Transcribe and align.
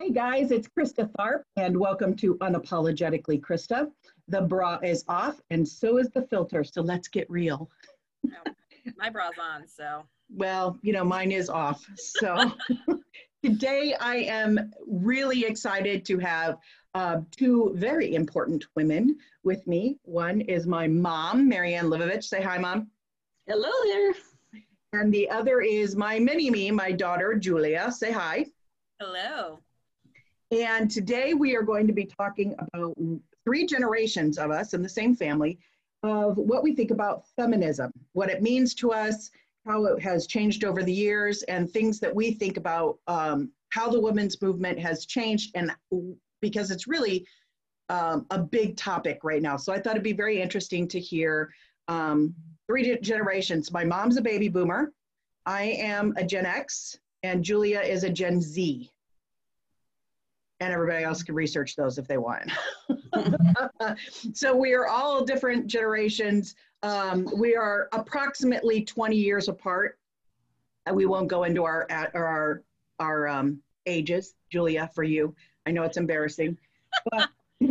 Hey 0.00 0.12
guys, 0.12 0.50
it's 0.50 0.66
Krista 0.66 1.10
Tharp, 1.18 1.42
and 1.56 1.78
welcome 1.78 2.16
to 2.16 2.36
Unapologetically 2.36 3.38
Krista. 3.38 3.90
The 4.28 4.40
bra 4.40 4.78
is 4.82 5.04
off, 5.08 5.42
and 5.50 5.68
so 5.68 5.98
is 5.98 6.08
the 6.08 6.22
filter, 6.22 6.64
so 6.64 6.80
let's 6.80 7.06
get 7.06 7.28
real. 7.28 7.70
No, 8.24 8.38
my 8.96 9.10
bra's 9.10 9.34
on, 9.38 9.68
so. 9.68 10.06
Well, 10.34 10.78
you 10.80 10.94
know, 10.94 11.04
mine 11.04 11.32
is 11.32 11.50
off. 11.50 11.84
So 11.96 12.50
today 13.44 13.94
I 14.00 14.16
am 14.16 14.72
really 14.86 15.44
excited 15.44 16.06
to 16.06 16.18
have 16.18 16.56
uh, 16.94 17.20
two 17.30 17.72
very 17.74 18.14
important 18.14 18.64
women 18.76 19.18
with 19.44 19.66
me. 19.66 19.98
One 20.04 20.40
is 20.40 20.66
my 20.66 20.88
mom, 20.88 21.46
Marianne 21.46 21.90
Livovich. 21.90 22.24
Say 22.24 22.40
hi, 22.40 22.56
mom. 22.56 22.88
Hello 23.46 23.70
there. 23.84 24.14
And 24.94 25.12
the 25.12 25.28
other 25.28 25.60
is 25.60 25.94
my 25.94 26.18
mini 26.18 26.50
me, 26.50 26.70
my 26.70 26.90
daughter, 26.90 27.34
Julia. 27.34 27.92
Say 27.92 28.12
hi. 28.12 28.46
Hello. 28.98 29.58
And 30.50 30.90
today 30.90 31.32
we 31.32 31.54
are 31.54 31.62
going 31.62 31.86
to 31.86 31.92
be 31.92 32.04
talking 32.04 32.56
about 32.58 32.96
three 33.44 33.66
generations 33.66 34.36
of 34.36 34.50
us 34.50 34.74
in 34.74 34.82
the 34.82 34.88
same 34.88 35.14
family 35.14 35.58
of 36.02 36.36
what 36.36 36.64
we 36.64 36.74
think 36.74 36.90
about 36.90 37.24
feminism, 37.36 37.92
what 38.14 38.30
it 38.30 38.42
means 38.42 38.74
to 38.74 38.90
us, 38.90 39.30
how 39.64 39.84
it 39.84 40.02
has 40.02 40.26
changed 40.26 40.64
over 40.64 40.82
the 40.82 40.92
years, 40.92 41.42
and 41.44 41.70
things 41.70 42.00
that 42.00 42.12
we 42.12 42.32
think 42.32 42.56
about 42.56 42.98
um, 43.06 43.52
how 43.68 43.88
the 43.88 44.00
women's 44.00 44.42
movement 44.42 44.78
has 44.78 45.06
changed, 45.06 45.52
and 45.54 45.70
because 46.40 46.72
it's 46.72 46.88
really 46.88 47.24
um, 47.88 48.26
a 48.30 48.38
big 48.38 48.76
topic 48.76 49.20
right 49.22 49.42
now. 49.42 49.56
So 49.56 49.72
I 49.72 49.78
thought 49.78 49.92
it'd 49.92 50.02
be 50.02 50.12
very 50.12 50.40
interesting 50.40 50.88
to 50.88 50.98
hear 50.98 51.52
um, 51.86 52.34
three 52.66 52.98
generations. 52.98 53.70
My 53.70 53.84
mom's 53.84 54.16
a 54.16 54.22
baby 54.22 54.48
boomer, 54.48 54.92
I 55.46 55.62
am 55.62 56.12
a 56.16 56.24
Gen 56.24 56.46
X, 56.46 56.98
and 57.22 57.44
Julia 57.44 57.80
is 57.80 58.02
a 58.02 58.10
Gen 58.10 58.40
Z 58.40 58.90
and 60.60 60.72
everybody 60.72 61.04
else 61.04 61.22
can 61.22 61.34
research 61.34 61.74
those 61.74 61.98
if 61.98 62.06
they 62.06 62.18
want. 62.18 62.50
so 64.34 64.54
we 64.54 64.74
are 64.74 64.86
all 64.86 65.24
different 65.24 65.66
generations. 65.66 66.54
Um, 66.82 67.28
we 67.36 67.56
are 67.56 67.88
approximately 67.92 68.84
20 68.84 69.16
years 69.16 69.48
apart. 69.48 69.98
We 70.92 71.06
won't 71.06 71.28
go 71.28 71.44
into 71.44 71.64
our 71.64 71.86
our 72.14 72.62
our 72.98 73.28
um, 73.28 73.62
ages, 73.86 74.34
Julia, 74.50 74.90
for 74.94 75.04
you. 75.04 75.34
I 75.66 75.70
know 75.70 75.82
it's 75.84 75.96
embarrassing, 75.96 76.58
but 77.10 77.28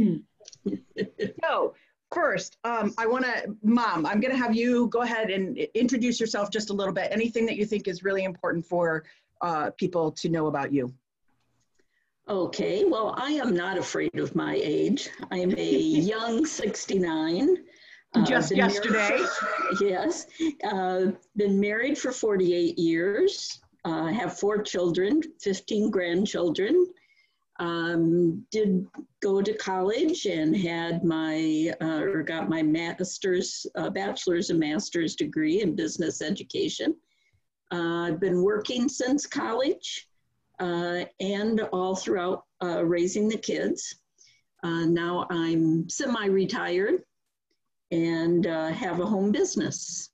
so 1.44 1.74
first, 2.12 2.58
um, 2.64 2.94
I 2.98 3.08
want 3.08 3.26
to, 3.26 3.56
Mom, 3.64 4.06
I'm 4.06 4.20
going 4.20 4.31
to 4.31 4.38
have 4.38 4.56
you 4.56 4.88
go 4.88 5.02
ahead 5.02 5.31
and 5.31 5.58
introduce 5.58 6.20
yourself 6.20 6.50
just 6.50 6.70
a 6.70 6.74
little 6.74 6.94
bit. 6.94 7.09
Anything 7.12 7.46
that 7.48 7.58
you 7.58 7.66
think 7.66 7.88
is 7.88 8.03
really 8.03 8.24
important 8.24 8.66
for 8.66 9.03
uh, 9.42 9.72
people 9.72 10.12
to 10.12 10.30
know 10.30 10.48
about 10.48 10.72
you. 10.72 10.94
Okay, 12.30 12.85
well, 12.85 13.16
I 13.17 13.31
am 13.31 13.55
not 13.55 13.80
afraid 13.80 14.19
of 14.19 14.35
my 14.35 14.53
age. 14.61 15.09
I 15.31 15.39
am 15.39 15.52
a 15.58 15.72
young 15.77 16.45
69. 16.45 17.58
Uh, 18.13 18.23
Just 18.23 18.55
yesterday. 18.55 19.17
For, 19.17 19.47
yes. 19.83 20.27
Uh, 20.63 21.07
been 21.35 21.59
married 21.59 21.97
for 21.97 22.11
48 22.11 22.77
years. 22.77 23.59
Uh, 23.83 24.07
have 24.07 24.38
four 24.38 24.61
children, 24.61 25.23
15 25.41 25.89
grandchildren. 25.89 26.88
Um, 27.59 28.45
did 28.52 28.85
go 29.22 29.41
to 29.41 29.53
college 29.55 30.27
and 30.27 30.55
had 30.55 31.03
my, 31.03 31.73
uh, 31.81 32.02
or 32.02 32.22
got 32.22 32.47
my 32.47 32.61
master's, 32.61 33.66
uh, 33.75 33.89
bachelor's 33.89 34.52
and 34.52 34.59
master's 34.59 35.16
degree 35.16 35.61
in 35.61 35.75
business 35.75 36.22
education. 36.22 36.95
Uh, 37.73 38.07
I've 38.07 38.19
been 38.19 38.44
working 38.44 38.88
since 38.88 39.25
college 39.25 40.09
uh, 40.60 41.06
and 41.20 41.62
all 41.72 41.96
throughout 41.96 42.44
uh, 42.64 42.84
raising 42.84 43.30
the 43.30 43.38
kids. 43.38 43.96
Uh, 44.64 44.86
now 44.86 45.26
I'm 45.30 45.90
semi-retired 45.90 47.04
and 47.92 48.46
uh, 48.46 48.69
have 48.69 49.00
a 49.00 49.06
home 49.06 49.31
business. 49.31 50.09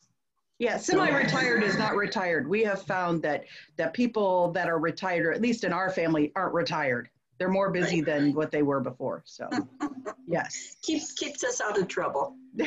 Yeah, 0.60 0.78
semi-retired 0.78 1.64
is 1.64 1.78
not 1.78 1.96
retired. 1.96 2.48
We 2.48 2.64
have 2.64 2.82
found 2.84 3.22
that 3.24 3.44
that 3.76 3.94
people 3.94 4.52
that 4.54 4.70
are 4.70 4.80
retired, 4.80 5.26
or 5.26 5.34
at 5.34 5.42
least 5.42 5.66
in 5.66 5.74
our 5.74 5.90
family, 5.90 6.32
aren't 6.36 6.54
retired. 6.54 7.10
They're 7.38 7.50
more 7.50 7.72
busy 7.72 7.98
right. 7.98 8.06
than 8.06 8.34
what 8.34 8.52
they 8.52 8.64
were 8.64 8.80
before. 8.80 9.22
So, 9.26 9.50
yes, 10.28 10.78
keeps 10.82 11.12
keeps 11.12 11.44
us 11.44 11.60
out 11.60 11.78
of 11.78 11.90
trouble. 11.90 12.38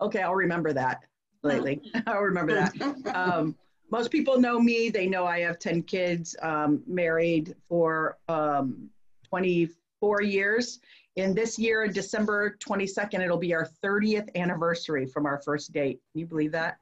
okay, 0.00 0.22
I'll 0.22 0.34
remember 0.34 0.72
that 0.72 1.04
lately. 1.44 1.80
I'll 2.06 2.22
remember 2.22 2.54
that. 2.54 3.14
Um, 3.14 3.54
most 3.92 4.10
people 4.10 4.40
know 4.40 4.58
me. 4.58 4.88
They 4.88 5.06
know 5.06 5.26
I 5.26 5.40
have 5.40 5.58
10 5.58 5.82
kids, 5.82 6.34
um, 6.40 6.82
married 6.86 7.54
for 7.68 8.16
um, 8.26 8.88
24 9.28 10.22
years. 10.22 10.80
In 11.16 11.34
this 11.34 11.58
year, 11.58 11.86
December 11.86 12.56
22nd, 12.66 13.22
it'll 13.22 13.36
be 13.36 13.52
our 13.52 13.68
30th 13.84 14.34
anniversary 14.34 15.04
from 15.04 15.26
our 15.26 15.42
first 15.42 15.72
date. 15.72 16.00
Can 16.10 16.20
you 16.20 16.26
believe 16.26 16.52
that? 16.52 16.78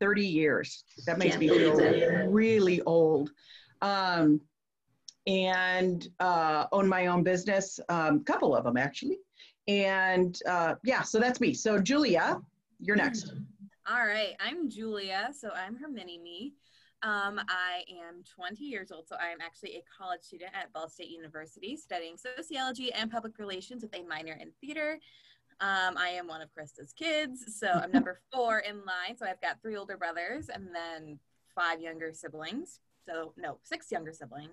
30 0.00 0.26
years. 0.26 0.84
That 1.04 1.18
makes 1.18 1.32
Can't 1.36 1.40
me 1.40 1.48
feel 1.50 1.76
that. 1.76 2.28
really 2.30 2.80
old. 2.82 3.32
Um, 3.82 4.40
and 5.26 6.08
uh, 6.20 6.68
own 6.72 6.88
my 6.88 7.08
own 7.08 7.22
business, 7.22 7.78
a 7.90 7.94
um, 7.94 8.24
couple 8.24 8.56
of 8.56 8.64
them 8.64 8.78
actually. 8.78 9.18
And 9.68 10.40
uh, 10.48 10.76
yeah, 10.84 11.02
so 11.02 11.18
that's 11.20 11.38
me. 11.38 11.52
So 11.52 11.78
Julia, 11.78 12.40
you're 12.80 12.96
next. 12.96 13.34
All 13.90 14.06
right, 14.06 14.36
I'm 14.38 14.70
Julia, 14.70 15.30
so 15.36 15.50
I'm 15.50 15.74
her 15.74 15.88
mini 15.88 16.16
me. 16.16 16.52
Um, 17.02 17.40
I 17.48 17.82
am 17.90 18.22
20 18.36 18.62
years 18.62 18.92
old, 18.92 19.08
so 19.08 19.16
I 19.20 19.30
am 19.30 19.38
actually 19.40 19.78
a 19.78 19.82
college 19.98 20.20
student 20.22 20.52
at 20.54 20.72
Ball 20.72 20.88
State 20.88 21.08
University 21.10 21.76
studying 21.76 22.14
sociology 22.16 22.92
and 22.92 23.10
public 23.10 23.36
relations 23.40 23.82
with 23.82 23.92
a 23.96 24.04
minor 24.04 24.38
in 24.40 24.52
theater. 24.60 25.00
Um, 25.60 25.96
I 25.98 26.10
am 26.10 26.28
one 26.28 26.40
of 26.40 26.50
Krista's 26.56 26.92
kids, 26.92 27.58
so 27.58 27.66
I'm 27.66 27.90
number 27.92 28.20
four 28.32 28.60
in 28.60 28.76
line. 28.76 29.16
So 29.16 29.26
I've 29.26 29.40
got 29.40 29.60
three 29.60 29.74
older 29.74 29.96
brothers 29.96 30.50
and 30.50 30.68
then 30.72 31.18
five 31.52 31.80
younger 31.80 32.12
siblings. 32.12 32.78
So, 33.08 33.32
no, 33.36 33.58
six 33.64 33.90
younger 33.90 34.12
siblings. 34.12 34.52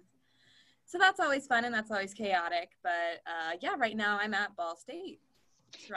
So 0.87 0.97
that's 0.97 1.19
always 1.19 1.45
fun 1.45 1.63
and 1.63 1.75
that's 1.75 1.91
always 1.91 2.15
chaotic. 2.15 2.71
But 2.81 3.21
uh, 3.27 3.57
yeah, 3.61 3.75
right 3.77 3.95
now 3.95 4.17
I'm 4.19 4.33
at 4.33 4.55
Ball 4.55 4.75
State. 4.75 5.19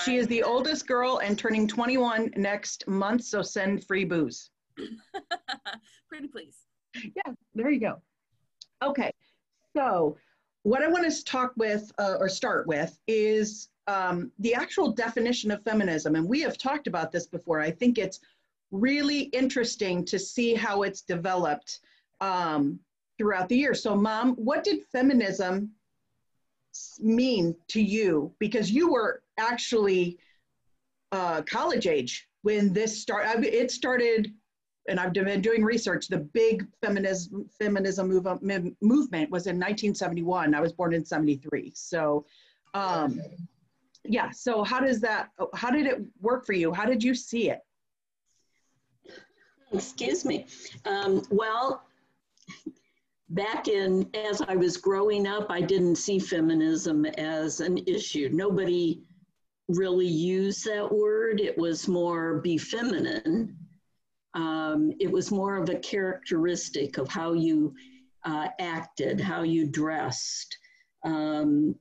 She 0.04 0.16
is 0.16 0.26
the 0.28 0.42
oldest 0.42 0.86
girl 0.86 1.18
and 1.18 1.38
turning 1.38 1.66
21 1.66 2.32
next 2.36 2.86
month, 2.86 3.24
so 3.24 3.42
send 3.42 3.84
free 3.84 4.04
booze. 4.04 4.50
Pretty 6.08 6.28
please. 6.28 6.58
Yeah, 6.94 7.32
there 7.54 7.70
you 7.70 7.80
go. 7.80 8.00
Okay, 8.82 9.10
so 9.76 10.16
what 10.62 10.82
I 10.82 10.88
want 10.88 11.10
to 11.10 11.24
talk 11.24 11.52
with 11.56 11.90
uh, 11.98 12.16
or 12.18 12.28
start 12.28 12.66
with 12.66 12.98
is 13.06 13.68
um, 13.86 14.30
the 14.38 14.54
actual 14.54 14.92
definition 14.92 15.50
of 15.50 15.62
feminism. 15.64 16.14
And 16.14 16.28
we 16.28 16.40
have 16.40 16.58
talked 16.58 16.86
about 16.86 17.10
this 17.12 17.26
before. 17.26 17.60
I 17.60 17.70
think 17.70 17.98
it's 17.98 18.20
really 18.70 19.22
interesting 19.22 20.04
to 20.06 20.18
see 20.18 20.54
how 20.54 20.82
it's 20.82 21.02
developed 21.02 21.80
um, 22.20 22.78
throughout 23.18 23.48
the 23.48 23.56
years. 23.56 23.82
So, 23.82 23.96
Mom, 23.96 24.34
what 24.36 24.62
did 24.62 24.84
feminism 24.92 25.70
mean 27.00 27.56
to 27.68 27.82
you? 27.82 28.32
Because 28.38 28.70
you 28.70 28.92
were 28.92 29.22
actually 29.40 30.18
uh, 31.12 31.42
college 31.42 31.86
age 31.86 32.28
when 32.42 32.72
this 32.72 33.00
started. 33.00 33.44
It 33.44 33.70
started, 33.70 34.32
and 34.88 35.00
I've 35.00 35.12
been 35.12 35.40
doing 35.40 35.64
research. 35.64 36.08
The 36.08 36.18
big 36.18 36.66
feminism 36.82 37.48
feminism 37.58 38.08
move, 38.08 38.26
movement 38.80 39.30
was 39.30 39.46
in 39.46 39.56
1971. 39.56 40.54
I 40.54 40.60
was 40.60 40.72
born 40.72 40.94
in 40.94 41.04
73. 41.04 41.72
So, 41.74 42.24
um, 42.74 43.20
yeah. 44.04 44.30
So 44.30 44.62
how 44.62 44.80
does 44.80 45.00
that? 45.00 45.30
How 45.54 45.70
did 45.70 45.86
it 45.86 46.00
work 46.20 46.46
for 46.46 46.52
you? 46.52 46.72
How 46.72 46.84
did 46.84 47.02
you 47.02 47.14
see 47.14 47.50
it? 47.50 47.60
Excuse 49.72 50.24
me. 50.24 50.46
Um, 50.84 51.22
well, 51.30 51.82
back 53.30 53.68
in 53.68 54.08
as 54.14 54.42
I 54.42 54.56
was 54.56 54.76
growing 54.76 55.26
up, 55.26 55.46
I 55.48 55.60
didn't 55.60 55.96
see 55.96 56.18
feminism 56.18 57.06
as 57.06 57.60
an 57.60 57.78
issue. 57.86 58.28
Nobody 58.32 59.02
really 59.76 60.06
use 60.06 60.62
that 60.64 60.90
word. 60.90 61.40
It 61.40 61.56
was 61.56 61.88
more 61.88 62.40
be 62.40 62.58
feminine. 62.58 63.56
Um, 64.34 64.92
it 65.00 65.10
was 65.10 65.30
more 65.30 65.56
of 65.56 65.68
a 65.68 65.78
characteristic 65.78 66.98
of 66.98 67.08
how 67.08 67.32
you 67.32 67.74
uh, 68.24 68.48
acted, 68.58 69.20
how 69.20 69.42
you 69.42 69.66
dressed. 69.66 70.56
Um, 71.04 71.74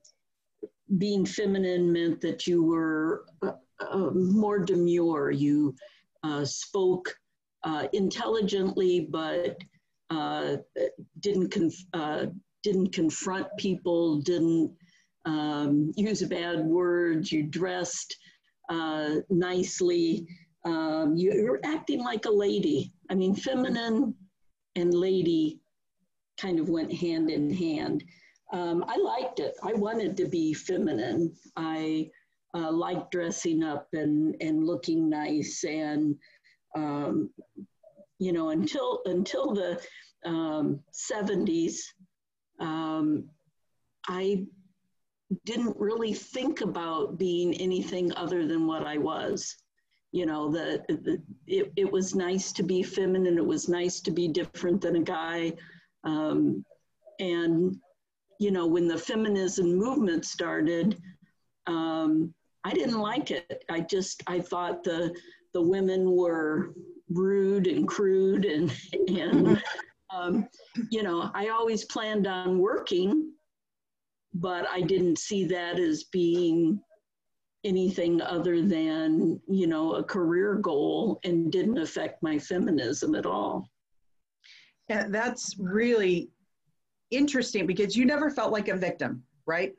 being 0.97 1.25
feminine 1.25 1.91
meant 1.91 2.21
that 2.21 2.47
you 2.47 2.63
were 2.63 3.25
uh, 3.41 3.53
uh, 3.79 4.11
more 4.11 4.59
demure. 4.59 5.31
You 5.31 5.75
uh, 6.23 6.45
spoke 6.45 7.15
uh, 7.63 7.87
intelligently, 7.93 9.01
but 9.01 9.57
uh, 10.09 10.57
didn't 11.19 11.51
conf- 11.51 12.25
didn't 12.63 12.91
confront 12.91 13.47
people, 13.57 14.19
didn't 14.21 14.73
um, 15.25 15.91
use 15.95 16.21
bad 16.23 16.65
words. 16.65 17.31
You 17.31 17.43
dressed 17.43 18.15
uh, 18.69 19.15
nicely. 19.29 20.27
Um, 20.65 21.15
you, 21.15 21.33
you're 21.33 21.59
acting 21.63 22.03
like 22.03 22.25
a 22.25 22.31
lady. 22.31 22.93
I 23.09 23.15
mean, 23.15 23.35
feminine 23.35 24.13
and 24.75 24.93
lady 24.93 25.59
kind 26.39 26.59
of 26.59 26.69
went 26.69 26.93
hand 26.93 27.29
in 27.29 27.53
hand. 27.53 28.03
um, 28.53 28.83
I 28.87 28.97
liked 28.97 29.39
it. 29.39 29.55
I 29.63 29.73
wanted 29.73 30.17
to 30.17 30.27
be 30.27 30.53
feminine. 30.53 31.33
I 31.55 32.09
uh, 32.55 32.71
liked 32.71 33.11
dressing 33.11 33.63
up 33.63 33.87
and, 33.93 34.35
and 34.41 34.65
looking 34.65 35.09
nice. 35.09 35.63
And, 35.63 36.15
um, 36.75 37.29
you 38.17 38.31
know, 38.31 38.49
until, 38.49 39.01
until 39.05 39.53
the 39.53 39.79
um, 40.25 40.79
70s, 40.93 41.75
um, 42.59 43.29
I 44.07 44.45
didn't 45.45 45.77
really 45.77 46.13
think 46.13 46.61
about 46.61 47.17
being 47.17 47.53
anything 47.55 48.13
other 48.15 48.47
than 48.47 48.65
what 48.65 48.85
I 48.85 48.97
was. 48.97 49.55
You 50.11 50.25
know, 50.25 50.51
the, 50.51 50.83
the 50.87 51.21
it, 51.45 51.71
it 51.75 51.91
was 51.91 52.15
nice 52.15 52.51
to 52.53 52.63
be 52.63 52.81
feminine. 52.81 53.37
It 53.37 53.45
was 53.45 53.69
nice 53.69 53.99
to 54.01 54.11
be 54.11 54.27
different 54.27 54.81
than 54.81 54.95
a 54.95 55.03
guy. 55.03 55.53
Um, 56.03 56.65
and, 57.19 57.75
you 58.39 58.49
know, 58.49 58.65
when 58.65 58.87
the 58.87 58.97
feminism 58.97 59.75
movement 59.75 60.25
started, 60.25 60.99
um, 61.67 62.33
I 62.63 62.73
didn't 62.73 62.99
like 62.99 63.29
it. 63.29 63.63
I 63.69 63.81
just, 63.81 64.23
I 64.25 64.39
thought 64.39 64.83
the, 64.83 65.15
the 65.53 65.61
women 65.61 66.11
were 66.11 66.73
rude 67.09 67.67
and 67.67 67.87
crude 67.87 68.45
and, 68.45 68.75
and 69.07 69.61
um, 70.11 70.47
you 70.89 71.03
know, 71.03 71.29
I 71.35 71.49
always 71.49 71.85
planned 71.85 72.25
on 72.25 72.57
working 72.57 73.31
but 74.39 74.67
I 74.69 74.81
didn't 74.81 75.19
see 75.19 75.45
that 75.45 75.79
as 75.79 76.05
being 76.05 76.79
anything 77.65 78.21
other 78.21 78.61
than, 78.61 79.39
you 79.47 79.67
know, 79.67 79.95
a 79.95 80.03
career 80.03 80.55
goal 80.55 81.19
and 81.23 81.51
didn't 81.51 81.77
affect 81.77 82.23
my 82.23 82.39
feminism 82.39 83.15
at 83.15 83.25
all. 83.25 83.69
Yeah, 84.87 85.07
that's 85.09 85.55
really 85.59 86.29
interesting 87.11 87.67
because 87.67 87.95
you 87.95 88.05
never 88.05 88.29
felt 88.29 88.51
like 88.51 88.69
a 88.69 88.75
victim, 88.75 89.23
right? 89.45 89.73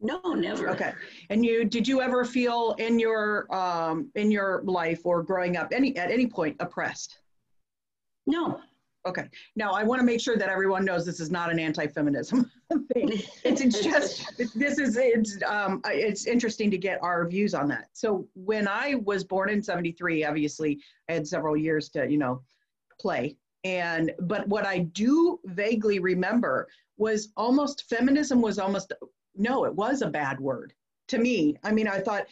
No, 0.00 0.20
never. 0.32 0.70
Okay. 0.70 0.92
And 1.30 1.44
you 1.44 1.64
did 1.64 1.86
you 1.88 2.00
ever 2.02 2.24
feel 2.24 2.74
in 2.78 2.98
your 2.98 3.52
um 3.54 4.10
in 4.14 4.30
your 4.30 4.62
life 4.64 5.00
or 5.04 5.22
growing 5.22 5.56
up 5.56 5.72
any 5.72 5.96
at 5.96 6.10
any 6.10 6.26
point 6.26 6.56
oppressed? 6.60 7.18
No. 8.26 8.60
Okay. 9.06 9.28
Now 9.54 9.70
I 9.70 9.84
want 9.84 10.00
to 10.00 10.04
make 10.04 10.20
sure 10.20 10.36
that 10.36 10.48
everyone 10.48 10.84
knows 10.84 11.06
this 11.06 11.20
is 11.20 11.30
not 11.30 11.50
an 11.50 11.60
anti-feminism 11.60 12.50
thing. 12.92 13.22
It's, 13.44 13.60
it's 13.60 13.80
just 13.82 14.36
this 14.36 14.78
is 14.78 14.96
it's 14.96 15.40
um 15.46 15.80
it's 15.86 16.26
interesting 16.26 16.70
to 16.72 16.78
get 16.78 17.02
our 17.02 17.26
views 17.26 17.54
on 17.54 17.68
that. 17.68 17.88
So 17.92 18.26
when 18.34 18.66
I 18.66 18.96
was 19.04 19.22
born 19.22 19.48
in 19.48 19.62
73, 19.62 20.24
obviously 20.24 20.80
I 21.08 21.14
had 21.14 21.26
several 21.26 21.56
years 21.56 21.88
to, 21.90 22.10
you 22.10 22.18
know, 22.18 22.42
play. 23.00 23.36
And 23.62 24.12
but 24.20 24.48
what 24.48 24.66
I 24.66 24.80
do 24.80 25.38
vaguely 25.44 26.00
remember 26.00 26.66
was 26.96 27.28
almost 27.36 27.88
feminism 27.88 28.42
was 28.42 28.58
almost 28.58 28.92
no, 29.36 29.64
it 29.66 29.74
was 29.74 30.02
a 30.02 30.08
bad 30.08 30.40
word 30.40 30.72
to 31.08 31.18
me. 31.18 31.56
I 31.62 31.70
mean, 31.70 31.86
I 31.86 32.00
thought 32.00 32.26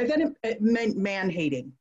I 0.00 0.06
thought 0.06 0.20
it, 0.20 0.36
it 0.42 0.60
meant 0.60 0.96
man 0.96 1.30
hating. 1.30 1.72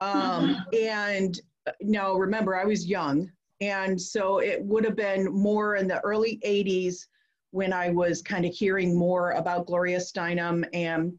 Um, 0.00 0.12
mm-hmm. 0.12 0.86
and 0.86 1.40
now 1.80 2.14
remember 2.14 2.56
I 2.56 2.64
was 2.64 2.86
young 2.86 3.30
and 3.60 4.00
so 4.00 4.38
it 4.38 4.62
would 4.62 4.84
have 4.84 4.96
been 4.96 5.32
more 5.32 5.76
in 5.76 5.86
the 5.86 6.00
early 6.00 6.40
80s 6.44 7.06
when 7.52 7.72
I 7.72 7.90
was 7.90 8.20
kind 8.20 8.44
of 8.44 8.52
hearing 8.52 8.98
more 8.98 9.32
about 9.32 9.66
Gloria 9.66 9.98
Steinem 9.98 10.64
and 10.72 11.14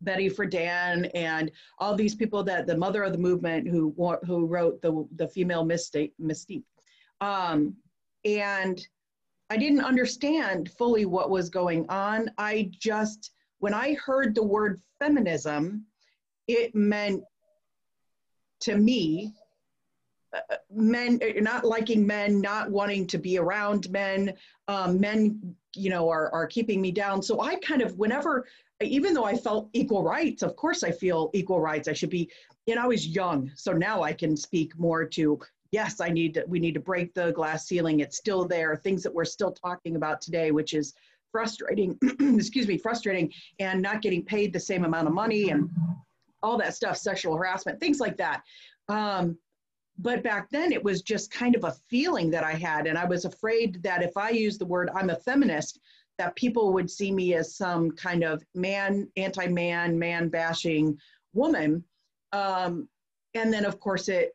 Betty 0.00 0.30
Friedan 0.30 1.10
and 1.14 1.50
all 1.78 1.94
these 1.94 2.14
people 2.14 2.42
that 2.44 2.66
the 2.66 2.76
mother 2.76 3.02
of 3.02 3.12
the 3.12 3.18
movement 3.18 3.68
who 3.68 3.94
who 4.24 4.46
wrote 4.46 4.80
the 4.80 5.06
the 5.16 5.28
female 5.28 5.64
mystique 5.64 6.12
mystique 6.20 6.64
um, 7.20 7.74
and 8.24 8.86
I 9.50 9.56
didn't 9.56 9.84
understand 9.84 10.70
fully 10.76 11.06
what 11.06 11.30
was 11.30 11.48
going 11.48 11.88
on. 11.88 12.30
I 12.38 12.70
just 12.78 13.32
when 13.58 13.74
I 13.74 13.94
heard 13.94 14.34
the 14.34 14.42
word 14.42 14.80
feminism, 14.98 15.84
it 16.46 16.74
meant 16.74 17.22
to 18.60 18.76
me 18.76 19.34
men 20.70 21.20
not 21.36 21.64
liking 21.64 22.06
men 22.06 22.40
not 22.40 22.70
wanting 22.70 23.06
to 23.06 23.18
be 23.18 23.38
around 23.38 23.90
men. 23.90 24.34
Um, 24.68 25.00
men 25.00 25.54
you 25.74 25.90
know 25.90 26.08
are, 26.08 26.32
are 26.32 26.46
keeping 26.46 26.80
me 26.80 26.90
down. 26.90 27.22
So 27.22 27.40
i 27.40 27.56
kind 27.56 27.82
of 27.82 27.96
whenever 27.98 28.46
even 28.80 29.12
though 29.12 29.24
i 29.24 29.34
felt 29.34 29.70
equal 29.72 30.04
rights 30.04 30.42
of 30.42 30.54
course 30.54 30.84
i 30.84 30.90
feel 30.90 31.30
equal 31.34 31.60
rights. 31.60 31.88
I 31.88 31.92
should 31.92 32.10
be 32.10 32.30
and 32.66 32.78
i 32.78 32.86
was 32.86 33.06
young 33.06 33.50
so 33.54 33.72
now 33.72 34.02
i 34.02 34.12
can 34.12 34.36
speak 34.36 34.78
more 34.78 35.04
to 35.04 35.38
yes 35.72 36.00
i 36.00 36.08
need 36.08 36.34
to 36.34 36.44
we 36.46 36.60
need 36.60 36.74
to 36.74 36.80
break 36.80 37.14
the 37.14 37.32
glass 37.32 37.66
ceiling. 37.66 38.00
It's 38.00 38.18
still 38.18 38.46
there. 38.46 38.76
Things 38.76 39.02
that 39.02 39.14
we're 39.14 39.24
still 39.24 39.52
talking 39.52 39.96
about 39.96 40.20
today 40.20 40.50
which 40.50 40.74
is 40.74 40.94
frustrating 41.32 41.98
excuse 42.20 42.66
me 42.66 42.78
frustrating 42.78 43.32
and 43.58 43.82
not 43.82 44.02
getting 44.02 44.24
paid 44.24 44.52
the 44.52 44.60
same 44.60 44.84
amount 44.84 45.06
of 45.06 45.12
money 45.12 45.50
and 45.50 45.68
all 46.42 46.56
that 46.56 46.74
stuff 46.74 46.96
sexual 46.96 47.36
harassment 47.36 47.80
things 47.80 48.00
like 48.00 48.16
that. 48.16 48.42
Um, 48.88 49.36
but 49.98 50.22
back 50.22 50.48
then 50.50 50.72
it 50.72 50.82
was 50.82 51.02
just 51.02 51.30
kind 51.30 51.56
of 51.56 51.64
a 51.64 51.74
feeling 51.90 52.30
that 52.30 52.44
I 52.44 52.52
had. 52.52 52.86
And 52.86 52.96
I 52.96 53.04
was 53.04 53.24
afraid 53.24 53.82
that 53.82 54.02
if 54.02 54.16
I 54.16 54.30
used 54.30 54.60
the 54.60 54.66
word 54.66 54.90
I'm 54.94 55.10
a 55.10 55.16
feminist, 55.16 55.80
that 56.18 56.36
people 56.36 56.72
would 56.72 56.90
see 56.90 57.12
me 57.12 57.34
as 57.34 57.56
some 57.56 57.90
kind 57.92 58.22
of 58.22 58.42
man, 58.54 59.08
anti 59.16 59.46
man, 59.48 59.98
man 59.98 60.28
bashing 60.28 60.98
woman. 61.32 61.84
Um, 62.32 62.88
and 63.34 63.52
then, 63.52 63.64
of 63.64 63.80
course, 63.80 64.08
it 64.08 64.32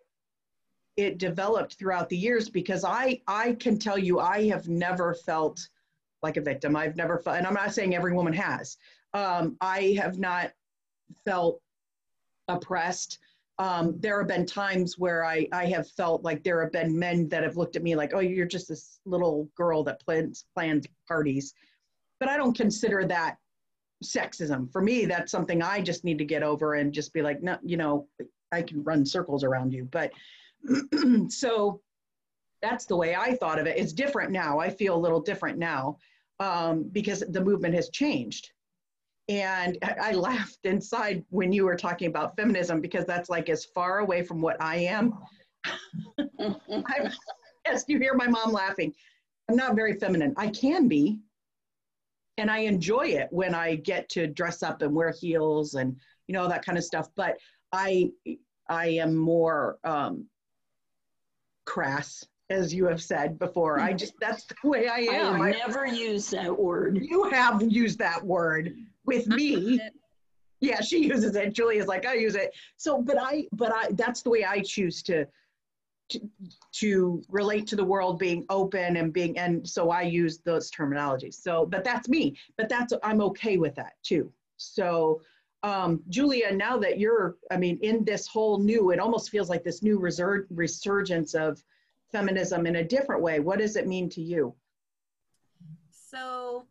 it 0.96 1.18
developed 1.18 1.74
throughout 1.80 2.08
the 2.08 2.18
years 2.18 2.50
because 2.50 2.84
I 2.84 3.22
I 3.28 3.54
can 3.54 3.80
tell 3.80 3.98
you 3.98 4.20
I 4.20 4.48
have 4.48 4.68
never 4.68 5.14
felt 5.14 5.68
like 6.22 6.38
a 6.38 6.42
victim. 6.42 6.76
I've 6.76 6.96
never 6.96 7.20
felt, 7.20 7.38
and 7.38 7.48
I'm 7.48 7.54
not 7.54 7.74
saying 7.74 7.96
every 7.96 8.14
woman 8.14 8.34
has. 8.34 8.78
Um, 9.14 9.58
I 9.60 9.98
have 10.00 10.20
not 10.20 10.52
felt 11.26 11.62
oppressed 12.48 13.20
um, 13.60 13.96
there 14.00 14.20
have 14.20 14.28
been 14.28 14.46
times 14.46 14.98
where 14.98 15.24
I, 15.24 15.48
I 15.52 15.66
have 15.68 15.90
felt 15.92 16.24
like 16.24 16.44
there 16.44 16.62
have 16.64 16.72
been 16.72 16.98
men 16.98 17.30
that 17.30 17.44
have 17.44 17.58
looked 17.58 17.76
at 17.76 17.84
me 17.84 17.96
like, 17.96 18.14
oh, 18.14 18.20
you're 18.20 18.48
just 18.48 18.68
this 18.68 19.00
little 19.06 19.48
girl 19.56 19.84
that 19.84 20.04
plans 20.04 20.46
plans 20.56 20.88
parties. 21.08 21.54
But 22.20 22.30
I 22.30 22.38
don't 22.38 22.58
consider 22.58 23.06
that 23.06 23.38
sexism. 24.04 24.72
For 24.72 24.82
me, 24.82 25.06
that's 25.06 25.32
something 25.32 25.62
I 25.62 25.82
just 25.82 26.04
need 26.04 26.18
to 26.18 26.26
get 26.26 26.44
over 26.44 26.76
and 26.76 26.94
just 26.94 27.14
be 27.14 27.22
like, 27.22 27.44
no, 27.44 27.58
you 27.64 27.78
know, 27.78 28.08
I 28.52 28.64
can 28.64 28.84
run 28.84 29.06
circles 29.06 29.44
around 29.44 29.72
you. 29.72 29.86
But 29.86 30.12
so 31.30 31.82
that's 32.62 32.86
the 32.86 32.96
way 32.96 33.16
I 33.16 33.36
thought 33.36 33.60
of 33.60 33.68
it. 33.68 33.78
It's 33.78 33.94
different 33.94 34.32
now. 34.32 34.58
I 34.60 34.70
feel 34.70 34.96
a 34.96 34.98
little 34.98 35.20
different 35.20 35.60
now 35.60 35.98
um, 36.40 36.90
because 36.92 37.24
the 37.30 37.44
movement 37.44 37.76
has 37.76 37.90
changed. 37.90 38.52
And 39.30 39.78
I 40.02 40.12
laughed 40.12 40.66
inside 40.66 41.24
when 41.30 41.54
you 41.54 41.64
were 41.64 41.78
talking 41.78 42.08
about 42.10 42.36
feminism 42.36 42.82
because 42.82 43.06
that's 43.06 43.30
like 43.30 43.50
as 43.50 43.64
far 43.64 44.00
away 44.00 44.22
from 44.24 44.42
what 44.42 44.58
I 44.62 44.78
am. 44.78 45.18
I'm, 46.20 47.10
yes, 47.66 47.86
you 47.88 48.00
hear 48.00 48.16
my 48.16 48.28
mom 48.28 48.52
laughing. 48.52 48.94
I'm 49.50 49.56
not 49.56 49.76
very 49.76 49.94
feminine. 49.94 50.34
I 50.36 50.48
can 50.50 50.90
be, 50.90 51.20
and 52.38 52.52
I 52.52 52.60
enjoy 52.60 53.08
it 53.08 53.30
when 53.32 53.56
I 53.56 53.76
get 53.76 54.10
to 54.10 54.28
dress 54.28 54.62
up 54.62 54.82
and 54.82 54.94
wear 54.94 55.12
heels 55.12 55.76
and 55.76 55.96
you 56.28 56.34
know 56.34 56.48
that 56.50 56.66
kind 56.66 56.78
of 56.78 56.84
stuff. 56.84 57.08
But 57.16 57.38
I, 57.72 58.12
I 58.68 58.88
am 58.88 59.16
more 59.16 59.78
um, 59.86 60.26
crass, 61.66 62.26
as 62.50 62.74
you 62.74 62.86
have 62.88 63.02
said 63.02 63.40
before. 63.40 63.80
I 63.80 63.94
just 63.94 64.14
that's 64.20 64.46
the 64.46 64.70
way 64.70 64.90
I 64.90 65.00
am. 65.12 65.42
I 65.42 65.52
never 65.52 65.86
use 65.86 66.30
that 66.32 66.58
word. 66.58 67.00
You 67.02 67.30
have 67.30 67.62
used 67.62 68.00
that 68.00 68.22
word 68.22 68.76
with 69.06 69.28
me. 69.28 69.80
Yeah 70.60 70.80
she 70.82 71.06
uses 71.06 71.36
it. 71.36 71.54
Julia's 71.54 71.88
like 71.88 72.06
i 72.06 72.14
use 72.14 72.36
it. 72.36 72.54
So 72.78 73.02
but 73.02 73.18
i 73.20 73.46
but 73.52 73.72
i 73.74 73.90
that's 73.92 74.22
the 74.22 74.30
way 74.30 74.46
i 74.46 74.62
choose 74.62 75.04
to 75.04 75.26
to, 76.10 76.30
to 76.74 77.24
relate 77.30 77.66
to 77.68 77.76
the 77.76 77.84
world 77.84 78.20
being 78.20 78.46
open 78.50 78.98
and 78.98 79.12
being 79.12 79.38
and 79.38 79.68
so 79.68 79.90
i 79.90 80.02
use 80.02 80.40
those 80.40 80.72
terminologies. 80.72 81.36
So 81.36 81.66
but 81.66 81.84
that's 81.84 82.08
me. 82.08 82.38
But 82.58 82.70
that's 82.70 82.94
i'm 83.04 83.22
okay 83.22 83.58
with 83.58 83.76
that 83.76 83.94
too. 84.04 84.32
So 84.58 85.22
um, 85.64 86.02
julia 86.10 86.52
now 86.52 86.78
that 86.78 87.00
you're 87.00 87.38
i 87.52 87.58
mean 87.58 87.80
in 87.82 88.04
this 88.04 88.28
whole 88.28 88.58
new 88.58 88.92
it 88.92 89.00
almost 89.00 89.30
feels 89.30 89.50
like 89.50 89.64
this 89.64 89.82
new 89.82 89.98
resur- 89.98 90.46
resurgence 90.50 91.34
of 91.34 91.64
feminism 92.14 92.66
in 92.66 92.78
a 92.78 92.84
different 92.84 93.22
way. 93.22 93.42
What 93.42 93.60
does 93.60 93.76
it 93.76 93.88
mean 93.88 94.08
to 94.12 94.22
you? 94.22 94.54
So 95.92 96.68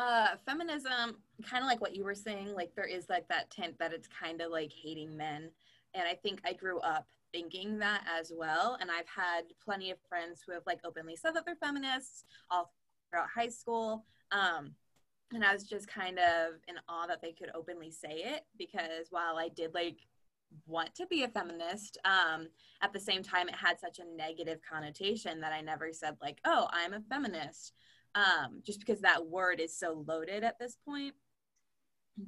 uh, 0.00 0.28
feminism, 0.46 1.18
kind 1.44 1.62
of 1.62 1.68
like 1.68 1.82
what 1.82 1.94
you 1.94 2.04
were 2.04 2.14
saying, 2.14 2.54
like 2.54 2.74
there 2.74 2.86
is 2.86 3.10
like 3.10 3.28
that 3.28 3.50
tint 3.50 3.78
that 3.78 3.92
it's 3.92 4.08
kind 4.08 4.40
of 4.40 4.50
like 4.50 4.72
hating 4.72 5.14
men. 5.14 5.50
And 5.94 6.08
I 6.08 6.14
think 6.14 6.40
I 6.44 6.54
grew 6.54 6.80
up 6.80 7.06
thinking 7.32 7.78
that 7.80 8.02
as 8.18 8.32
well. 8.34 8.78
And 8.80 8.90
I've 8.90 9.08
had 9.08 9.42
plenty 9.62 9.90
of 9.90 9.98
friends 10.08 10.40
who 10.44 10.52
have 10.54 10.62
like 10.66 10.80
openly 10.84 11.16
said 11.16 11.34
that 11.34 11.44
they're 11.44 11.54
feminists 11.56 12.24
all 12.50 12.72
throughout 13.10 13.28
high 13.28 13.50
school. 13.50 14.06
Um, 14.32 14.72
and 15.34 15.44
I 15.44 15.52
was 15.52 15.64
just 15.64 15.86
kind 15.86 16.18
of 16.18 16.54
in 16.66 16.76
awe 16.88 17.06
that 17.06 17.20
they 17.20 17.32
could 17.32 17.50
openly 17.54 17.90
say 17.90 18.22
it 18.24 18.46
because 18.56 19.08
while 19.10 19.36
I 19.36 19.48
did 19.48 19.74
like 19.74 19.98
want 20.66 20.94
to 20.96 21.06
be 21.06 21.22
a 21.22 21.28
feminist. 21.28 21.98
Um, 22.04 22.48
at 22.82 22.92
the 22.92 22.98
same 22.98 23.22
time, 23.22 23.48
it 23.48 23.54
had 23.54 23.78
such 23.78 23.98
a 23.98 24.16
negative 24.16 24.58
connotation 24.68 25.40
that 25.42 25.52
I 25.52 25.60
never 25.60 25.92
said, 25.92 26.16
like, 26.20 26.40
oh, 26.44 26.66
I'm 26.72 26.92
a 26.92 27.02
feminist, 27.08 27.72
um, 28.14 28.60
just 28.64 28.80
because 28.80 29.00
that 29.00 29.26
word 29.26 29.60
is 29.60 29.76
so 29.76 30.04
loaded 30.06 30.44
at 30.44 30.58
this 30.58 30.76
point. 30.84 31.14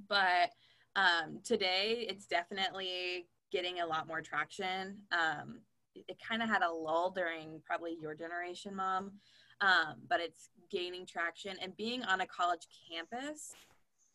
But 0.08 0.50
um, 0.96 1.40
today, 1.44 2.06
it's 2.08 2.26
definitely 2.26 3.26
getting 3.50 3.80
a 3.80 3.86
lot 3.86 4.06
more 4.06 4.20
traction. 4.20 4.98
Um, 5.12 5.60
it, 5.94 6.04
it 6.08 6.16
kind 6.26 6.42
of 6.42 6.48
had 6.48 6.62
a 6.62 6.70
lull 6.70 7.10
during 7.10 7.60
probably 7.66 7.96
your 8.00 8.14
generation, 8.14 8.74
mom, 8.74 9.12
um, 9.60 9.96
but 10.08 10.20
it's 10.20 10.50
gaining 10.70 11.06
traction. 11.06 11.56
And 11.62 11.76
being 11.76 12.02
on 12.04 12.20
a 12.20 12.26
college 12.26 12.66
campus, 12.90 13.52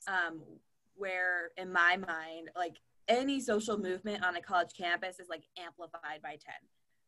um, 0.07 0.41
where 0.95 1.51
in 1.57 1.71
my 1.71 1.97
mind, 1.97 2.49
like 2.55 2.77
any 3.07 3.39
social 3.39 3.77
movement 3.77 4.25
on 4.25 4.35
a 4.35 4.41
college 4.41 4.71
campus 4.75 5.19
is 5.19 5.29
like 5.29 5.43
amplified 5.63 6.21
by 6.21 6.31
10 6.31 6.39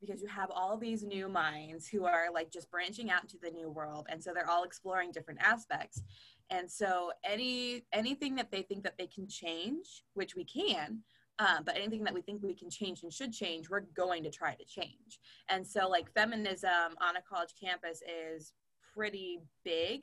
because 0.01 0.22
you 0.22 0.27
have 0.27 0.50
all 0.51 0.77
these 0.77 1.03
new 1.03 1.27
minds 1.27 1.88
who 1.88 2.06
are 2.06 2.27
like 2.34 2.51
just 2.51 2.70
branching 2.72 3.10
out 3.10 3.22
into 3.22 3.38
the 3.41 3.51
new 3.51 3.70
world 3.70 4.08
and 4.10 4.24
so 4.24 4.32
they're 4.34 4.50
all 4.50 4.63
exploring 4.63 5.12
different 5.12 5.39
aspects. 5.41 6.01
And 6.50 6.70
so 6.70 7.12
any 7.24 7.84
anything 7.94 8.36
that 8.36 8.51
they 8.51 8.63
think 8.63 8.84
that 8.84 8.98
they 8.98 9.08
can 9.08 9.27
change 9.27 10.03
which 10.13 10.36
we 10.36 10.44
can 10.44 11.00
um, 11.39 11.63
but 11.65 11.77
anything 11.77 12.03
that 12.03 12.13
we 12.13 12.22
think 12.22 12.44
we 12.44 12.53
can 12.53 12.70
change 12.70 13.03
and 13.03 13.13
should 13.13 13.32
change 13.32 13.70
we're 13.70 13.82
going 13.96 14.24
to 14.24 14.32
try 14.32 14.56
to 14.56 14.65
change. 14.65 15.20
And 15.50 15.65
so 15.65 15.88
like 15.88 16.13
feminism 16.13 16.96
on 17.01 17.18
a 17.18 17.22
college 17.22 17.53
campus 17.62 18.01
is 18.01 18.53
pretty 18.96 19.39
big. 19.63 20.01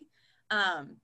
Um, 0.51 0.97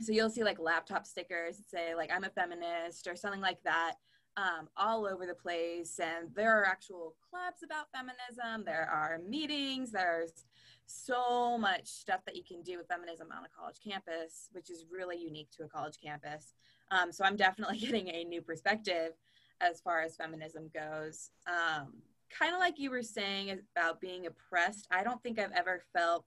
so 0.00 0.12
you'll 0.12 0.30
see 0.30 0.44
like 0.44 0.58
laptop 0.58 1.06
stickers 1.06 1.56
that 1.56 1.68
say 1.68 1.94
like 1.94 2.10
i'm 2.12 2.24
a 2.24 2.30
feminist 2.30 3.06
or 3.06 3.16
something 3.16 3.40
like 3.40 3.62
that 3.64 3.94
um, 4.36 4.68
all 4.76 5.06
over 5.06 5.26
the 5.26 5.34
place. 5.34 5.98
And 5.98 6.28
there 6.34 6.60
are 6.60 6.64
actual 6.64 7.14
clubs 7.30 7.62
about 7.64 7.86
feminism, 7.92 8.64
there 8.64 8.88
are 8.92 9.18
meetings, 9.26 9.90
there's 9.92 10.44
so 10.86 11.58
much 11.58 11.86
stuff 11.86 12.20
that 12.26 12.36
you 12.36 12.44
can 12.44 12.62
do 12.62 12.78
with 12.78 12.86
feminism 12.86 13.28
on 13.36 13.44
a 13.44 13.48
college 13.48 13.78
campus, 13.82 14.48
which 14.52 14.70
is 14.70 14.84
really 14.90 15.16
unique 15.16 15.50
to 15.56 15.64
a 15.64 15.68
college 15.68 15.98
campus. 16.02 16.54
Um, 16.90 17.12
so 17.12 17.24
I'm 17.24 17.36
definitely 17.36 17.78
getting 17.80 18.08
a 18.08 18.24
new 18.24 18.42
perspective 18.42 19.12
as 19.60 19.80
far 19.80 20.02
as 20.02 20.16
feminism 20.16 20.70
goes. 20.72 21.30
Um, 21.46 21.94
kind 22.30 22.54
of 22.54 22.60
like 22.60 22.78
you 22.78 22.90
were 22.90 23.02
saying 23.02 23.58
about 23.76 24.00
being 24.00 24.26
oppressed, 24.26 24.86
I 24.90 25.02
don't 25.02 25.22
think 25.22 25.38
I've 25.38 25.52
ever 25.52 25.82
felt 25.92 26.26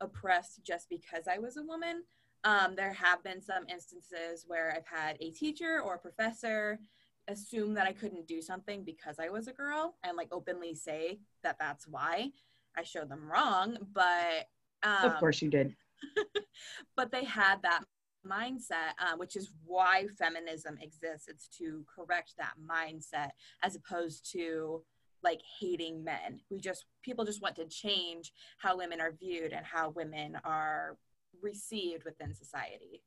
oppressed 0.00 0.64
just 0.64 0.88
because 0.88 1.28
I 1.30 1.38
was 1.38 1.56
a 1.56 1.62
woman. 1.62 2.02
Um, 2.44 2.74
there 2.76 2.92
have 2.92 3.24
been 3.24 3.40
some 3.40 3.64
instances 3.68 4.44
where 4.46 4.72
I've 4.76 4.86
had 4.86 5.16
a 5.20 5.30
teacher 5.30 5.80
or 5.80 5.94
a 5.94 5.98
professor 5.98 6.78
assume 7.28 7.74
that 7.74 7.86
I 7.86 7.92
couldn't 7.92 8.26
do 8.26 8.40
something 8.40 8.84
because 8.84 9.16
I 9.18 9.28
was 9.28 9.48
a 9.48 9.52
girl 9.52 9.96
and 10.04 10.16
like 10.16 10.28
openly 10.32 10.74
say 10.74 11.18
that 11.42 11.56
that's 11.58 11.86
why. 11.86 12.30
I 12.78 12.82
showed 12.82 13.08
them 13.08 13.30
wrong, 13.30 13.78
but 13.94 14.48
um, 14.82 15.10
of 15.10 15.18
course 15.18 15.40
you 15.40 15.48
did. 15.48 15.74
but 16.96 17.10
they 17.10 17.24
had 17.24 17.62
that 17.62 17.84
mindset, 18.26 18.92
uh, 18.98 19.16
which 19.16 19.36
is 19.36 19.50
why 19.64 20.06
feminism 20.18 20.78
exists. 20.82 21.28
It's 21.28 21.48
to 21.58 21.84
correct 21.94 22.34
that 22.38 22.54
mindset 22.70 23.30
as 23.62 23.76
opposed 23.76 24.30
to 24.32 24.82
like 25.22 25.40
hating 25.58 26.04
men. 26.04 26.40
We 26.50 26.60
just 26.60 26.84
people 27.02 27.24
just 27.24 27.42
want 27.42 27.56
to 27.56 27.66
change 27.66 28.32
how 28.58 28.76
women 28.76 29.00
are 29.00 29.12
viewed 29.12 29.52
and 29.52 29.64
how 29.64 29.90
women 29.90 30.36
are 30.44 30.96
received 31.42 32.04
within 32.04 32.34
society. 32.34 33.02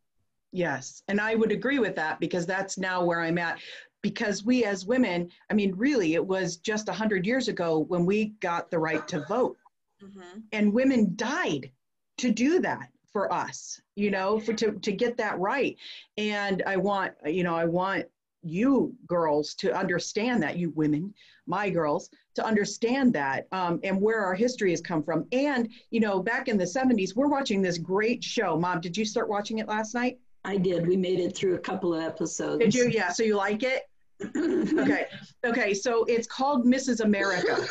Yes, 0.51 1.03
and 1.07 1.21
I 1.21 1.35
would 1.35 1.51
agree 1.51 1.77
with 1.77 1.95
that 1.95 2.19
because 2.19 2.47
that's 2.47 2.77
now 2.77 3.03
where 3.03 3.21
I'm 3.21 3.37
at 3.37 3.59
because 4.01 4.43
we 4.43 4.63
as 4.63 4.85
women, 4.85 5.29
I 5.49 5.53
mean, 5.53 5.73
really, 5.75 6.13
it 6.13 6.25
was 6.25 6.57
just 6.57 6.87
100 6.87 7.25
years 7.25 7.47
ago 7.47 7.79
when 7.79 8.05
we 8.05 8.27
got 8.39 8.71
the 8.71 8.79
right 8.79 9.05
to 9.09 9.25
vote. 9.25 9.57
Mm-hmm. 10.03 10.39
And 10.51 10.73
women 10.73 11.13
died 11.15 11.71
to 12.19 12.31
do 12.31 12.59
that 12.61 12.89
for 13.11 13.31
us, 13.33 13.81
you 13.95 14.11
know, 14.11 14.39
for 14.39 14.53
to, 14.53 14.71
to 14.71 14.91
get 14.91 15.17
that 15.17 15.39
right. 15.39 15.75
And 16.17 16.63
I 16.65 16.77
want, 16.77 17.13
you 17.25 17.43
know, 17.43 17.55
I 17.55 17.65
want 17.65 18.05
you 18.41 18.95
girls 19.07 19.53
to 19.55 19.75
understand 19.75 20.41
that, 20.43 20.57
you 20.57 20.69
women, 20.71 21.13
my 21.45 21.69
girls, 21.69 22.09
to 22.35 22.45
understand 22.45 23.11
that 23.13 23.47
um, 23.51 23.79
and 23.83 23.99
where 23.99 24.23
our 24.23 24.35
history 24.35 24.69
has 24.69 24.79
come 24.79 25.03
from. 25.03 25.25
And, 25.31 25.69
you 25.89 25.99
know, 25.99 26.21
back 26.21 26.47
in 26.47 26.57
the 26.57 26.63
70s, 26.63 27.15
we're 27.15 27.27
watching 27.27 27.61
this 27.61 27.77
great 27.77 28.23
show. 28.23 28.57
Mom, 28.57 28.79
did 28.79 28.95
you 28.95 29.03
start 29.03 29.27
watching 29.27 29.57
it 29.57 29.67
last 29.67 29.93
night? 29.93 30.19
I 30.45 30.57
did. 30.57 30.87
We 30.87 30.95
made 30.95 31.19
it 31.19 31.35
through 31.35 31.55
a 31.55 31.59
couple 31.59 31.93
of 31.93 32.01
episodes. 32.01 32.63
Did 32.63 32.73
you? 32.73 32.87
Yeah. 32.87 33.11
So 33.11 33.23
you 33.23 33.35
like 33.35 33.63
it? 33.63 33.88
Okay. 34.21 35.05
Okay. 35.45 35.73
So 35.73 36.03
it's 36.05 36.27
called 36.27 36.65
Mrs. 36.65 37.01
America, 37.01 37.65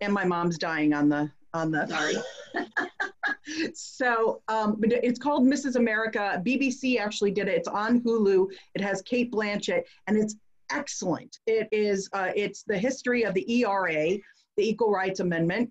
and 0.00 0.12
my 0.12 0.24
mom's 0.24 0.58
dying 0.58 0.92
on 0.92 1.08
the 1.08 1.30
on 1.54 1.70
the. 1.70 1.86
Sorry. 1.86 2.14
so, 3.74 4.42
um, 4.48 4.76
but 4.78 4.92
it's 4.92 5.18
called 5.18 5.44
Mrs. 5.44 5.76
America. 5.76 6.42
BBC 6.44 6.98
actually 6.98 7.30
did 7.30 7.48
it. 7.48 7.54
It's 7.54 7.68
on 7.68 8.00
Hulu. 8.00 8.48
It 8.74 8.80
has 8.80 9.02
Cate 9.02 9.32
Blanchett, 9.32 9.82
and 10.06 10.16
it's 10.16 10.36
excellent. 10.70 11.38
It 11.46 11.68
is. 11.72 12.08
Uh, 12.12 12.30
it's 12.34 12.62
the 12.62 12.78
history 12.78 13.24
of 13.24 13.34
the 13.34 13.60
ERA, 13.60 14.18
the 14.56 14.68
Equal 14.68 14.90
Rights 14.90 15.20
Amendment, 15.20 15.70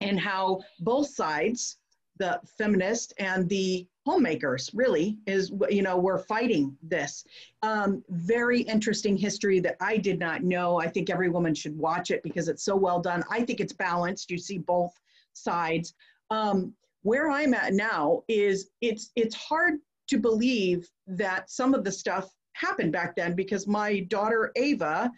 and 0.00 0.18
how 0.18 0.60
both 0.80 1.08
sides, 1.08 1.78
the 2.18 2.40
feminist 2.56 3.12
and 3.18 3.48
the 3.48 3.86
homemakers 4.08 4.70
really 4.72 5.18
is 5.26 5.52
you 5.68 5.82
know 5.82 5.98
we're 5.98 6.18
fighting 6.18 6.74
this. 6.82 7.24
Um, 7.62 8.02
very 8.08 8.62
interesting 8.62 9.16
history 9.16 9.60
that 9.60 9.76
i 9.80 9.98
did 9.98 10.18
not 10.18 10.42
know. 10.42 10.80
I 10.80 10.88
think 10.88 11.10
every 11.10 11.28
woman 11.28 11.54
should 11.54 11.76
watch 11.76 12.10
it 12.10 12.22
because 12.22 12.48
it's 12.48 12.64
so 12.64 12.74
well 12.74 13.00
done. 13.00 13.22
I 13.30 13.42
think 13.42 13.60
it's 13.60 13.74
balanced. 13.74 14.30
You 14.30 14.38
see 14.38 14.58
both 14.58 14.92
sides. 15.34 15.94
Um, 16.30 16.74
where 17.02 17.30
i'm 17.30 17.54
at 17.54 17.72
now 17.74 18.22
is 18.28 18.70
it's 18.80 19.12
it's 19.14 19.34
hard 19.34 19.74
to 20.08 20.18
believe 20.18 20.88
that 21.06 21.50
some 21.50 21.74
of 21.74 21.84
the 21.84 21.92
stuff 21.92 22.28
happened 22.54 22.92
back 22.92 23.14
then 23.14 23.34
because 23.34 23.66
my 23.66 24.00
daughter 24.00 24.50
ava 24.56 25.10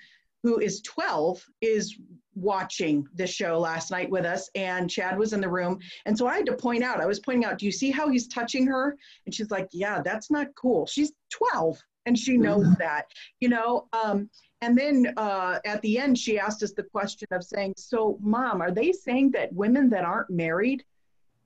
who 0.43 0.59
is 0.59 0.83
12 0.83 1.45
is 1.61 1.99
watching 2.41 3.07
the 3.15 3.27
show 3.27 3.59
last 3.59 3.91
night 3.91 4.11
with 4.11 4.25
us 4.25 4.49
and 4.55 4.91
Chad 4.91 5.19
was 5.19 5.33
in 5.33 5.41
the 5.41 5.49
room. 5.49 5.79
And 6.07 6.17
so 6.17 6.27
I 6.27 6.37
had 6.37 6.47
to 6.47 6.57
point 6.57 6.83
out, 6.83 7.01
I 7.01 7.07
was 7.07 7.21
pointing 7.21 7.45
out, 7.45 7.59
do 7.59 7.67
you 7.67 7.73
see 7.73 7.91
how 7.91 8.09
he's 8.09 8.29
touching 8.29 8.67
her? 8.67 8.97
And 9.27 9.35
she's 9.35 9.51
like, 9.51 9.69
yeah, 9.73 10.01
that's 10.03 10.31
not 10.31 10.49
cool. 10.55 10.87
She's 10.87 11.13
12 11.31 11.79
and 12.07 12.19
she 12.19 12.37
knows 12.37 12.65
mm-hmm. 12.65 12.81
that, 12.81 13.07
you 13.41 13.49
know? 13.49 13.89
Um, 13.93 14.31
and 14.63 14.77
then 14.77 15.13
uh, 15.17 15.59
at 15.65 15.81
the 15.83 15.99
end, 15.99 16.19
she 16.19 16.39
asked 16.39 16.63
us 16.63 16.73
the 16.73 16.83
question 16.83 17.29
of 17.31 17.45
saying, 17.45 17.75
so 17.77 18.19
mom, 18.21 18.61
are 18.61 18.71
they 18.71 18.93
saying 18.93 19.33
that 19.33 19.53
women 19.53 19.89
that 19.91 20.05
aren't 20.05 20.31
married 20.31 20.85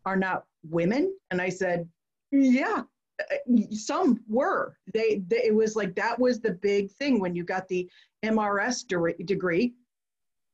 are 0.04 0.16
not 0.16 0.44
women? 0.68 1.14
And 1.30 1.40
I 1.40 1.48
said, 1.48 1.88
yeah, 2.30 2.82
uh, 3.20 3.56
some 3.70 4.20
were 4.28 4.76
they, 4.92 5.22
they, 5.28 5.44
it 5.44 5.54
was 5.54 5.76
like 5.76 5.94
that 5.94 6.18
was 6.18 6.40
the 6.40 6.50
big 6.50 6.90
thing 6.90 7.20
when 7.20 7.36
you 7.36 7.44
got 7.44 7.68
the 7.68 7.88
mrs 8.24 8.88
de- 8.88 9.24
degree 9.24 9.72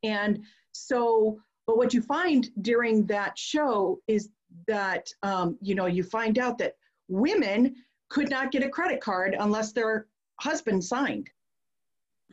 and 0.03 0.45
so, 0.73 1.39
but 1.67 1.77
what 1.77 1.95
you 1.95 2.03
find 2.03 2.49
during 2.63 3.07
that 3.07 3.39
show 3.39 4.01
is 4.07 4.31
that, 4.67 5.09
um, 5.23 5.59
you 5.61 5.75
know, 5.75 5.87
you 5.87 6.03
find 6.03 6.39
out 6.39 6.59
that 6.59 6.77
women 7.09 7.75
could 8.09 8.31
not 8.31 8.51
get 8.51 8.63
a 8.63 8.69
credit 8.69 9.01
card 9.01 9.37
unless 9.39 9.73
their 9.73 10.07
husband 10.41 10.83
signed 10.83 11.31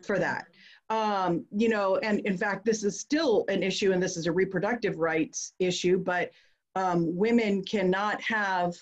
for 0.04 0.20
that. 0.20 0.48
Um, 0.90 1.46
you 1.52 1.70
know, 1.70 1.98
and 1.98 2.20
in 2.22 2.38
fact, 2.38 2.66
this 2.66 2.84
is 2.84 3.00
still 3.00 3.46
an 3.50 3.62
issue, 3.62 3.92
and 3.92 4.02
this 4.02 4.16
is 4.16 4.26
a 4.26 4.32
reproductive 4.32 4.98
rights 4.98 5.54
issue, 5.60 5.98
but 5.98 6.32
um, 6.76 7.16
women 7.16 7.64
cannot 7.64 8.22
have 8.22 8.76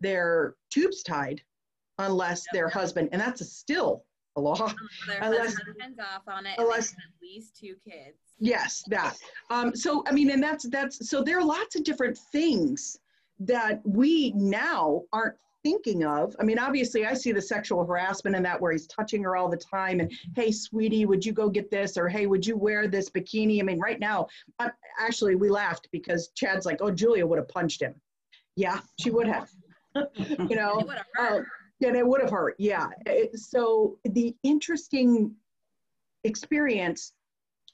their 0.00 0.54
tubes 0.70 1.02
tied 1.02 1.42
unless 1.98 2.44
their 2.52 2.68
husband, 2.68 3.10
and 3.12 3.20
that's 3.20 3.40
a 3.40 3.44
still 3.44 4.04
a 4.36 4.40
law. 4.40 4.72
Unless, 5.20 5.54
husband's 5.54 5.98
off 5.98 6.22
on 6.28 6.46
it, 6.46 6.54
unless 6.58 6.92
at 6.92 6.98
least 7.22 7.56
two 7.56 7.74
kids. 7.84 8.18
Yes, 8.38 8.82
that. 8.88 9.16
Um, 9.50 9.74
so 9.74 10.04
I 10.06 10.12
mean, 10.12 10.30
and 10.30 10.42
that's 10.42 10.68
that's 10.68 11.08
so 11.08 11.22
there 11.22 11.38
are 11.38 11.44
lots 11.44 11.76
of 11.76 11.84
different 11.84 12.18
things 12.32 12.98
that 13.40 13.80
we 13.84 14.32
now 14.32 15.02
aren't 15.12 15.36
thinking 15.62 16.04
of. 16.04 16.36
I 16.38 16.44
mean, 16.44 16.58
obviously, 16.58 17.06
I 17.06 17.14
see 17.14 17.32
the 17.32 17.42
sexual 17.42 17.84
harassment 17.84 18.36
and 18.36 18.44
that 18.44 18.60
where 18.60 18.72
he's 18.72 18.86
touching 18.86 19.22
her 19.24 19.36
all 19.36 19.48
the 19.48 19.56
time, 19.56 20.00
and 20.00 20.12
hey, 20.36 20.52
sweetie, 20.52 21.06
would 21.06 21.24
you 21.24 21.32
go 21.32 21.48
get 21.48 21.70
this? 21.70 21.96
Or 21.96 22.08
hey, 22.08 22.26
would 22.26 22.46
you 22.46 22.56
wear 22.56 22.86
this 22.86 23.10
bikini? 23.10 23.60
I 23.60 23.62
mean, 23.62 23.80
right 23.80 23.98
now, 23.98 24.26
I, 24.58 24.70
actually, 25.00 25.36
we 25.36 25.48
laughed 25.48 25.88
because 25.90 26.28
Chad's 26.34 26.66
like, 26.66 26.78
oh, 26.80 26.90
Julia 26.90 27.26
would 27.26 27.38
have 27.38 27.48
punched 27.48 27.80
him. 27.80 27.94
Yeah, 28.56 28.80
she 29.00 29.10
would 29.10 29.26
have. 29.26 29.50
you 30.14 30.56
know, 30.56 30.82
and 31.84 31.96
it 31.96 32.06
would 32.06 32.20
have 32.20 32.30
hurt. 32.30 32.56
Yeah. 32.58 32.88
It, 33.06 33.38
so 33.38 33.98
the 34.04 34.34
interesting 34.42 35.34
experience, 36.24 37.12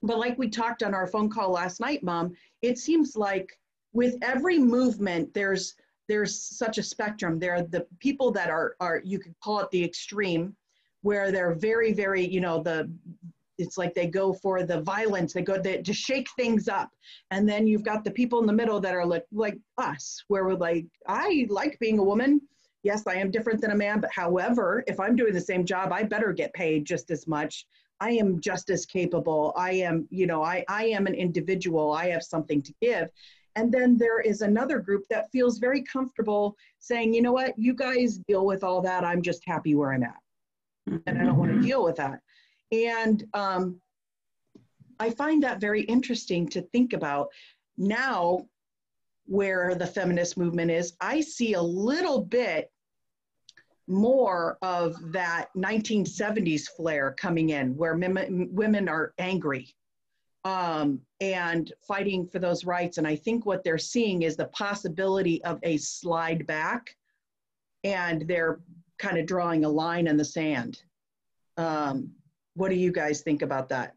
but 0.02 0.18
like 0.18 0.38
we 0.38 0.48
talked 0.48 0.82
on 0.82 0.94
our 0.94 1.06
phone 1.06 1.28
call 1.28 1.50
last 1.50 1.80
night, 1.80 2.02
Mom, 2.02 2.34
it 2.62 2.78
seems 2.78 3.16
like 3.16 3.58
with 3.92 4.16
every 4.22 4.58
movement, 4.58 5.32
there's 5.34 5.74
there's 6.08 6.40
such 6.40 6.78
a 6.78 6.82
spectrum. 6.82 7.38
There 7.38 7.54
are 7.54 7.62
the 7.62 7.86
people 8.00 8.32
that 8.32 8.50
are 8.50 8.74
are 8.80 9.00
you 9.04 9.18
could 9.18 9.34
call 9.42 9.60
it 9.60 9.70
the 9.70 9.84
extreme, 9.84 10.56
where 11.02 11.32
they're 11.32 11.54
very 11.54 11.92
very 11.92 12.26
you 12.26 12.40
know 12.40 12.62
the 12.62 12.90
it's 13.58 13.76
like 13.76 13.94
they 13.94 14.06
go 14.06 14.32
for 14.32 14.62
the 14.62 14.80
violence 14.80 15.32
they 15.32 15.42
go 15.42 15.60
they, 15.60 15.82
to 15.82 15.92
shake 15.92 16.28
things 16.36 16.68
up 16.68 16.90
and 17.30 17.48
then 17.48 17.66
you've 17.66 17.84
got 17.84 18.04
the 18.04 18.10
people 18.10 18.40
in 18.40 18.46
the 18.46 18.52
middle 18.52 18.80
that 18.80 18.94
are 18.94 19.04
like 19.04 19.26
like 19.32 19.58
us 19.78 20.24
where 20.28 20.44
we're 20.44 20.54
like 20.54 20.86
i 21.06 21.46
like 21.50 21.78
being 21.78 21.98
a 21.98 22.02
woman 22.02 22.40
yes 22.82 23.06
i 23.06 23.14
am 23.14 23.30
different 23.30 23.60
than 23.60 23.70
a 23.70 23.76
man 23.76 24.00
but 24.00 24.10
however 24.12 24.82
if 24.86 24.98
i'm 25.00 25.16
doing 25.16 25.32
the 25.32 25.40
same 25.40 25.64
job 25.64 25.92
i 25.92 26.02
better 26.02 26.32
get 26.32 26.52
paid 26.52 26.84
just 26.84 27.10
as 27.10 27.26
much. 27.26 27.66
I 28.00 28.12
am 28.12 28.40
just 28.40 28.70
as 28.70 28.86
capable. 28.86 29.52
I 29.56 29.72
am 29.72 30.08
you 30.10 30.26
know 30.26 30.42
i 30.42 30.64
i 30.68 30.86
am 30.86 31.06
an 31.06 31.14
individual. 31.14 31.92
I 31.92 32.08
have 32.08 32.22
something 32.22 32.62
to 32.62 32.74
give. 32.80 33.10
And 33.56 33.70
then 33.72 33.98
there 33.98 34.20
is 34.20 34.40
another 34.42 34.78
group 34.78 35.04
that 35.10 35.30
feels 35.32 35.58
very 35.58 35.82
comfortable 35.82 36.56
saying 36.78 37.12
you 37.12 37.22
know 37.22 37.32
what? 37.32 37.58
You 37.58 37.74
guys 37.74 38.18
deal 38.26 38.46
with 38.46 38.64
all 38.64 38.80
that. 38.82 39.04
I'm 39.04 39.22
just 39.22 39.42
happy 39.46 39.74
where 39.74 39.92
i'm 39.92 40.02
at. 40.02 40.22
And 41.06 41.18
I 41.18 41.24
don't 41.24 41.36
want 41.36 41.52
to 41.52 41.60
deal 41.60 41.84
with 41.84 41.96
that. 41.96 42.20
And 42.72 43.24
um, 43.34 43.80
I 44.98 45.10
find 45.10 45.42
that 45.42 45.60
very 45.60 45.82
interesting 45.82 46.48
to 46.50 46.62
think 46.62 46.92
about. 46.92 47.28
Now 47.76 48.46
where 49.30 49.76
the 49.76 49.86
feminist 49.86 50.36
movement 50.36 50.72
is. 50.72 50.94
I 51.00 51.20
see 51.20 51.52
a 51.52 51.62
little 51.62 52.20
bit 52.20 52.68
more 53.86 54.58
of 54.60 54.96
that 55.12 55.50
1970s 55.56 56.66
flair 56.76 57.14
coming 57.16 57.50
in 57.50 57.76
where 57.76 57.94
women 57.94 58.88
are 58.88 59.14
angry 59.18 59.72
um, 60.44 61.00
and 61.20 61.72
fighting 61.86 62.26
for 62.26 62.40
those 62.40 62.64
rights. 62.64 62.98
And 62.98 63.06
I 63.06 63.14
think 63.14 63.46
what 63.46 63.62
they're 63.62 63.78
seeing 63.78 64.22
is 64.22 64.34
the 64.34 64.46
possibility 64.46 65.44
of 65.44 65.60
a 65.62 65.76
slide 65.76 66.44
back 66.48 66.96
and 67.84 68.26
they're 68.26 68.58
kind 68.98 69.16
of 69.16 69.26
drawing 69.26 69.64
a 69.64 69.68
line 69.68 70.08
in 70.08 70.16
the 70.16 70.24
sand. 70.24 70.82
Um, 71.56 72.10
what 72.54 72.70
do 72.70 72.74
you 72.74 72.90
guys 72.90 73.20
think 73.20 73.42
about 73.42 73.68
that? 73.68 73.94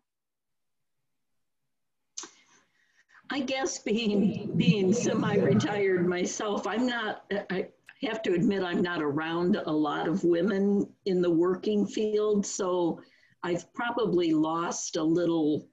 I 3.33 3.39
guess 3.39 3.79
being 3.79 4.55
being 4.57 4.93
semi-retired 4.93 6.07
myself, 6.07 6.67
I'm 6.67 6.85
not. 6.85 7.23
I 7.49 7.69
have 8.03 8.21
to 8.21 8.33
admit 8.33 8.61
I'm 8.61 8.83
not 8.83 9.01
around 9.01 9.55
a 9.55 9.71
lot 9.71 10.07
of 10.07 10.23
women 10.23 10.87
in 11.07 11.19
the 11.19 11.31
working 11.31 11.87
field, 11.87 12.45
so 12.45 13.01
I've 13.41 13.73
probably 13.73 14.33
lost 14.33 14.97
a 14.97 15.03
little 15.03 15.67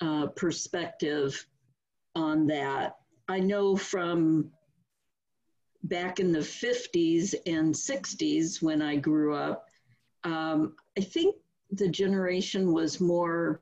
uh, 0.00 0.28
perspective 0.28 1.46
on 2.14 2.46
that. 2.46 2.96
I 3.28 3.38
know 3.38 3.76
from 3.76 4.50
back 5.82 6.20
in 6.20 6.32
the 6.32 6.38
50s 6.38 7.34
and 7.44 7.74
60s 7.74 8.62
when 8.62 8.80
I 8.80 8.96
grew 8.96 9.34
up, 9.34 9.66
um, 10.24 10.74
I 10.96 11.02
think 11.02 11.36
the 11.70 11.88
generation 11.88 12.72
was 12.72 12.98
more 12.98 13.60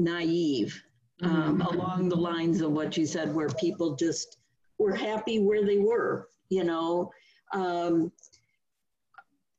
naive 0.00 0.82
um, 1.22 1.58
mm-hmm. 1.58 1.62
along 1.62 2.08
the 2.08 2.16
lines 2.16 2.60
of 2.60 2.72
what 2.72 2.96
you 2.96 3.06
said, 3.06 3.34
where 3.34 3.48
people 3.48 3.96
just 3.96 4.38
were 4.78 4.94
happy 4.94 5.38
where 5.38 5.64
they 5.64 5.78
were. 5.78 6.28
You 6.48 6.64
know, 6.64 7.10
um, 7.52 8.10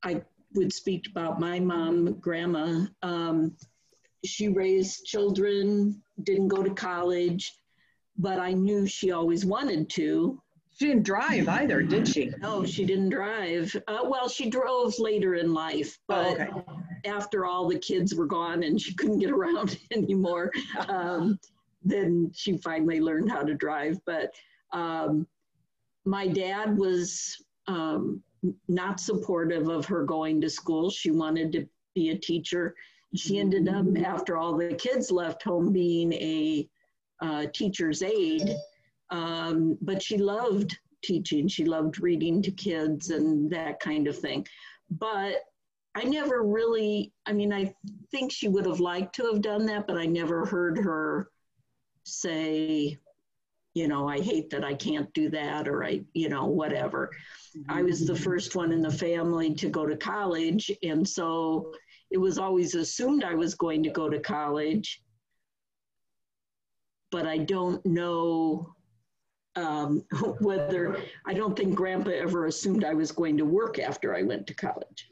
I 0.02 0.22
would 0.54 0.72
speak 0.72 1.06
about 1.10 1.40
my 1.40 1.58
mom, 1.60 2.18
grandma. 2.20 2.86
Um, 3.02 3.56
she 4.24 4.48
raised 4.48 5.04
children, 5.04 6.02
didn't 6.22 6.48
go 6.48 6.62
to 6.62 6.74
college, 6.74 7.52
but 8.18 8.38
I 8.38 8.52
knew 8.52 8.86
she 8.86 9.10
always 9.10 9.44
wanted 9.44 9.88
to. 9.90 10.40
She 10.78 10.86
didn't 10.86 11.02
drive 11.02 11.48
either, 11.48 11.82
did 11.82 12.08
she? 12.08 12.32
No, 12.40 12.64
she 12.64 12.84
didn't 12.84 13.10
drive. 13.10 13.74
Uh, 13.88 14.00
well, 14.04 14.28
she 14.28 14.48
drove 14.48 14.98
later 14.98 15.34
in 15.34 15.52
life, 15.52 15.98
oh, 16.08 16.34
but 16.36 16.40
oh, 16.40 16.58
okay. 16.58 17.10
after 17.10 17.44
all 17.44 17.68
the 17.68 17.78
kids 17.78 18.14
were 18.14 18.26
gone 18.26 18.62
and 18.62 18.80
she 18.80 18.94
couldn't 18.94 19.18
get 19.18 19.30
around 19.30 19.78
anymore, 19.92 20.50
um, 20.88 21.38
then 21.84 22.30
she 22.34 22.56
finally 22.58 23.00
learned 23.00 23.30
how 23.30 23.42
to 23.42 23.54
drive. 23.54 23.98
But 24.06 24.30
um, 24.72 25.26
my 26.04 26.26
dad 26.26 26.76
was 26.76 27.42
um, 27.66 28.22
not 28.68 29.00
supportive 29.00 29.68
of 29.68 29.86
her 29.86 30.04
going 30.04 30.40
to 30.40 30.50
school. 30.50 30.90
She 30.90 31.10
wanted 31.10 31.52
to 31.52 31.66
be 31.94 32.10
a 32.10 32.18
teacher. 32.18 32.74
She 33.14 33.38
ended 33.38 33.68
up, 33.68 33.86
after 34.04 34.36
all 34.36 34.56
the 34.56 34.74
kids 34.74 35.10
left 35.10 35.42
home, 35.42 35.72
being 35.72 36.12
a 36.14 36.68
uh, 37.20 37.46
teacher's 37.52 38.02
aide 38.02 38.56
um, 39.12 39.76
but 39.82 40.02
she 40.02 40.16
loved 40.16 40.76
teaching. 41.04 41.46
She 41.46 41.64
loved 41.64 42.00
reading 42.00 42.42
to 42.42 42.50
kids 42.50 43.10
and 43.10 43.50
that 43.50 43.78
kind 43.78 44.08
of 44.08 44.18
thing. 44.18 44.46
But 44.90 45.42
I 45.94 46.04
never 46.04 46.42
really, 46.42 47.12
I 47.26 47.34
mean, 47.34 47.52
I 47.52 47.74
think 48.10 48.32
she 48.32 48.48
would 48.48 48.64
have 48.64 48.80
liked 48.80 49.14
to 49.16 49.26
have 49.26 49.42
done 49.42 49.66
that, 49.66 49.86
but 49.86 49.98
I 49.98 50.06
never 50.06 50.46
heard 50.46 50.78
her 50.78 51.28
say, 52.04 52.98
you 53.74 53.88
know, 53.88 54.08
I 54.08 54.20
hate 54.20 54.50
that 54.50 54.64
I 54.64 54.74
can't 54.74 55.12
do 55.14 55.30
that 55.30 55.66
or 55.66 55.84
I, 55.84 56.02
you 56.12 56.28
know, 56.28 56.46
whatever. 56.46 57.10
I 57.68 57.82
was 57.82 58.06
the 58.06 58.16
first 58.16 58.54
one 58.54 58.72
in 58.72 58.82
the 58.82 58.90
family 58.90 59.54
to 59.54 59.68
go 59.68 59.86
to 59.86 59.96
college. 59.96 60.70
And 60.82 61.08
so 61.08 61.72
it 62.10 62.18
was 62.18 62.38
always 62.38 62.74
assumed 62.74 63.24
I 63.24 63.34
was 63.34 63.54
going 63.54 63.82
to 63.84 63.90
go 63.90 64.08
to 64.08 64.20
college. 64.20 65.02
But 67.10 67.26
I 67.26 67.38
don't 67.38 67.84
know 67.84 68.74
um, 69.56 70.04
whether 70.40 70.98
I 71.26 71.34
don't 71.34 71.56
think 71.56 71.74
grandpa 71.74 72.10
ever 72.10 72.46
assumed 72.46 72.84
I 72.84 72.94
was 72.94 73.12
going 73.12 73.36
to 73.38 73.44
work 73.44 73.78
after 73.78 74.14
I 74.14 74.22
went 74.22 74.46
to 74.48 74.54
college. 74.54 75.10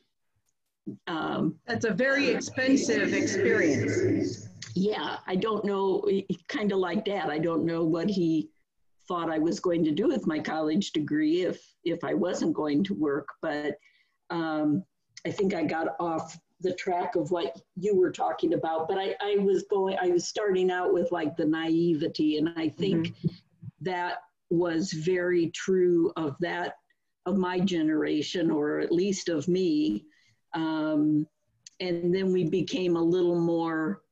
Um, 1.06 1.56
That's 1.66 1.84
a 1.84 1.92
very 1.92 2.28
expensive 2.28 3.12
experience. 3.14 4.49
Yeah, 4.74 5.18
I 5.26 5.36
don't 5.36 5.64
know, 5.64 6.04
kind 6.48 6.72
of 6.72 6.78
like 6.78 7.04
that. 7.06 7.30
I 7.30 7.38
don't 7.38 7.64
know 7.64 7.84
what 7.84 8.08
he 8.08 8.50
thought 9.08 9.30
I 9.30 9.38
was 9.38 9.60
going 9.60 9.84
to 9.84 9.90
do 9.90 10.08
with 10.08 10.26
my 10.26 10.38
college 10.38 10.92
degree 10.92 11.42
if, 11.42 11.60
if 11.84 12.04
I 12.04 12.14
wasn't 12.14 12.54
going 12.54 12.84
to 12.84 12.94
work, 12.94 13.28
but 13.42 13.76
um, 14.30 14.84
I 15.26 15.30
think 15.30 15.54
I 15.54 15.64
got 15.64 15.96
off 15.98 16.38
the 16.60 16.74
track 16.74 17.16
of 17.16 17.30
what 17.30 17.60
you 17.74 17.96
were 17.96 18.12
talking 18.12 18.54
about, 18.54 18.86
but 18.86 18.98
I, 18.98 19.16
I 19.20 19.36
was 19.38 19.64
going, 19.64 19.96
I 20.00 20.08
was 20.08 20.28
starting 20.28 20.70
out 20.70 20.92
with 20.92 21.10
like 21.10 21.36
the 21.36 21.46
naivety, 21.46 22.36
and 22.36 22.50
I 22.56 22.68
think 22.68 23.08
mm-hmm. 23.08 23.28
that 23.80 24.18
was 24.50 24.92
very 24.92 25.50
true 25.50 26.12
of 26.16 26.36
that 26.40 26.74
of 27.26 27.36
my 27.36 27.60
generation 27.60 28.50
or 28.50 28.80
at 28.80 28.90
least 28.90 29.28
of 29.28 29.46
me 29.46 30.04
um, 30.54 31.26
and 31.78 32.14
then 32.14 32.32
we 32.32 32.44
became 32.44 32.96
a 32.96 33.02
little 33.02 33.38
more 33.38 34.02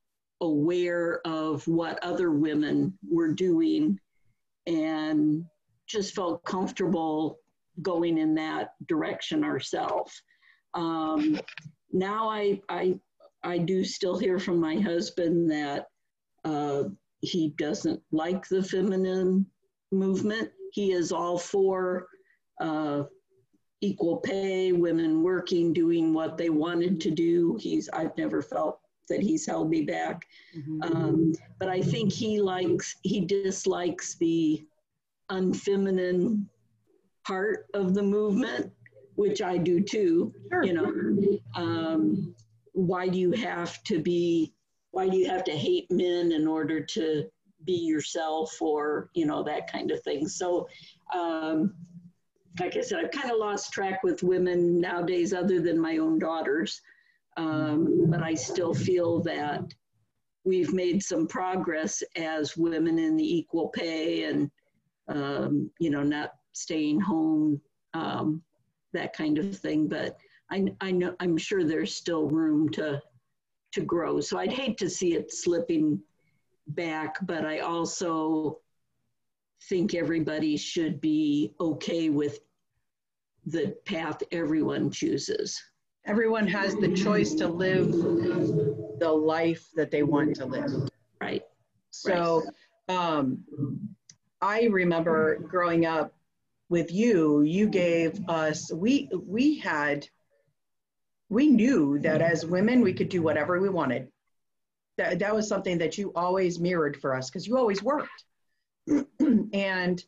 aware 0.41 1.21
of 1.27 1.67
what 1.67 2.03
other 2.03 2.31
women 2.31 2.97
were 3.09 3.33
doing 3.33 3.99
and 4.67 5.45
just 5.87 6.15
felt 6.15 6.45
comfortable 6.45 7.39
going 7.83 8.19
in 8.19 8.35
that 8.35 8.75
direction 8.87 9.45
ourselves 9.45 10.23
um, 10.75 11.39
now 11.93 12.29
I, 12.29 12.61
I 12.69 12.99
i 13.43 13.57
do 13.57 13.85
still 13.85 14.19
hear 14.19 14.39
from 14.39 14.61
my 14.61 14.77
husband 14.77 15.51
that 15.51 15.87
uh, 16.45 16.85
he 17.21 17.55
doesn't 17.59 18.01
like 18.13 18.47
the 18.49 18.63
feminine 18.63 19.47
movement. 19.91 20.51
He 20.73 20.93
is 20.93 21.13
all 21.13 21.39
for 21.39 22.07
uh, 22.61 23.05
equal 23.81 24.19
pay, 24.19 24.73
women 24.73 25.23
working, 25.23 25.73
doing 25.73 26.13
what 26.13 26.37
they 26.37 26.51
wanted 26.51 27.01
to 27.03 27.11
do. 27.11 27.59
He's 27.61 27.89
I've 27.91 28.17
never 28.17 28.43
felt 28.43 28.81
that 29.09 29.21
he's 29.21 29.47
held 29.47 29.71
me 29.71 29.83
back, 29.83 30.27
mm-hmm. 30.57 30.83
um, 30.83 31.33
but 31.59 31.69
I 31.69 31.81
think 31.81 32.13
he 32.13 32.41
likes 32.41 32.97
he 33.03 33.21
dislikes 33.21 34.17
the 34.17 34.65
unfeminine 35.31 36.47
part 37.27 37.67
of 37.75 37.95
the 37.95 38.03
movement, 38.03 38.73
which 39.17 39.43
I 39.43 39.59
do 39.59 39.81
too. 39.81 40.33
Sure. 40.51 40.65
You 40.65 40.73
know, 40.73 41.39
um, 41.55 42.35
why 42.73 43.09
do 43.09 43.19
you 43.19 43.33
have 43.33 43.83
to 43.85 44.01
be? 44.01 44.55
Why 44.91 45.09
do 45.09 45.17
you 45.17 45.29
have 45.29 45.45
to 45.45 45.53
hate 45.53 45.91
men 45.91 46.33
in 46.33 46.47
order 46.47 46.81
to 46.81 47.29
be 47.65 47.75
yourself 47.75 48.61
or 48.61 49.11
you 49.15 49.27
know 49.27 49.43
that 49.43 49.71
kind 49.71 49.91
of 49.91 50.03
thing 50.03 50.29
so 50.29 50.69
um, 51.15 51.75
like 52.61 52.77
i 52.77 52.81
said 52.81 53.05
i've 53.05 53.11
kind 53.11 53.31
of 53.31 53.39
lost 53.39 53.73
track 53.73 54.03
with 54.03 54.23
women 54.23 54.81
nowadays 54.81 55.33
other 55.33 55.61
than 55.61 55.79
my 55.79 55.99
own 55.99 56.19
daughters 56.19 56.81
um, 57.39 58.05
but 58.11 58.23
i 58.23 58.35
still 58.35 58.75
feel 58.75 59.21
that 59.23 59.63
we've 60.45 60.73
made 60.73 61.03
some 61.03 61.27
progress 61.27 62.03
as 62.17 62.57
women 62.57 62.99
in 62.99 63.17
the 63.17 63.37
equal 63.37 63.69
pay 63.69 64.25
and 64.25 64.51
um, 65.09 65.71
you 65.79 65.91
know 65.91 66.03
not 66.03 66.33
staying 66.53 67.01
home 67.01 67.61
um, 67.95 68.43
that 68.93 69.15
kind 69.15 69.39
of 69.39 69.57
thing 69.57 69.89
but 69.89 70.19
I, 70.51 70.67
I 70.81 70.91
know 70.91 71.15
i'm 71.21 71.39
sure 71.39 71.65
there's 71.65 71.95
still 71.95 72.29
room 72.29 72.69
to 72.71 73.01
to 73.73 73.81
grow 73.81 74.21
so 74.21 74.39
i'd 74.39 74.53
hate 74.53 74.77
to 74.79 74.91
see 74.91 75.15
it 75.15 75.33
slipping 75.33 76.01
back, 76.69 77.17
but 77.27 77.45
I 77.45 77.61
also 77.61 78.61
think 79.69 79.95
everybody 79.95 80.57
should 80.57 81.01
be 81.01 81.55
okay 81.61 82.11
with 82.11 82.41
the 83.47 83.77
path 83.85 84.23
everyone 84.31 84.91
chooses. 84.91 85.61
Everyone 86.07 86.47
has 86.49 86.75
the 86.77 86.93
choice 86.95 87.35
to 87.35 87.49
live 87.49 87.93
the 87.93 89.11
life 89.11 89.69
that 89.75 89.91
they 89.91 90.03
want 90.03 90.37
to 90.37 90.47
live. 90.47 90.89
Right. 91.21 91.43
So 91.91 92.43
um, 92.89 93.45
I 94.41 94.65
remember 94.65 95.39
growing 95.39 95.87
up 95.87 96.15
with 96.69 96.93
you, 96.93 97.43
you 97.43 97.69
gave 97.69 98.21
us, 98.29 98.73
we, 98.73 99.09
we 99.13 99.59
had, 99.59 100.07
we 101.29 101.49
knew 101.49 101.99
that 102.01 102.23
as 102.23 102.45
women, 102.47 102.81
we 102.81 102.93
could 102.93 103.09
do 103.09 103.23
whatever 103.23 103.61
we 103.61 103.69
wanted. 103.69 104.09
That, 104.97 105.19
that 105.21 105.35
was 105.35 105.49
something 105.49 105.79
that 105.79 105.97
you 105.97 106.13
always 106.15 106.59
mirrored 106.59 106.97
for 107.01 107.15
us 107.15 107.31
because 107.31 107.47
you 107.47 107.57
always 107.57 107.83
worked. 107.83 108.25
and 109.53 110.03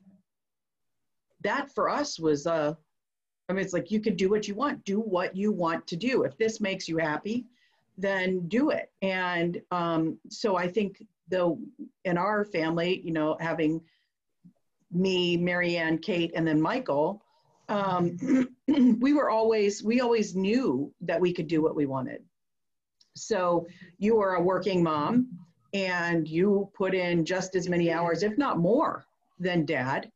that 1.43 1.75
for 1.75 1.89
us 1.89 2.19
was, 2.19 2.47
uh, 2.47 2.75
I 3.51 3.53
mean, 3.53 3.65
it's 3.65 3.75
like 3.75 3.91
you 3.91 4.01
could 4.01 4.17
do 4.17 4.31
what 4.31 4.47
you 4.47 4.55
want, 4.55 4.85
do 4.85 5.01
what 5.01 5.37
you 5.37 5.53
want 5.53 5.87
to 5.89 5.97
do. 5.97 6.23
If 6.23 6.39
this 6.39 6.61
makes 6.61 6.89
you 6.89 6.97
happy, 6.99 7.47
then 7.99 8.49
do 8.49 8.71
it. 8.71 8.91
And 9.03 9.61
um, 9.71 10.19
so 10.29 10.57
I 10.57 10.69
think 10.69 11.05
though 11.29 11.59
in 12.05 12.17
our 12.17 12.45
family, 12.45 13.01
you 13.05 13.13
know, 13.13 13.37
having 13.41 13.81
me, 14.93 15.37
Marianne, 15.37 15.99
Kate, 15.99 16.33
and 16.35 16.47
then 16.47 16.61
Michael, 16.61 17.23
um, 17.69 18.49
we 18.69 19.13
were 19.13 19.31
always, 19.31 19.83
we 19.83 20.01
always 20.01 20.35
knew 20.35 20.93
that 21.03 21.21
we 21.21 21.33
could 21.33 21.47
do 21.47 21.63
what 21.63 21.77
we 21.77 21.87
wanted. 21.87 22.23
So 23.15 23.67
you 23.99 24.21
are 24.21 24.37
a 24.37 24.43
working 24.43 24.83
mom 24.83 25.29
and 25.73 26.27
you 26.27 26.71
put 26.75 26.95
in 26.95 27.25
just 27.25 27.55
as 27.55 27.69
many 27.69 27.93
hours, 27.93 28.23
if 28.23 28.39
not 28.39 28.59
more, 28.59 29.07
than 29.39 29.65
dad. 29.65 30.11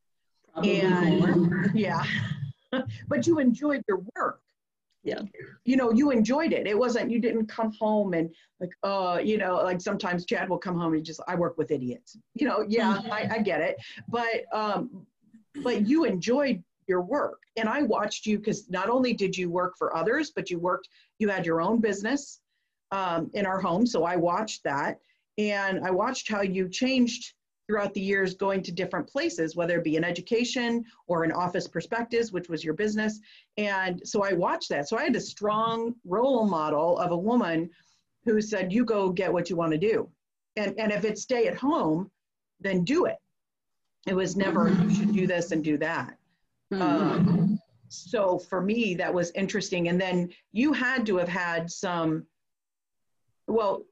Probably 0.52 0.80
and 0.80 1.18
more. 1.18 1.70
yeah, 1.74 2.04
but 3.08 3.26
you 3.26 3.38
enjoyed 3.38 3.82
your 3.88 4.00
work 4.16 4.40
Yeah. 5.02 5.22
you 5.64 5.76
know, 5.76 5.92
you 5.92 6.10
enjoyed 6.10 6.52
it. 6.52 6.66
It 6.66 6.78
wasn't, 6.78 7.10
you 7.10 7.18
didn't 7.20 7.46
come 7.46 7.72
home 7.72 8.14
and 8.14 8.30
like, 8.60 8.70
uh, 8.82 9.20
you 9.22 9.36
know, 9.36 9.56
like 9.56 9.80
sometimes 9.80 10.24
Chad 10.24 10.48
will 10.48 10.58
come 10.58 10.78
home 10.78 10.94
and 10.94 11.04
just, 11.04 11.20
I 11.28 11.34
work 11.34 11.58
with 11.58 11.70
idiots. 11.70 12.16
You 12.34 12.48
know, 12.48 12.64
yeah, 12.66 13.00
I, 13.10 13.28
I 13.36 13.38
get 13.40 13.60
it. 13.60 13.76
But, 14.08 14.44
um, 14.52 15.06
but 15.62 15.86
you 15.86 16.04
enjoyed 16.04 16.62
your 16.86 17.02
work. 17.02 17.40
And 17.56 17.68
I 17.68 17.82
watched 17.82 18.26
you 18.26 18.38
because 18.38 18.70
not 18.70 18.88
only 18.88 19.12
did 19.12 19.36
you 19.36 19.50
work 19.50 19.74
for 19.78 19.94
others, 19.96 20.32
but 20.34 20.50
you 20.50 20.58
worked, 20.58 20.88
you 21.18 21.28
had 21.28 21.44
your 21.46 21.60
own 21.60 21.80
business 21.80 22.40
um, 22.90 23.30
in 23.34 23.44
our 23.46 23.60
home. 23.60 23.86
So 23.86 24.04
I 24.04 24.16
watched 24.16 24.64
that. 24.64 24.98
And 25.36 25.84
I 25.84 25.90
watched 25.90 26.30
how 26.30 26.42
you 26.42 26.68
changed 26.68 27.34
throughout 27.66 27.94
the 27.94 28.00
years 28.00 28.34
going 28.34 28.62
to 28.62 28.72
different 28.72 29.08
places, 29.08 29.56
whether 29.56 29.78
it 29.78 29.84
be 29.84 29.96
in 29.96 30.04
education 30.04 30.84
or 31.06 31.24
in 31.24 31.32
office 31.32 31.66
perspectives, 31.66 32.32
which 32.32 32.48
was 32.48 32.62
your 32.62 32.74
business. 32.74 33.20
And 33.56 34.06
so 34.06 34.22
I 34.22 34.32
watched 34.32 34.68
that. 34.68 34.88
So 34.88 34.98
I 34.98 35.04
had 35.04 35.16
a 35.16 35.20
strong 35.20 35.94
role 36.04 36.46
model 36.46 36.98
of 36.98 37.10
a 37.10 37.16
woman 37.16 37.70
who 38.24 38.40
said, 38.40 38.72
you 38.72 38.84
go 38.84 39.10
get 39.10 39.32
what 39.32 39.48
you 39.48 39.56
want 39.56 39.72
to 39.72 39.78
do. 39.78 40.08
And, 40.56 40.78
and 40.78 40.92
if 40.92 41.04
it's 41.04 41.22
stay 41.22 41.46
at 41.46 41.56
home, 41.56 42.10
then 42.60 42.84
do 42.84 43.06
it. 43.06 43.16
It 44.06 44.14
was 44.14 44.36
never, 44.36 44.68
you 44.68 44.94
should 44.94 45.12
do 45.14 45.26
this 45.26 45.50
and 45.52 45.64
do 45.64 45.78
that. 45.78 46.16
Mhm. 46.72 46.80
Um, 46.80 47.60
so 47.88 48.38
for 48.38 48.60
me, 48.60 48.94
that 48.94 49.12
was 49.12 49.30
interesting. 49.32 49.88
And 49.88 50.00
then 50.00 50.30
you 50.52 50.72
had 50.72 51.06
to 51.06 51.16
have 51.16 51.28
had 51.28 51.70
some, 51.70 52.26
well, 53.46 53.84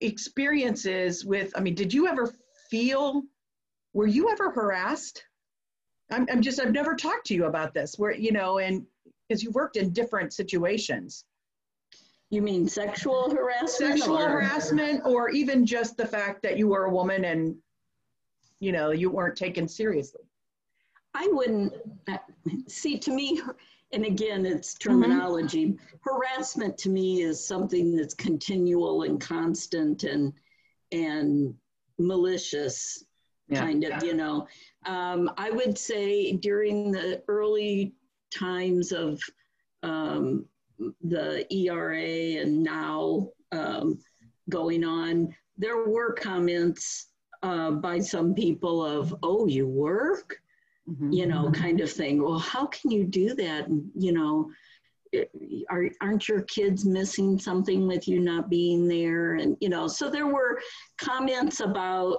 experiences 0.00 1.24
with, 1.24 1.52
I 1.56 1.60
mean, 1.60 1.74
did 1.74 1.92
you 1.92 2.06
ever 2.08 2.32
feel, 2.70 3.22
were 3.92 4.06
you 4.06 4.30
ever 4.30 4.50
harassed? 4.50 5.24
I'm, 6.10 6.26
I'm 6.30 6.42
just, 6.42 6.60
I've 6.60 6.72
never 6.72 6.94
talked 6.94 7.26
to 7.26 7.34
you 7.34 7.44
about 7.46 7.74
this, 7.74 7.98
where, 7.98 8.14
you 8.14 8.32
know, 8.32 8.58
and 8.58 8.84
because 9.28 9.42
you've 9.42 9.54
worked 9.54 9.76
in 9.76 9.92
different 9.92 10.32
situations. 10.32 11.24
You 12.30 12.42
mean 12.42 12.68
sexual 12.68 13.30
harassment? 13.30 13.98
Sexual 13.98 14.18
or- 14.18 14.28
harassment, 14.28 15.02
or 15.04 15.30
even 15.30 15.66
just 15.66 15.96
the 15.96 16.06
fact 16.06 16.42
that 16.42 16.56
you 16.56 16.68
were 16.68 16.84
a 16.84 16.90
woman 16.90 17.24
and, 17.24 17.56
you 18.60 18.72
know, 18.72 18.90
you 18.90 19.10
weren't 19.10 19.36
taken 19.36 19.66
seriously. 19.66 20.22
I 21.14 21.28
wouldn't, 21.32 21.72
uh, 22.08 22.18
see, 22.68 22.98
to 22.98 23.12
me, 23.12 23.40
and 23.92 24.04
again, 24.04 24.46
it's 24.46 24.74
terminology. 24.74 25.76
Harassment 26.02 26.78
to 26.78 26.88
me 26.88 27.22
is 27.22 27.44
something 27.44 27.96
that's 27.96 28.14
continual 28.14 29.02
and 29.02 29.20
constant 29.20 30.04
and, 30.04 30.32
and 30.92 31.54
malicious, 32.00 33.04
Yeah. 33.48 33.60
kind 33.60 33.84
of, 33.84 34.02
you 34.02 34.14
know. 34.14 34.46
Um, 34.86 35.30
I 35.36 35.50
would 35.50 35.76
say 35.76 36.32
during 36.32 36.92
the 36.92 37.22
early 37.28 37.94
times 38.32 38.92
of 38.92 39.20
um, 39.82 40.46
the 41.02 41.46
ERA 41.52 42.40
and 42.42 42.62
now 42.62 43.28
um, 43.52 43.98
going 44.48 44.84
on, 44.84 45.34
there 45.58 45.84
were 45.88 46.12
comments 46.12 47.08
uh, 47.42 47.70
by 47.72 47.98
some 48.00 48.34
people 48.34 48.84
of, 48.84 49.14
oh, 49.22 49.46
you 49.46 49.66
work? 49.66 50.38
Mhm. 50.88 51.12
you 51.14 51.26
know, 51.26 51.50
kind 51.52 51.80
of 51.80 51.92
thing. 51.92 52.20
Well, 52.22 52.38
how 52.38 52.66
can 52.66 52.90
you 52.90 53.04
do 53.04 53.34
that? 53.34 53.68
You 53.94 54.12
know, 54.12 54.50
are, 55.70 55.88
aren't 56.00 56.28
your 56.28 56.42
kids 56.42 56.84
missing 56.84 57.38
something 57.38 57.86
with 57.86 58.06
you 58.06 58.20
not 58.20 58.50
being 58.50 58.88
there? 58.88 59.34
And, 59.34 59.56
you 59.60 59.68
know, 59.68 59.88
so 59.88 60.10
there 60.10 60.26
were 60.26 60.60
comments 60.98 61.60
about 61.60 62.18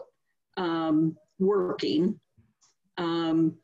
um, 0.58 1.16
working. 1.40 2.20
Um, 2.98 3.56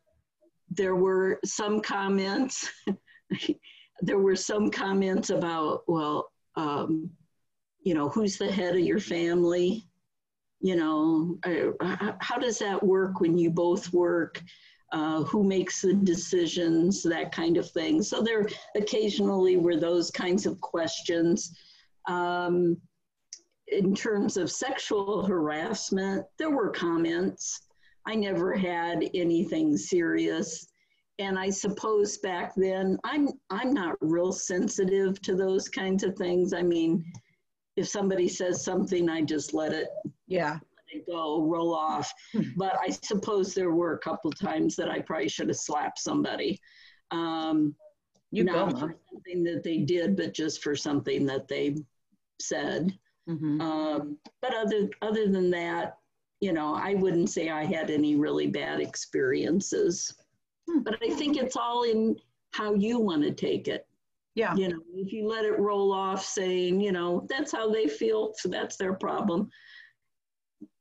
there 0.69 0.95
were 0.95 1.39
some 1.45 1.81
comments, 1.81 2.69
there 4.01 4.19
were 4.19 4.35
some 4.35 4.69
comments 4.69 5.29
about, 5.29 5.83
well, 5.87 6.31
um, 6.55 7.09
you 7.83 7.93
know, 7.93 8.09
who's 8.09 8.37
the 8.37 8.51
head 8.51 8.75
of 8.75 8.81
your 8.81 8.99
family? 8.99 9.87
You 10.59 10.75
know, 10.75 11.37
uh, 11.45 12.13
how 12.19 12.37
does 12.37 12.59
that 12.59 12.83
work 12.83 13.21
when 13.21 13.37
you 13.37 13.49
both 13.49 13.93
work? 13.93 14.41
Uh, 14.91 15.23
who 15.23 15.43
makes 15.43 15.81
the 15.81 15.93
decisions, 15.93 17.03
that 17.03 17.31
kind 17.31 17.57
of 17.57 17.69
thing. 17.71 18.01
So 18.01 18.21
there 18.21 18.47
occasionally 18.75 19.57
were 19.57 19.75
those 19.75 20.09
kinds 20.11 20.45
of 20.45 20.59
questions. 20.61 21.55
Um, 22.07 22.77
in 23.67 23.93
terms 23.93 24.37
of 24.37 24.49
sexual 24.49 25.25
harassment, 25.25 26.25
there 26.39 26.51
were 26.51 26.69
comments. 26.69 27.67
I 28.05 28.15
never 28.15 28.55
had 28.55 29.09
anything 29.13 29.75
serious. 29.75 30.67
And 31.19 31.37
I 31.37 31.49
suppose 31.49 32.17
back 32.19 32.53
then, 32.55 32.97
I'm, 33.03 33.27
I'm 33.49 33.73
not 33.73 33.95
real 33.99 34.31
sensitive 34.31 35.21
to 35.23 35.35
those 35.35 35.67
kinds 35.67 36.03
of 36.03 36.15
things. 36.15 36.53
I 36.53 36.61
mean, 36.61 37.03
if 37.75 37.87
somebody 37.87 38.29
says 38.29 38.63
something, 38.63 39.09
I 39.09 39.21
just 39.21 39.53
let 39.53 39.73
it 39.73 39.89
Yeah. 40.27 40.59
It 40.89 41.05
go, 41.07 41.43
roll 41.43 41.73
off. 41.73 42.11
But 42.57 42.77
I 42.81 42.89
suppose 42.89 43.53
there 43.53 43.71
were 43.71 43.93
a 43.93 43.99
couple 43.99 44.31
times 44.31 44.75
that 44.77 44.89
I 44.89 45.01
probably 45.01 45.29
should 45.29 45.47
have 45.49 45.57
slapped 45.57 45.99
somebody. 45.99 46.59
Um, 47.11 47.75
You 48.31 48.43
go, 48.43 48.53
not 48.53 48.71
Mom. 48.73 48.79
for 48.79 48.95
something 49.11 49.43
that 49.43 49.63
they 49.63 49.79
did, 49.79 50.15
but 50.15 50.33
just 50.33 50.61
for 50.63 50.75
something 50.75 51.25
that 51.27 51.47
they 51.47 51.75
said. 52.41 52.97
Mhm. 53.29 53.61
Um, 53.61 54.17
but 54.41 54.53
other 54.53 54.89
other 55.01 55.27
than 55.27 55.49
that, 55.51 55.97
you 56.39 56.53
know, 56.53 56.73
I 56.75 56.93
wouldn't 56.95 57.29
say 57.29 57.49
I 57.49 57.65
had 57.65 57.89
any 57.89 58.15
really 58.15 58.47
bad 58.47 58.79
experiences. 58.79 60.13
Hmm. 60.69 60.79
But 60.79 60.97
I 61.01 61.09
think 61.09 61.37
it's 61.37 61.55
all 61.57 61.83
in 61.83 62.17
how 62.51 62.73
you 62.73 62.99
want 62.99 63.23
to 63.23 63.31
take 63.31 63.67
it. 63.67 63.85
Yeah. 64.35 64.55
You 64.55 64.69
know, 64.69 64.79
if 64.93 65.11
you 65.11 65.27
let 65.27 65.45
it 65.45 65.57
roll 65.59 65.91
off 65.91 66.23
saying, 66.23 66.79
you 66.79 66.91
know, 66.91 67.25
that's 67.27 67.51
how 67.51 67.69
they 67.71 67.87
feel, 67.87 68.33
so 68.35 68.49
that's 68.49 68.75
their 68.77 68.93
problem. 68.93 69.49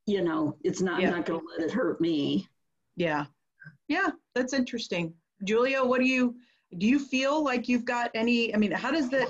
You 0.07 0.23
know, 0.23 0.57
it's 0.63 0.81
not, 0.81 1.01
Yeah. 1.01 1.09
I'm 1.09 1.17
not 1.17 1.25
going 1.25 1.41
to 1.41 1.45
let 1.51 1.67
it 1.67 1.71
hurt 1.71 2.01
me. 2.01 2.47
Yeah. 2.95 3.25
Yeah, 3.87 4.09
that's 4.33 4.53
interesting. 4.53 5.13
Julia, 5.43 5.83
what 5.83 5.99
do 5.99 6.07
you 6.07 6.35
do 6.77 6.87
you 6.87 6.99
feel 6.99 7.43
like 7.43 7.69
you've 7.69 7.85
got 7.85 8.09
any 8.15 8.53
I 8.53 8.57
mean, 8.57 8.71
how 8.71 8.91
does 8.91 9.09
that 9.09 9.29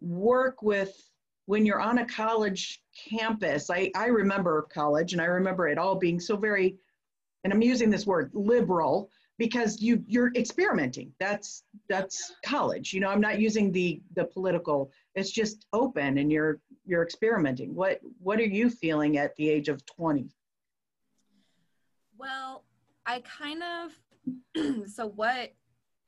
work 0.00 0.62
with 0.62 0.94
when 1.46 1.64
you're 1.64 1.80
on 1.80 1.98
a 1.98 2.06
college 2.06 2.82
campus? 3.08 3.70
I 3.70 3.90
I 3.94 4.06
remember 4.06 4.66
college 4.72 5.12
and 5.12 5.22
I 5.22 5.26
remember 5.26 5.68
it 5.68 5.78
all 5.78 5.94
being 5.94 6.18
so 6.20 6.36
very 6.36 6.76
and 7.44 7.52
I'm 7.52 7.62
using 7.62 7.90
this 7.90 8.06
word 8.06 8.30
liberal 8.34 9.10
because 9.38 9.80
you 9.82 10.02
you're 10.06 10.32
experimenting. 10.34 11.12
That's 11.20 11.64
that's 11.88 12.34
college. 12.44 12.92
You 12.92 13.00
know, 13.00 13.08
I'm 13.08 13.20
not 13.20 13.38
using 13.38 13.72
the 13.72 14.00
the 14.14 14.24
political. 14.24 14.90
It's 15.14 15.30
just 15.30 15.66
open 15.72 16.18
and 16.18 16.32
you're 16.32 16.60
you're 16.84 17.02
experimenting. 17.02 17.74
What 17.74 18.00
what 18.18 18.38
are 18.38 18.44
you 18.44 18.70
feeling 18.70 19.18
at 19.18 19.36
the 19.36 19.48
age 19.48 19.68
of 19.68 19.84
20? 19.86 20.28
Well, 22.18 22.64
I 23.04 23.20
kind 23.20 23.62
of, 23.62 24.86
so 24.92 25.06
what 25.06 25.52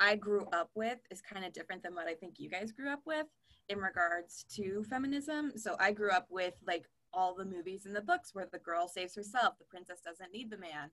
I 0.00 0.16
grew 0.16 0.46
up 0.52 0.70
with 0.74 0.98
is 1.10 1.20
kind 1.20 1.44
of 1.44 1.52
different 1.52 1.82
than 1.82 1.94
what 1.94 2.08
I 2.08 2.14
think 2.14 2.34
you 2.38 2.48
guys 2.48 2.72
grew 2.72 2.90
up 2.90 3.02
with 3.04 3.26
in 3.68 3.78
regards 3.78 4.44
to 4.54 4.84
feminism. 4.84 5.52
So 5.56 5.76
I 5.78 5.92
grew 5.92 6.10
up 6.10 6.26
with 6.30 6.54
like 6.66 6.86
all 7.12 7.34
the 7.34 7.44
movies 7.44 7.86
and 7.86 7.94
the 7.94 8.00
books 8.00 8.30
where 8.32 8.48
the 8.50 8.58
girl 8.58 8.88
saves 8.88 9.14
herself, 9.14 9.58
the 9.58 9.64
princess 9.64 10.00
doesn't 10.04 10.32
need 10.32 10.50
the 10.50 10.58
man, 10.58 10.90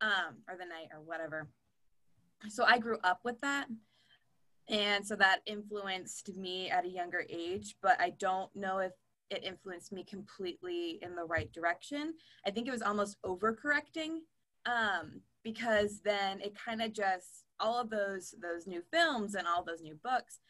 um, 0.00 0.36
or 0.48 0.56
the 0.56 0.64
knight, 0.64 0.88
or 0.92 1.00
whatever. 1.00 1.48
So 2.48 2.64
I 2.64 2.78
grew 2.78 2.98
up 3.04 3.20
with 3.24 3.40
that. 3.40 3.66
And 4.68 5.06
so 5.06 5.16
that 5.16 5.40
influenced 5.46 6.36
me 6.36 6.70
at 6.70 6.84
a 6.84 6.88
younger 6.88 7.24
age, 7.28 7.76
but 7.82 8.00
I 8.00 8.10
don't 8.10 8.54
know 8.54 8.78
if 8.78 8.92
it 9.30 9.44
influenced 9.44 9.92
me 9.92 10.04
completely 10.04 10.98
in 11.02 11.16
the 11.16 11.24
right 11.24 11.52
direction. 11.52 12.14
I 12.46 12.50
think 12.50 12.68
it 12.68 12.72
was 12.72 12.82
almost 12.82 13.16
overcorrecting 13.24 14.18
um, 14.66 15.20
because 15.42 16.00
then 16.04 16.40
it 16.40 16.54
kind 16.54 16.82
of 16.82 16.92
just 16.92 17.44
all 17.58 17.80
of 17.80 17.90
those 17.90 18.34
those 18.42 18.66
new 18.66 18.82
films 18.92 19.34
and 19.34 19.46
all 19.46 19.64
those 19.64 19.82
new 19.82 19.98
books 20.02 20.40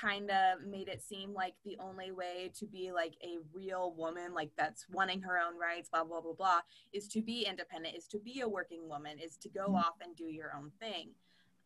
kind 0.00 0.30
of 0.30 0.66
made 0.66 0.88
it 0.88 1.02
seem 1.02 1.34
like 1.34 1.54
the 1.64 1.76
only 1.78 2.12
way 2.12 2.50
to 2.58 2.66
be 2.66 2.92
like 2.92 3.14
a 3.22 3.36
real 3.52 3.94
woman 3.96 4.32
like 4.32 4.50
that's 4.56 4.86
wanting 4.90 5.20
her 5.20 5.38
own 5.38 5.58
rights 5.58 5.90
blah 5.90 6.04
blah 6.04 6.20
blah 6.20 6.32
blah 6.32 6.60
is 6.92 7.08
to 7.08 7.20
be 7.20 7.46
independent 7.48 7.94
is 7.94 8.06
to 8.06 8.18
be 8.18 8.40
a 8.40 8.48
working 8.48 8.88
woman 8.88 9.18
is 9.18 9.36
to 9.36 9.48
go 9.48 9.64
mm-hmm. 9.64 9.76
off 9.76 9.94
and 10.02 10.16
do 10.16 10.24
your 10.24 10.52
own 10.56 10.70
thing 10.80 11.10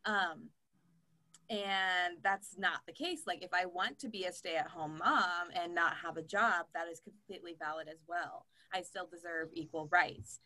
um, 0.07 0.49
and 1.49 2.17
that's 2.23 2.57
not 2.57 2.81
the 2.85 2.93
case. 2.93 3.21
Like 3.27 3.43
if 3.43 3.53
i 3.53 3.65
want 3.65 3.99
to 3.99 4.09
be 4.09 4.25
a 4.25 4.33
stay-at-home 4.33 4.99
mom 4.99 5.47
and 5.53 5.73
not 5.75 5.93
have 6.03 6.17
a 6.17 6.21
job 6.21 6.65
that 6.73 6.87
is 6.91 6.99
completely 6.99 7.55
valid 7.59 7.87
as 7.87 7.99
well. 8.07 8.45
I 8.73 8.81
still 8.81 9.07
deserve 9.07 9.49
equal 9.53 9.87
rights. 9.91 10.39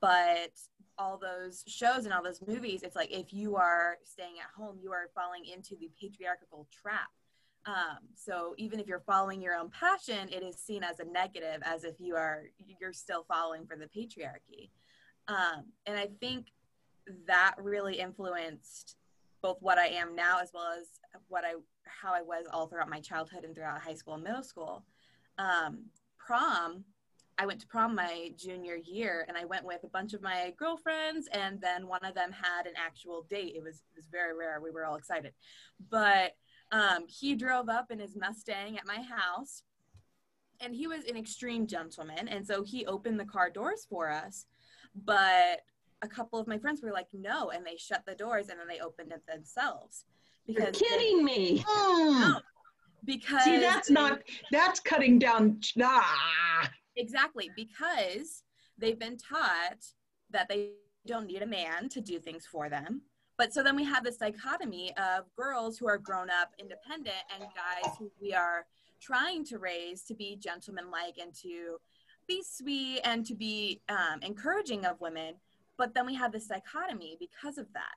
But 0.00 0.52
all 0.98 1.18
those 1.18 1.64
shows 1.66 2.04
and 2.04 2.12
all 2.12 2.22
those 2.22 2.42
movies 2.46 2.82
it's 2.84 2.94
like 2.94 3.10
if 3.10 3.32
you 3.32 3.56
are 3.56 3.96
staying 4.04 4.34
at 4.38 4.50
home 4.56 4.78
you 4.80 4.92
are 4.92 5.10
falling 5.12 5.44
into 5.44 5.74
the 5.76 5.90
patriarchal 6.00 6.68
trap. 6.70 7.10
Um, 7.66 7.98
so 8.14 8.54
even 8.58 8.78
if 8.78 8.86
you're 8.86 9.02
following 9.06 9.40
your 9.40 9.54
own 9.54 9.70
passion 9.70 10.28
it 10.28 10.42
is 10.44 10.56
seen 10.56 10.84
as 10.84 11.00
a 11.00 11.04
negative 11.04 11.62
as 11.64 11.82
if 11.82 11.94
you 11.98 12.14
are 12.14 12.44
you're 12.80 12.92
still 12.92 13.24
following 13.26 13.66
for 13.66 13.76
the 13.76 13.86
patriarchy. 13.86 14.70
Um, 15.26 15.64
and 15.86 15.98
i 15.98 16.08
think 16.20 16.46
that 17.26 17.54
really 17.58 17.98
influenced 17.98 18.96
both 19.44 19.58
what 19.60 19.76
I 19.76 19.88
am 19.88 20.16
now 20.16 20.38
as 20.42 20.52
well 20.54 20.72
as 20.72 20.86
what 21.28 21.44
I 21.44 21.52
how 21.84 22.14
I 22.14 22.22
was 22.22 22.46
all 22.50 22.66
throughout 22.66 22.88
my 22.88 23.00
childhood 23.00 23.44
and 23.44 23.54
throughout 23.54 23.78
high 23.78 23.94
school 23.94 24.14
and 24.14 24.24
middle 24.24 24.42
school. 24.42 24.86
Um, 25.36 25.84
prom, 26.18 26.84
I 27.36 27.44
went 27.44 27.60
to 27.60 27.66
prom 27.66 27.94
my 27.94 28.30
junior 28.38 28.76
year, 28.76 29.26
and 29.28 29.36
I 29.36 29.44
went 29.44 29.66
with 29.66 29.84
a 29.84 29.88
bunch 29.88 30.14
of 30.14 30.22
my 30.22 30.54
girlfriends, 30.58 31.28
and 31.30 31.60
then 31.60 31.86
one 31.86 32.06
of 32.06 32.14
them 32.14 32.32
had 32.32 32.66
an 32.66 32.72
actual 32.74 33.26
date. 33.28 33.52
It 33.54 33.62
was 33.62 33.82
it 33.92 33.96
was 33.96 34.06
very 34.10 34.34
rare. 34.34 34.62
We 34.62 34.70
were 34.70 34.86
all 34.86 34.96
excited, 34.96 35.34
but 35.90 36.32
um, 36.72 37.04
he 37.06 37.34
drove 37.34 37.68
up 37.68 37.90
in 37.90 37.98
his 37.98 38.16
Mustang 38.16 38.78
at 38.78 38.86
my 38.86 39.02
house, 39.02 39.62
and 40.58 40.74
he 40.74 40.86
was 40.86 41.04
an 41.04 41.18
extreme 41.18 41.66
gentleman, 41.66 42.28
and 42.28 42.46
so 42.46 42.62
he 42.62 42.86
opened 42.86 43.20
the 43.20 43.26
car 43.26 43.50
doors 43.50 43.86
for 43.90 44.10
us, 44.10 44.46
but 44.94 45.60
a 46.04 46.08
couple 46.08 46.38
of 46.38 46.46
my 46.46 46.58
friends 46.58 46.82
were 46.82 46.92
like, 46.92 47.08
no, 47.12 47.50
and 47.50 47.64
they 47.64 47.76
shut 47.76 48.04
the 48.06 48.14
doors 48.14 48.48
and 48.48 48.60
then 48.60 48.68
they 48.68 48.80
opened 48.80 49.12
it 49.12 49.26
themselves. 49.26 50.04
Because 50.46 50.78
You're 50.80 50.90
kidding 50.90 51.18
they, 51.18 51.22
me. 51.24 51.64
No, 51.66 52.40
because 53.04 53.44
see, 53.44 53.58
that's 53.58 53.90
not 53.90 54.20
that's 54.52 54.80
cutting 54.80 55.18
down. 55.18 55.60
Ah. 55.82 56.70
Exactly, 56.96 57.50
because 57.56 58.44
they've 58.78 58.98
been 58.98 59.16
taught 59.16 59.84
that 60.30 60.48
they 60.48 60.72
don't 61.06 61.26
need 61.26 61.42
a 61.42 61.46
man 61.46 61.88
to 61.88 62.00
do 62.00 62.18
things 62.18 62.46
for 62.46 62.68
them. 62.68 63.02
But 63.36 63.52
so 63.52 63.62
then 63.62 63.74
we 63.74 63.84
have 63.84 64.04
this 64.04 64.16
dichotomy 64.16 64.92
of 64.96 65.24
girls 65.34 65.76
who 65.76 65.88
are 65.88 65.98
grown 65.98 66.28
up, 66.30 66.52
independent, 66.58 67.16
and 67.34 67.42
guys 67.42 67.92
who 67.98 68.10
we 68.20 68.32
are 68.32 68.66
trying 69.00 69.44
to 69.46 69.58
raise 69.58 70.02
to 70.04 70.14
be 70.14 70.36
gentlemanlike 70.36 71.16
and 71.20 71.34
to 71.42 71.78
be 72.26 72.42
sweet 72.42 73.00
and 73.04 73.26
to 73.26 73.34
be 73.34 73.80
um, 73.88 74.20
encouraging 74.22 74.84
of 74.84 75.00
women 75.00 75.34
but 75.76 75.94
then 75.94 76.06
we 76.06 76.14
have 76.14 76.32
this 76.32 76.46
dichotomy 76.46 77.16
because 77.18 77.58
of 77.58 77.66
that. 77.74 77.94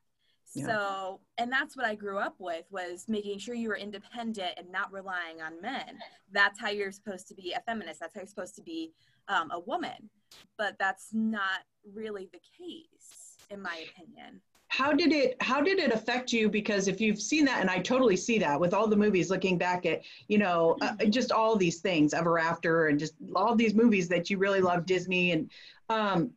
Yeah. 0.54 0.66
so 0.66 1.20
and 1.38 1.52
that's 1.52 1.76
what 1.76 1.86
i 1.86 1.94
grew 1.94 2.20
up 2.20 2.36
with 2.40 2.64
was 2.72 3.04
making 3.10 3.38
sure 3.38 3.54
you 3.54 3.68
were 3.68 3.76
independent 3.76 4.54
and 4.58 4.72
not 4.72 4.92
relying 4.94 5.42
on 5.42 5.62
men. 5.62 6.00
That's 6.32 6.60
how 6.60 6.70
you're 6.70 6.92
supposed 6.92 7.28
to 7.28 7.36
be 7.36 7.52
a 7.52 7.60
feminist. 7.62 8.00
That's 8.00 8.16
how 8.16 8.22
you're 8.22 8.28
supposed 8.28 8.56
to 8.56 8.62
be 8.62 8.94
um, 9.28 9.52
a 9.52 9.60
woman. 9.60 10.10
But 10.58 10.78
that's 10.80 11.10
not 11.12 11.64
really 11.94 12.30
the 12.32 12.40
case 12.58 13.36
in 13.50 13.62
my 13.62 13.86
opinion. 13.90 14.42
How 14.70 14.94
did 14.94 15.12
it 15.12 15.36
how 15.42 15.62
did 15.62 15.80
it 15.80 15.92
affect 15.92 16.32
you? 16.32 16.50
Because 16.50 16.88
if 16.88 17.00
you've 17.02 17.22
seen 17.22 17.46
that 17.46 17.62
and 17.62 17.70
i 17.70 17.80
totally 17.80 18.18
see 18.18 18.38
that 18.40 18.60
with 18.60 18.74
all 18.74 18.88
the 18.88 18.96
movies 18.96 19.30
looking 19.30 19.58
back 19.58 19.86
at 19.86 20.02
you 20.28 20.38
know 20.38 20.78
uh, 20.82 20.94
mm-hmm. 20.94 21.10
just 21.10 21.32
all 21.32 21.56
these 21.56 21.80
things 21.80 22.14
ever 22.14 22.38
after 22.38 22.88
and 22.88 23.00
just 23.00 23.14
all 23.36 23.56
these 23.56 23.74
movies 23.74 24.08
that 24.10 24.30
you 24.30 24.38
really 24.38 24.62
love 24.62 24.86
disney 24.86 25.32
and 25.32 25.50
um, 25.90 26.32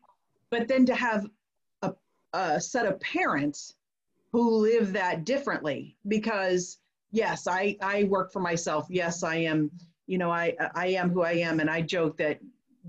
but 0.51 0.69
then 0.69 0.85
to 0.87 0.95
have 0.95 1.27
a, 1.83 1.93
a 2.33 2.61
set 2.61 2.87
of 2.87 3.01
parents 3.01 3.75
who 4.33 4.57
live 4.57 4.93
that 4.93 5.25
differently 5.25 5.97
because 6.09 6.79
yes 7.11 7.47
i 7.47 7.77
i 7.81 8.05
work 8.05 8.33
for 8.33 8.41
myself. 8.41 8.87
Yes 8.89 9.23
i 9.23 9.37
am 9.37 9.71
you 10.07 10.19
know 10.19 10.31
i 10.31 10.55
i 10.75 10.89
am 10.89 11.11
who 11.11 11.23
i 11.23 11.33
am. 11.33 11.61
And 11.61 11.71
i 11.71 11.81
joke 11.81 12.17
that 12.19 12.41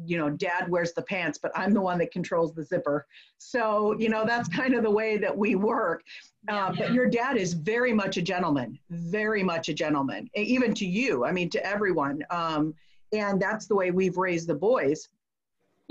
you 0.06 0.17
know 0.17 0.30
dad 0.30 0.69
wears 0.69 0.93
the 0.93 1.02
pants 1.02 1.38
but 1.38 1.52
i'm 1.54 1.74
the 1.74 1.82
one 1.82 1.97
that 2.00 2.12
controls 2.12 2.54
the 2.54 2.63
zipper. 2.63 3.08
So 3.38 3.95
you 3.97 4.10
know 4.10 4.26
that's 4.26 4.50
kind 4.60 4.74
of 4.74 4.84
the 4.84 4.91
way 4.91 5.17
that 5.17 5.36
we 5.36 5.56
work. 5.56 6.04
Uh, 6.47 6.74
but 6.76 6.91
your 6.91 7.08
dad 7.08 7.38
is 7.38 7.54
very 7.54 7.93
much 7.93 8.17
a 8.17 8.21
gentleman 8.21 8.80
very 8.89 9.43
much 9.43 9.69
a 9.69 9.74
gentleman 9.74 10.30
even 10.34 10.74
to 10.74 10.86
you 10.86 11.26
i 11.26 11.32
mean 11.32 11.50
to 11.50 11.65
everyone. 11.65 12.24
Um, 12.30 12.74
and 13.13 13.41
that's 13.41 13.65
the 13.65 13.76
way 13.76 13.91
we've 13.91 14.17
raised 14.17 14.47
the 14.47 14.56
boys 14.56 15.10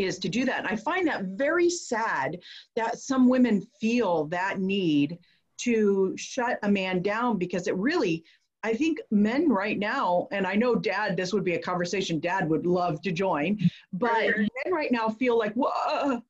is 0.00 0.18
to 0.18 0.28
do 0.28 0.44
that. 0.44 0.58
And 0.58 0.66
I 0.66 0.76
find 0.76 1.06
that 1.06 1.24
very 1.24 1.70
sad 1.70 2.40
that 2.76 2.98
some 2.98 3.28
women 3.28 3.66
feel 3.80 4.24
that 4.26 4.58
need 4.58 5.18
to 5.58 6.14
shut 6.16 6.58
a 6.62 6.70
man 6.70 7.02
down 7.02 7.36
because 7.36 7.66
it 7.66 7.76
really, 7.76 8.24
I 8.62 8.74
think 8.74 8.98
men 9.10 9.48
right 9.48 9.78
now, 9.78 10.28
and 10.32 10.46
I 10.46 10.54
know 10.54 10.74
dad, 10.74 11.16
this 11.16 11.32
would 11.32 11.44
be 11.44 11.54
a 11.54 11.62
conversation 11.62 12.18
dad 12.18 12.48
would 12.48 12.66
love 12.66 13.02
to 13.02 13.12
join, 13.12 13.58
but 13.92 14.28
men 14.36 14.72
right 14.72 14.90
now 14.90 15.08
feel 15.08 15.38
like, 15.38 15.52
whoa, 15.54 16.22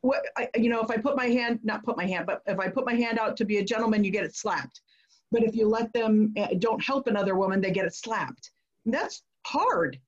what, 0.00 0.24
I, 0.36 0.48
you 0.56 0.68
know, 0.68 0.82
if 0.82 0.90
I 0.90 0.96
put 0.96 1.16
my 1.16 1.26
hand, 1.26 1.60
not 1.62 1.84
put 1.84 1.96
my 1.96 2.06
hand, 2.06 2.26
but 2.26 2.42
if 2.46 2.58
I 2.58 2.68
put 2.68 2.84
my 2.84 2.94
hand 2.94 3.18
out 3.18 3.36
to 3.38 3.44
be 3.44 3.58
a 3.58 3.64
gentleman, 3.64 4.04
you 4.04 4.10
get 4.10 4.24
it 4.24 4.36
slapped. 4.36 4.82
But 5.30 5.42
if 5.42 5.56
you 5.56 5.66
let 5.68 5.92
them, 5.92 6.34
uh, 6.36 6.48
don't 6.58 6.84
help 6.84 7.06
another 7.06 7.36
woman, 7.36 7.60
they 7.60 7.70
get 7.70 7.86
it 7.86 7.94
slapped. 7.94 8.50
And 8.84 8.92
that's 8.92 9.22
hard 9.46 9.98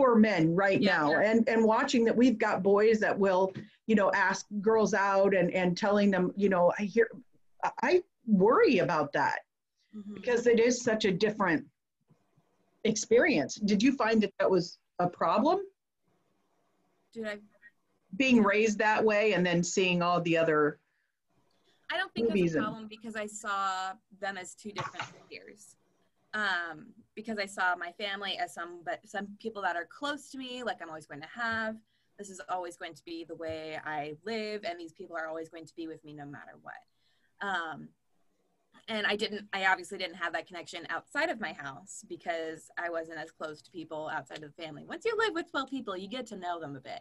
for 0.00 0.16
men 0.16 0.54
right 0.54 0.80
yeah, 0.80 0.98
now. 0.98 1.18
And 1.18 1.46
and 1.48 1.62
watching 1.64 2.04
that 2.06 2.16
we've 2.16 2.38
got 2.38 2.62
boys 2.62 3.00
that 3.00 3.18
will 3.18 3.52
you 3.86 3.94
know 3.94 4.10
ask 4.12 4.46
girls 4.62 4.94
out 4.94 5.34
and 5.34 5.50
and 5.52 5.76
telling 5.76 6.10
them 6.10 6.32
you 6.36 6.48
know 6.48 6.72
i 6.78 6.84
hear 6.84 7.10
i 7.82 8.02
worry 8.26 8.78
about 8.78 9.12
that. 9.12 9.40
Mm-hmm. 9.96 10.14
because 10.14 10.46
it 10.46 10.60
is 10.60 10.84
such 10.84 11.04
a 11.04 11.10
different 11.10 11.66
experience. 12.84 13.56
Did 13.56 13.82
you 13.82 13.96
find 13.96 14.22
that 14.22 14.32
that 14.38 14.48
was 14.48 14.78
a 15.00 15.08
problem? 15.08 15.58
Did 17.12 17.26
i? 17.26 17.38
Being 18.16 18.44
raised 18.44 18.78
that 18.78 19.04
way 19.04 19.32
and 19.32 19.44
then 19.44 19.62
seeing 19.64 20.02
all 20.02 20.20
the 20.22 20.36
other 20.36 20.78
i 21.92 21.96
don't 21.96 22.12
think 22.12 22.30
it's 22.34 22.54
a 22.54 22.58
problem 22.58 22.82
and, 22.82 22.88
because 22.88 23.14
i 23.16 23.26
saw 23.26 23.92
them 24.20 24.36
as 24.36 24.54
two 24.54 24.72
different 24.72 25.06
figures. 25.28 25.76
Um, 26.34 26.86
because 27.20 27.38
I 27.38 27.46
saw 27.46 27.74
my 27.76 27.92
family 27.92 28.38
as 28.38 28.54
some, 28.54 28.80
but 28.84 29.00
some 29.08 29.28
people 29.40 29.62
that 29.62 29.76
are 29.76 29.86
close 29.86 30.30
to 30.30 30.38
me, 30.38 30.62
like 30.62 30.78
I'm 30.82 30.88
always 30.88 31.06
going 31.06 31.20
to 31.20 31.28
have. 31.40 31.76
This 32.18 32.30
is 32.30 32.40
always 32.48 32.76
going 32.76 32.94
to 32.94 33.04
be 33.04 33.24
the 33.24 33.34
way 33.34 33.78
I 33.84 34.14
live, 34.24 34.64
and 34.64 34.78
these 34.78 34.92
people 34.92 35.16
are 35.16 35.26
always 35.26 35.48
going 35.48 35.64
to 35.66 35.74
be 35.74 35.86
with 35.86 36.04
me 36.04 36.12
no 36.12 36.26
matter 36.26 36.52
what. 36.60 37.46
Um, 37.46 37.88
and 38.88 39.06
I 39.06 39.16
didn't, 39.16 39.46
I 39.52 39.66
obviously 39.66 39.98
didn't 39.98 40.16
have 40.16 40.32
that 40.34 40.46
connection 40.46 40.86
outside 40.90 41.30
of 41.30 41.40
my 41.40 41.52
house 41.52 42.04
because 42.08 42.70
I 42.78 42.90
wasn't 42.90 43.18
as 43.18 43.30
close 43.30 43.62
to 43.62 43.70
people 43.70 44.10
outside 44.12 44.42
of 44.42 44.54
the 44.54 44.62
family. 44.62 44.84
Once 44.84 45.04
you 45.04 45.16
live 45.16 45.34
with 45.34 45.50
12 45.50 45.70
people, 45.70 45.96
you 45.96 46.08
get 46.08 46.26
to 46.26 46.36
know 46.36 46.60
them 46.60 46.76
a 46.76 46.80
bit. 46.80 47.00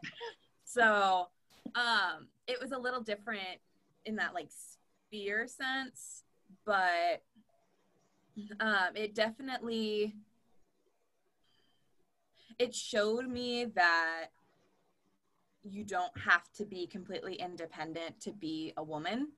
So 0.69 1.29
um, 1.73 2.27
it 2.47 2.61
was 2.61 2.73
a 2.73 2.77
little 2.77 3.01
different 3.01 3.57
in 4.05 4.17
that 4.17 4.35
like 4.35 4.49
sphere 4.51 5.47
sense, 5.47 6.23
but 6.63 7.23
um, 8.59 8.95
it 8.95 9.15
definitely 9.15 10.15
it 12.57 12.75
showed 12.75 13.27
me 13.27 13.65
that 13.65 14.27
you 15.63 15.83
don't 15.83 16.17
have 16.17 16.51
to 16.53 16.65
be 16.65 16.87
completely 16.87 17.35
independent 17.35 18.19
to 18.21 18.31
be 18.31 18.73
a 18.77 18.83
woman. 18.83 19.29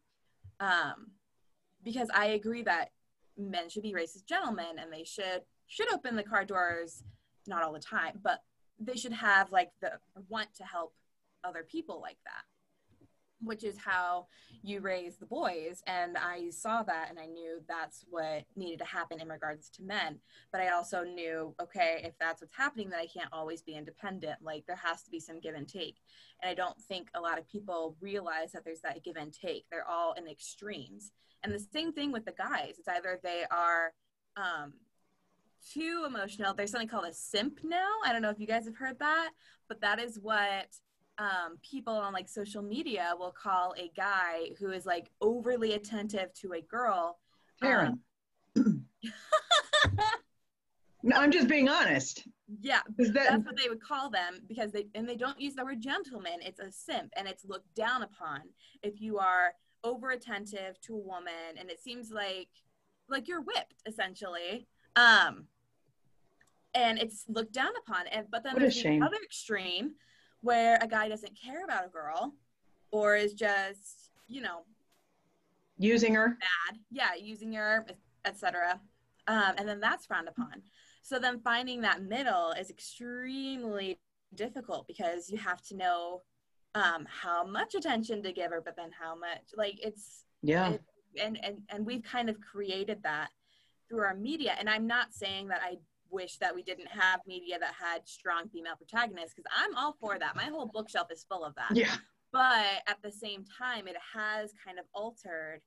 Um, 0.60 1.12
because 1.84 2.10
i 2.14 2.26
agree 2.28 2.64
that 2.64 2.90
men 3.38 3.70
should 3.70 3.84
be 3.84 3.94
racist 3.94 4.26
gentlemen 4.26 4.78
and 4.78 4.92
they 4.92 5.04
should 5.04 5.42
should 5.68 5.92
open 5.94 6.16
the 6.16 6.24
car 6.24 6.46
doors 6.46 7.04
not 7.48 7.64
all 7.64 7.74
the 7.74 7.80
time 7.80 8.20
but 8.22 8.42
they 8.80 8.96
should 8.96 9.14
have 9.14 9.52
like 9.52 9.72
the 9.82 9.92
want 10.30 10.54
to 10.54 10.64
help 10.64 10.94
other 11.44 11.64
people 11.64 12.00
like 12.02 12.18
that 12.26 12.44
which 13.44 13.64
is 13.64 13.78
how 13.78 14.28
you 14.64 14.80
raise 14.80 15.18
the 15.18 15.26
boys. 15.26 15.82
And 15.88 16.18
I 16.18 16.50
saw 16.50 16.84
that 16.84 17.08
and 17.10 17.20
I 17.20 17.26
knew 17.26 17.62
that's 17.68 18.06
what 18.10 18.44
needed 18.56 18.80
to 18.80 18.86
happen 18.86 19.20
in 19.20 19.28
regards 19.28 19.70
to 19.72 19.84
men. 19.84 20.20
But 20.52 20.62
I 20.62 20.70
also 20.70 21.04
knew, 21.04 21.56
okay, 21.62 22.02
if 22.04 22.14
that's 22.20 22.42
what's 22.42 22.56
happening, 22.56 22.90
then 22.90 23.00
I 23.00 23.08
can't 23.08 23.32
always 23.32 23.62
be 23.62 23.74
independent. 23.74 24.38
Like 24.42 24.66
there 24.68 24.80
has 24.84 25.04
to 25.04 25.12
be 25.12 25.20
some 25.20 25.40
give 25.40 25.56
and 25.56 25.68
take. 25.68 25.98
And 26.42 26.50
I 26.50 26.54
don't 26.54 26.80
think 26.80 27.10
a 27.16 27.22
lot 27.22 27.40
of 27.40 27.48
people 27.48 27.96
realize 28.00 28.52
that 28.52 28.64
there's 28.64 28.82
that 28.82 29.04
give 29.04 29.18
and 29.18 29.34
take. 29.34 29.66
They're 29.72 29.88
all 29.88 30.14
in 30.14 30.28
extremes. 30.28 31.12
And 31.44 31.54
the 31.54 31.60
same 31.60 31.92
thing 31.92 32.12
with 32.12 32.26
the 32.26 32.34
guys. 32.34 32.76
It's 32.78 32.88
either 32.88 33.20
they 33.24 33.46
are 33.50 33.94
um, 34.38 34.74
too 35.74 36.06
emotional, 36.08 36.54
there's 36.54 36.72
something 36.72 36.88
called 36.88 37.06
a 37.06 37.14
simp 37.14 37.60
now. 37.64 37.90
I 38.06 38.12
don't 38.12 38.22
know 38.22 38.30
if 38.30 38.40
you 38.40 38.48
guys 38.48 38.66
have 38.66 38.76
heard 38.76 39.00
that, 39.00 39.32
but 39.68 39.82
that 39.82 40.00
is 40.00 40.20
what 40.20 40.68
um, 41.18 41.58
people 41.62 41.94
on 41.94 42.14
like 42.14 42.30
social 42.30 42.62
media 42.62 43.14
will 43.18 43.32
call 43.32 43.74
a 43.78 43.92
guy 43.96 44.50
who 44.60 44.72
is 44.72 44.86
like 44.86 45.10
overly 45.22 45.74
attentive 45.74 46.34
to 46.36 46.54
a 46.54 46.62
girl. 46.62 47.20
Karen. 47.62 48.00
Um, 48.58 48.86
no, 51.04 51.16
I'm 51.16 51.32
just 51.32 51.48
being 51.48 51.70
honest. 51.70 52.28
Yeah, 52.62 52.82
that, 52.98 53.14
that's 53.14 53.46
what 53.46 53.58
they 53.58 53.70
would 53.70 53.82
call 53.82 54.10
them 54.10 54.42
because 54.48 54.72
they 54.72 54.88
and 54.96 55.08
they 55.08 55.16
don't 55.16 55.40
use 55.40 55.56
the 55.56 55.64
word 55.64 55.82
gentleman. 55.82 56.40
It's 56.42 56.60
a 56.60 56.72
simp, 56.72 57.12
and 57.16 57.28
it's 57.28 57.46
looked 57.46 57.74
down 57.76 58.04
upon 58.04 58.42
if 58.84 59.00
you 59.00 59.20
are 59.20 59.54
over 59.84 60.12
attentive 60.12 60.80
to 60.82 60.96
a 60.96 61.00
woman, 61.00 61.58
and 61.58 61.70
it 61.70 61.82
seems 61.82 62.12
like 62.12 62.50
like 63.10 63.28
you're 63.28 63.42
whipped 63.42 63.82
essentially. 63.86 64.68
Um, 64.96 65.46
and 66.74 67.00
it's 67.00 67.26
looked 67.28 67.54
down 67.54 67.72
upon. 67.86 68.08
And 68.08 68.28
but 68.32 68.44
then 68.44 68.54
what 68.54 68.62
there's 68.62 68.76
the 68.76 68.82
shame. 68.82 69.04
other 69.04 69.18
extreme 69.24 69.92
where 70.42 70.78
a 70.82 70.88
guy 70.88 71.08
doesn't 71.08 71.38
care 71.40 71.64
about 71.64 71.86
a 71.86 71.90
girl 71.90 72.34
or 72.92 73.16
is 73.16 73.34
just 73.34 74.10
you 74.28 74.42
know 74.42 74.62
using 75.78 76.14
her. 76.14 76.38
bad. 76.40 76.80
Yeah 76.92 77.16
using 77.20 77.54
her 77.54 77.86
etc 78.26 78.80
um, 79.28 79.54
and 79.58 79.68
then 79.68 79.80
that's 79.80 80.06
frowned 80.06 80.28
upon. 80.28 80.62
So 81.02 81.20
then 81.20 81.40
finding 81.40 81.82
that 81.82 82.04
middle 82.04 82.52
is 82.52 82.70
extremely 82.70 84.00
difficult 84.36 84.88
because 84.88 85.30
you 85.30 85.38
have 85.38 85.62
to 85.64 85.76
know 85.76 86.22
um, 86.76 87.06
how 87.10 87.46
much 87.46 87.76
attention 87.76 88.24
to 88.24 88.32
give 88.32 88.52
her 88.52 88.62
but 88.64 88.78
then 88.78 88.92
how 88.98 89.16
much 89.16 89.42
like 89.58 89.78
it's 89.84 90.24
yeah. 90.42 90.72
it, 90.72 90.82
and 91.22 91.38
and 91.44 91.58
and 91.70 91.86
we've 91.86 92.04
kind 92.04 92.30
of 92.30 92.40
created 92.40 93.04
that 93.04 93.30
through 93.90 94.04
our 94.04 94.16
media. 94.16 94.56
And 94.58 94.70
i'm 94.70 94.88
not 94.88 95.14
saying 95.14 95.50
that 95.50 95.60
i 95.62 95.78
wish 96.12 96.38
that 96.38 96.54
we 96.54 96.62
didn't 96.64 96.88
have 96.88 97.22
media 97.26 97.58
that 97.60 97.74
had 97.80 98.08
strong 98.08 98.50
female 98.50 98.76
protagonists 98.76 99.34
because 99.36 99.52
I'm 99.56 99.76
all 99.76 99.96
for 100.00 100.20
that. 100.20 100.36
My 100.36 100.44
whole 100.44 100.68
bookshelf 100.68 101.08
is 101.12 101.26
full 101.30 101.44
of 101.44 101.56
that. 101.56 101.76
Yeah. 101.76 101.96
But 102.32 102.84
at 102.88 102.98
the 103.04 103.12
same 103.12 103.46
time, 103.58 103.88
it 103.88 103.98
has 104.14 104.54
kind 104.66 104.80
of 104.80 104.86
altered 104.94 105.62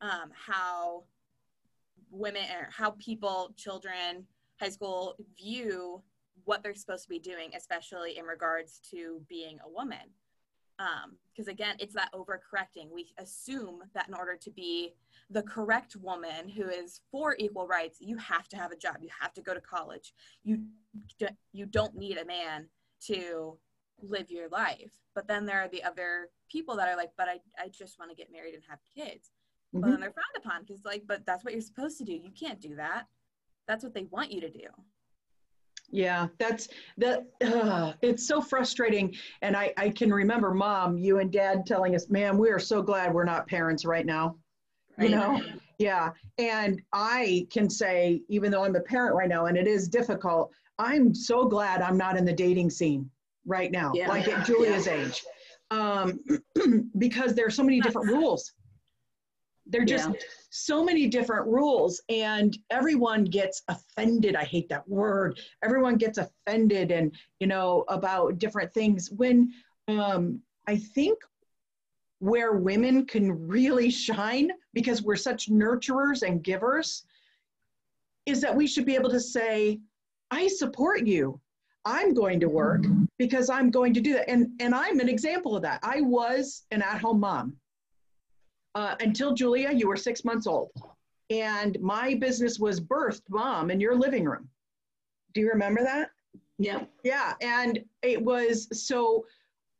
um, 0.00 0.30
how 0.32 1.04
women 2.10 2.44
or 2.44 2.68
how 2.70 2.92
people, 2.92 3.52
children, 3.56 4.26
high 4.60 4.70
school 4.70 5.16
view 5.38 6.02
what 6.44 6.62
they're 6.62 6.74
supposed 6.74 7.02
to 7.02 7.08
be 7.08 7.18
doing, 7.18 7.50
especially 7.56 8.16
in 8.16 8.24
regards 8.24 8.80
to 8.90 9.20
being 9.28 9.58
a 9.64 9.68
woman. 9.68 9.98
Because 10.78 11.48
um, 11.48 11.52
again, 11.52 11.76
it's 11.78 11.94
that 11.94 12.12
overcorrecting. 12.12 12.90
We 12.92 13.12
assume 13.18 13.80
that 13.94 14.08
in 14.08 14.14
order 14.14 14.36
to 14.36 14.50
be 14.50 14.94
the 15.30 15.42
correct 15.42 15.96
woman 15.96 16.48
who 16.48 16.68
is 16.68 17.00
for 17.10 17.36
equal 17.38 17.66
rights, 17.66 17.98
you 18.00 18.16
have 18.16 18.48
to 18.48 18.56
have 18.56 18.70
a 18.70 18.76
job. 18.76 18.96
You 19.00 19.08
have 19.20 19.34
to 19.34 19.42
go 19.42 19.54
to 19.54 19.60
college. 19.60 20.12
You 20.44 20.60
you 21.52 21.66
don't 21.66 21.96
need 21.96 22.18
a 22.18 22.24
man 22.24 22.68
to 23.06 23.58
live 24.00 24.30
your 24.30 24.48
life. 24.48 24.92
But 25.14 25.26
then 25.26 25.46
there 25.46 25.60
are 25.60 25.68
the 25.68 25.82
other 25.82 26.30
people 26.50 26.76
that 26.76 26.88
are 26.88 26.96
like, 26.96 27.10
but 27.16 27.28
I, 27.28 27.40
I 27.58 27.68
just 27.68 27.98
want 27.98 28.10
to 28.10 28.16
get 28.16 28.32
married 28.32 28.54
and 28.54 28.62
have 28.68 28.78
kids. 28.94 29.32
Mm-hmm. 29.74 29.80
But 29.80 29.90
then 29.90 30.00
they're 30.00 30.12
frowned 30.12 30.36
upon 30.36 30.62
because 30.62 30.84
like, 30.84 31.02
but 31.06 31.26
that's 31.26 31.44
what 31.44 31.52
you're 31.52 31.62
supposed 31.62 31.98
to 31.98 32.04
do. 32.04 32.12
You 32.12 32.30
can't 32.38 32.60
do 32.60 32.76
that. 32.76 33.06
That's 33.66 33.82
what 33.82 33.94
they 33.94 34.04
want 34.04 34.32
you 34.32 34.40
to 34.40 34.50
do. 34.50 34.68
Yeah, 35.90 36.28
that's 36.38 36.68
that. 36.98 37.26
Uh, 37.42 37.94
it's 38.02 38.26
so 38.26 38.42
frustrating. 38.42 39.14
And 39.40 39.56
I, 39.56 39.72
I 39.78 39.88
can 39.88 40.12
remember 40.12 40.52
mom, 40.52 40.98
you 40.98 41.18
and 41.18 41.32
dad 41.32 41.64
telling 41.64 41.94
us, 41.94 42.10
man, 42.10 42.36
we 42.36 42.50
are 42.50 42.58
so 42.58 42.82
glad 42.82 43.14
we're 43.14 43.24
not 43.24 43.46
parents 43.46 43.84
right 43.86 44.04
now 44.04 44.36
you 44.98 45.08
know 45.08 45.40
yeah 45.78 46.10
and 46.38 46.80
i 46.92 47.46
can 47.50 47.70
say 47.70 48.20
even 48.28 48.50
though 48.50 48.64
i'm 48.64 48.76
a 48.76 48.80
parent 48.80 49.14
right 49.14 49.28
now 49.28 49.46
and 49.46 49.56
it 49.56 49.66
is 49.66 49.88
difficult 49.88 50.50
i'm 50.78 51.14
so 51.14 51.46
glad 51.46 51.80
i'm 51.80 51.96
not 51.96 52.16
in 52.16 52.24
the 52.24 52.32
dating 52.32 52.70
scene 52.70 53.08
right 53.46 53.70
now 53.70 53.92
yeah. 53.94 54.08
like 54.08 54.28
at 54.28 54.44
julia's 54.46 54.86
yeah. 54.86 54.94
age 54.94 55.22
um, 55.70 56.18
because 56.98 57.34
there's 57.34 57.54
so 57.54 57.62
many 57.62 57.78
different 57.80 58.08
rules 58.08 58.54
there 59.68 59.82
are 59.82 59.86
just 59.86 60.08
yeah. 60.08 60.20
so 60.50 60.82
many 60.84 61.06
different 61.06 61.46
rules 61.46 62.00
and 62.08 62.58
everyone 62.70 63.24
gets 63.24 63.62
offended 63.68 64.34
i 64.34 64.44
hate 64.44 64.68
that 64.68 64.88
word 64.88 65.38
everyone 65.62 65.96
gets 65.96 66.18
offended 66.18 66.90
and 66.90 67.14
you 67.40 67.46
know 67.46 67.84
about 67.88 68.38
different 68.38 68.72
things 68.72 69.10
when 69.10 69.52
um, 69.88 70.40
i 70.66 70.76
think 70.76 71.18
where 72.20 72.54
women 72.54 73.06
can 73.06 73.46
really 73.46 73.90
shine 73.90 74.50
because 74.74 75.02
we're 75.02 75.16
such 75.16 75.48
nurturers 75.48 76.22
and 76.22 76.42
givers 76.42 77.04
is 78.26 78.40
that 78.40 78.54
we 78.54 78.66
should 78.66 78.84
be 78.84 78.94
able 78.94 79.10
to 79.10 79.20
say, 79.20 79.80
I 80.30 80.48
support 80.48 81.06
you. 81.06 81.40
I'm 81.84 82.12
going 82.12 82.40
to 82.40 82.48
work 82.48 82.84
because 83.18 83.48
I'm 83.48 83.70
going 83.70 83.94
to 83.94 84.00
do 84.00 84.12
that. 84.14 84.28
And, 84.28 84.48
and 84.60 84.74
I'm 84.74 85.00
an 85.00 85.08
example 85.08 85.56
of 85.56 85.62
that. 85.62 85.80
I 85.82 86.02
was 86.02 86.64
an 86.70 86.82
at 86.82 87.00
home 87.00 87.20
mom 87.20 87.56
uh, 88.78 88.94
until 89.00 89.34
Julia, 89.34 89.72
you 89.72 89.88
were 89.88 89.96
six 89.96 90.24
months 90.24 90.46
old. 90.46 90.70
And 91.30 91.76
my 91.80 92.14
business 92.14 92.60
was 92.60 92.80
birthed, 92.80 93.28
mom, 93.28 93.72
in 93.72 93.80
your 93.80 93.96
living 93.96 94.24
room. 94.24 94.48
Do 95.34 95.40
you 95.40 95.48
remember 95.48 95.82
that? 95.82 96.10
Yeah. 96.58 96.84
Yeah. 97.02 97.34
And 97.42 97.80
it 98.02 98.22
was 98.22 98.68
so 98.72 99.26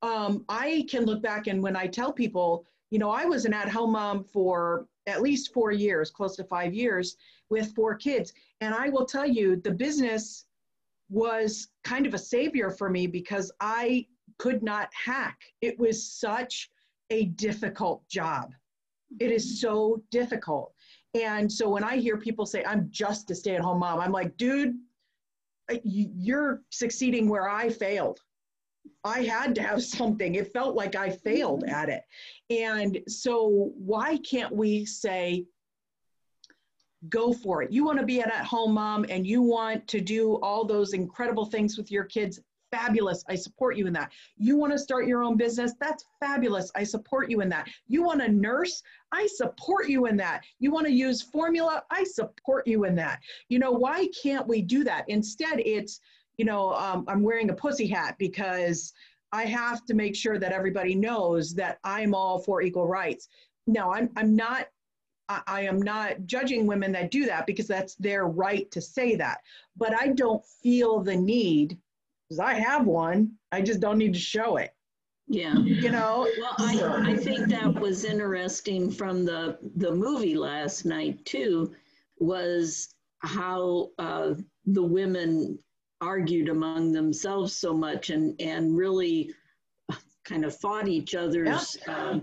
um, 0.03 0.45
I 0.49 0.85
can 0.91 1.05
look 1.05 1.23
back 1.23 1.47
and 1.47 1.63
when 1.63 1.77
I 1.77 1.87
tell 1.87 2.13
people, 2.13 2.67
you 2.91 2.99
know, 2.99 3.11
I 3.11 3.25
was 3.25 3.45
an 3.45 3.55
at 3.55 3.69
home 3.69 3.93
mom 3.93 4.25
for 4.25 4.89
at 5.07 5.23
least 5.23 5.55
four 5.55 5.71
years, 5.71 6.11
close 6.11 6.35
to 6.37 6.45
five 6.45 6.75
years, 6.75 7.17
with 7.51 7.73
four 7.77 7.95
kids. 7.95 8.33
And 8.61 8.75
I 8.75 8.89
will 8.89 9.07
tell 9.07 9.27
you, 9.27 9.57
the 9.57 9.71
business 9.71 10.47
was 11.09 11.69
kind 11.85 12.05
of 12.05 12.15
a 12.15 12.19
savior 12.19 12.69
for 12.69 12.91
me 12.91 13.07
because 13.07 13.53
I 13.61 14.07
could 14.39 14.63
not 14.63 14.91
hack. 14.93 15.39
It 15.61 15.79
was 15.79 16.05
such 16.05 16.71
a 17.11 17.27
difficult 17.27 18.07
job. 18.09 18.53
It 19.21 19.31
is 19.31 19.61
so 19.61 20.03
difficult. 20.11 20.73
And 21.15 21.51
so 21.51 21.69
when 21.69 21.85
I 21.85 21.97
hear 21.97 22.19
people 22.19 22.47
say, 22.47 22.65
I'm 22.65 22.89
just 22.91 23.31
a 23.31 23.35
stay 23.35 23.57
at 23.57 23.63
home 23.63 23.81
mom, 23.81 24.01
I'm 24.01 24.13
like, 24.13 24.37
dude, 24.37 24.77
you're 25.83 26.63
succeeding 26.71 27.29
where 27.29 27.49
I 27.49 27.71
failed. 27.71 28.21
I 29.05 29.21
had 29.21 29.55
to 29.57 29.63
have 29.63 29.83
something. 29.97 30.35
It 30.35 30.53
felt 30.53 30.75
like 30.75 30.95
I 30.95 31.11
failed 31.11 31.63
mm-hmm. 31.63 31.75
at 31.75 31.89
it. 31.89 32.03
And 32.51 32.99
so, 33.09 33.73
why 33.77 34.19
can't 34.19 34.55
we 34.55 34.85
say, 34.85 35.47
go 37.09 37.33
for 37.33 37.63
it? 37.63 37.73
You 37.73 37.85
want 37.85 37.99
to 38.01 38.07
be 38.07 38.21
an 38.21 38.31
at 38.31 38.45
home 38.45 38.75
mom 38.75 39.07
and 39.09 39.27
you 39.27 39.41
want 39.41 39.87
to 39.89 40.01
do 40.01 40.37
all 40.37 40.65
those 40.65 40.93
incredible 40.93 41.47
things 41.47 41.79
with 41.79 41.91
your 41.91 42.05
kids. 42.05 42.41
Fabulous. 42.71 43.25
I 43.29 43.35
support 43.35 43.77
you 43.77 43.87
in 43.87 43.93
that. 43.95 44.13
You 44.37 44.57
want 44.57 44.73
to 44.73 44.79
start 44.79 45.07
your 45.07 45.23
own 45.23 45.37
business? 45.37 45.73
That's 45.81 46.05
fabulous. 46.21 46.71
I 46.75 46.85
support 46.85 47.31
you 47.31 47.41
in 47.41 47.49
that. 47.49 47.69
You 47.87 48.03
want 48.03 48.21
to 48.21 48.29
nurse? 48.29 48.83
I 49.13 49.27
support 49.27 49.89
you 49.89 50.07
in 50.07 50.17
that. 50.19 50.45
You 50.59 50.71
want 50.71 50.87
to 50.87 50.93
use 50.93 51.23
formula? 51.23 51.83
I 51.91 52.05
support 52.05 52.67
you 52.67 52.85
in 52.85 52.95
that. 52.97 53.21
You 53.49 53.59
know, 53.59 53.73
why 53.73 54.09
can't 54.23 54.47
we 54.47 54.61
do 54.61 54.85
that? 54.85 55.05
Instead, 55.09 55.61
it's, 55.61 56.01
you 56.37 56.45
know, 56.45 56.75
um, 56.75 57.05
I'm 57.09 57.23
wearing 57.23 57.51
a 57.51 57.55
pussy 57.55 57.87
hat 57.87 58.17
because 58.19 58.93
I 59.33 59.45
have 59.47 59.85
to 59.87 59.95
make 59.95 60.15
sure 60.15 60.39
that 60.39 60.53
everybody 60.53 60.95
knows 60.95 61.55
that 61.55 61.79
I'm 61.85 62.15
all 62.15 62.39
for 62.39 62.63
equal 62.63 62.87
rights. 62.87 63.29
No, 63.67 63.93
I'm, 63.93 64.11
I'm 64.17 64.35
not, 64.35 64.69
I, 65.29 65.63
am 65.63 65.83
not 65.83 66.25
judging 66.25 66.67
women 66.67 66.93
that 66.93 67.11
do 67.11 67.27
that 67.27 67.47
because 67.47 67.67
that's 67.67 67.95
their 67.97 68.27
right 68.27 68.71
to 68.71 68.81
say 68.81 69.15
that. 69.17 69.43
But 69.77 69.95
I 69.95 70.09
don't 70.09 70.43
feel 70.63 71.01
the 71.01 71.17
need, 71.17 71.79
because 72.29 72.41
I 72.41 72.55
have 72.55 72.87
one, 72.87 73.33
I 73.53 73.63
just 73.63 73.81
don't 73.81 73.99
need 73.99 74.15
to 74.15 74.21
show 74.21 74.57
it. 74.57 74.71
Yeah. 75.29 75.57
You 75.59 75.91
know? 75.91 76.29
Well, 76.41 76.55
I, 76.59 77.13
I 77.13 77.17
think 77.17 77.49
that 77.49 77.75
was 77.75 78.05
interesting 78.05 78.91
from 78.91 79.25
the, 79.25 79.59
the 79.77 79.93
movie 79.93 80.37
last 80.37 80.85
night 80.85 81.25
too, 81.25 81.75
was 82.19 82.95
how 83.21 83.91
uh, 83.99 84.35
the 84.67 84.83
women 84.83 85.59
argued 86.01 86.49
among 86.49 86.93
themselves 86.93 87.57
so 87.57 87.75
much 87.75 88.11
and, 88.11 88.41
and 88.41 88.77
really 88.77 89.33
kind 90.25 90.45
of 90.45 90.57
fought 90.57 90.89
each 90.89 91.15
other's 91.15 91.77
yeah. 91.87 92.11
um, 92.11 92.23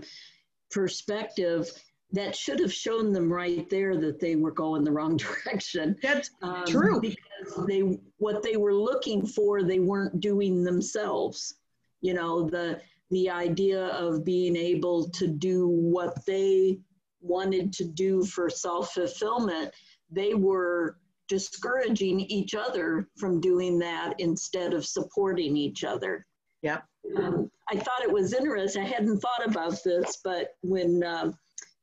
perspective 0.70 1.70
that 2.12 2.36
should 2.36 2.60
have 2.60 2.72
shown 2.72 3.12
them 3.12 3.32
right 3.32 3.68
there 3.68 3.96
that 3.96 4.20
they 4.20 4.36
were 4.36 4.52
going 4.52 4.84
the 4.84 4.92
wrong 4.92 5.16
direction. 5.44 5.96
That's 6.02 6.30
um, 6.42 6.64
true. 6.66 7.00
Because 7.00 7.66
they 7.66 7.98
what 8.18 8.42
they 8.42 8.56
were 8.56 8.74
looking 8.74 9.26
for, 9.26 9.62
they 9.62 9.80
weren't 9.80 10.20
doing 10.20 10.64
themselves. 10.64 11.54
You 12.00 12.14
know, 12.14 12.48
the 12.48 12.80
the 13.10 13.30
idea 13.30 13.86
of 13.86 14.24
being 14.24 14.56
able 14.56 15.08
to 15.10 15.28
do 15.28 15.68
what 15.68 16.24
they 16.26 16.80
wanted 17.20 17.72
to 17.72 17.84
do 17.84 18.24
for 18.24 18.50
self-fulfillment, 18.50 19.72
they 20.10 20.34
were 20.34 20.98
discouraging 21.28 22.20
each 22.20 22.54
other 22.54 23.08
from 23.16 23.40
doing 23.40 23.78
that 23.78 24.14
instead 24.18 24.74
of 24.74 24.86
supporting 24.86 25.56
each 25.56 25.84
other. 25.84 26.26
Yeah. 26.62 26.80
Um, 27.16 27.50
I 27.68 27.76
thought 27.76 28.02
it 28.02 28.12
was 28.12 28.32
interesting. 28.32 28.82
I 28.82 28.86
hadn't 28.86 29.20
thought 29.20 29.44
about 29.44 29.82
this, 29.84 30.18
but 30.22 30.56
when 30.62 31.02
uh, 31.02 31.32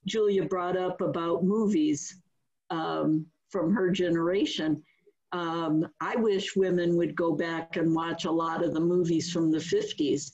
Julia 0.05 0.45
brought 0.45 0.77
up 0.77 1.01
about 1.01 1.43
movies 1.43 2.21
um, 2.69 3.25
from 3.49 3.73
her 3.73 3.89
generation, 3.89 4.83
Um, 5.31 5.87
I 5.99 6.15
wish 6.15 6.55
women 6.55 6.95
would 6.97 7.15
go 7.15 7.33
back 7.35 7.77
and 7.77 7.95
watch 7.95 8.25
a 8.25 8.31
lot 8.31 8.63
of 8.63 8.73
the 8.73 8.79
movies 8.79 9.31
from 9.31 9.49
the 9.49 9.59
50s 9.59 10.31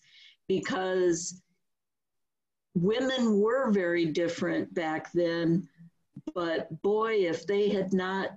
because 0.48 1.42
women 2.76 3.40
were 3.40 3.72
very 3.72 4.06
different 4.06 4.74
back 4.74 5.12
then. 5.14 5.68
But 6.36 6.82
boy, 6.82 7.14
if 7.14 7.46
they 7.48 7.70
had 7.70 7.94
not 7.94 8.32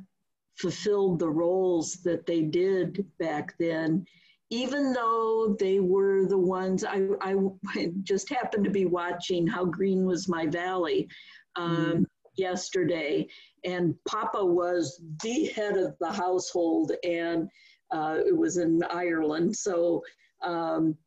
fulfilled 0.57 1.19
the 1.19 1.31
roles 1.31 1.97
that 2.05 2.27
they 2.27 2.43
did 2.43 3.05
back 3.19 3.57
then, 3.59 4.07
even 4.53 4.93
though 4.93 5.57
they 5.59 5.81
were 5.81 6.27
the 6.27 6.37
ones, 6.37 6.85
I, 6.85 7.01
I, 7.23 7.35
just 8.03 8.29
happened 8.29 8.65
to 8.65 8.71
be 8.71 8.85
watching 8.85 9.47
How 9.47 9.65
Green 9.65 10.05
Was 10.05 10.29
My 10.29 10.47
Valley 10.47 11.09
um, 11.57 11.77
mm. 11.77 12.05
yesterday, 12.37 13.27
and 13.65 13.95
Papa 14.07 14.45
was 14.45 15.03
the 15.23 15.47
head 15.47 15.79
of 15.79 15.97
the 16.01 16.13
household, 16.13 16.93
and 17.03 17.49
uh, 17.93 18.19
it 18.27 18.37
was 18.37 18.59
in 18.59 18.83
Ireland. 18.91 19.57
So 19.57 20.03
um, 20.43 20.99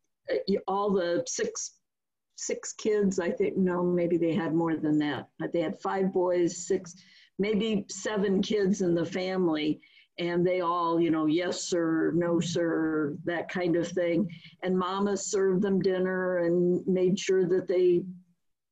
all 0.66 0.90
the 0.90 1.22
six 1.28 1.74
six 2.34 2.72
kids, 2.72 3.20
I 3.20 3.30
think, 3.30 3.56
no, 3.56 3.82
maybe 3.82 4.18
they 4.18 4.34
had 4.34 4.54
more 4.54 4.76
than 4.76 4.98
that. 4.98 5.28
They 5.52 5.60
had 5.60 5.80
five 5.80 6.12
boys, 6.12 6.66
six, 6.66 6.94
maybe 7.38 7.86
seven 7.88 8.42
kids 8.42 8.82
in 8.82 8.94
the 8.94 9.06
family. 9.06 9.80
And 10.18 10.46
they 10.46 10.60
all, 10.62 10.98
you 10.98 11.10
know, 11.10 11.26
yes, 11.26 11.62
sir, 11.64 12.10
no, 12.14 12.40
sir, 12.40 13.16
that 13.24 13.50
kind 13.50 13.76
of 13.76 13.86
thing. 13.86 14.30
And 14.62 14.78
mama 14.78 15.16
served 15.16 15.62
them 15.62 15.80
dinner 15.80 16.38
and 16.38 16.86
made 16.86 17.18
sure 17.18 17.46
that 17.46 17.68
they 17.68 18.02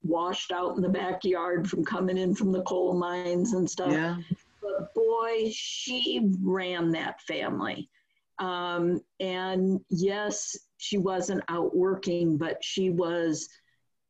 washed 0.03 0.53
out 0.53 0.77
in 0.77 0.83
the 0.83 0.89
backyard 0.89 1.69
from 1.69 1.85
coming 1.85 2.17
in 2.17 2.35
from 2.35 2.53
the 2.53 2.63
coal 2.63 2.95
mines 2.95 3.53
and 3.53 3.69
stuff. 3.69 3.93
Yeah. 3.93 4.17
But 4.63 4.95
boy, 4.95 5.51
she 5.53 6.31
ran 6.43 6.91
that 6.93 7.21
family. 7.23 7.91
Um, 8.39 9.01
and 9.21 9.81
yes, 9.91 10.57
she 10.79 10.99
wasn't 10.99 11.45
out 11.49 11.77
working, 11.77 12.37
but 12.37 12.63
she 12.63 12.91
was 12.91 13.49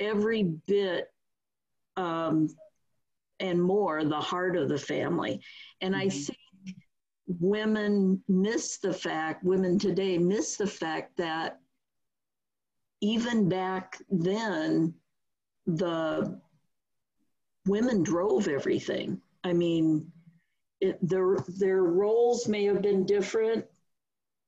every 0.01 0.45
bit 0.67 1.09
um, 1.97 2.49
and 3.41 3.63
more 3.63 4.05
the 4.05 4.21
heart 4.21 4.57
of 4.57 4.69
the 4.69 4.79
family. 4.79 5.41
And 5.81 5.95
mm-hmm. 5.95 6.07
I 6.07 6.11
think 6.11 6.39
women 7.27 8.23
miss 8.29 8.79
the 8.79 8.93
fact, 8.93 9.45
women 9.45 9.79
today 9.79 10.19
miss 10.19 10.57
the 10.57 10.67
fact 10.67 11.17
that 11.17 11.61
even 13.01 13.49
back 13.49 14.01
then, 14.11 14.95
the 15.67 16.41
women 17.67 18.03
drove 18.03 18.49
everything. 18.49 19.21
I 19.43 19.53
mean, 19.53 20.11
it, 20.81 20.99
their, 21.03 21.37
their 21.59 21.83
roles 21.83 22.47
may 22.47 22.65
have 22.65 22.83
been 22.83 23.07
different, 23.07 23.65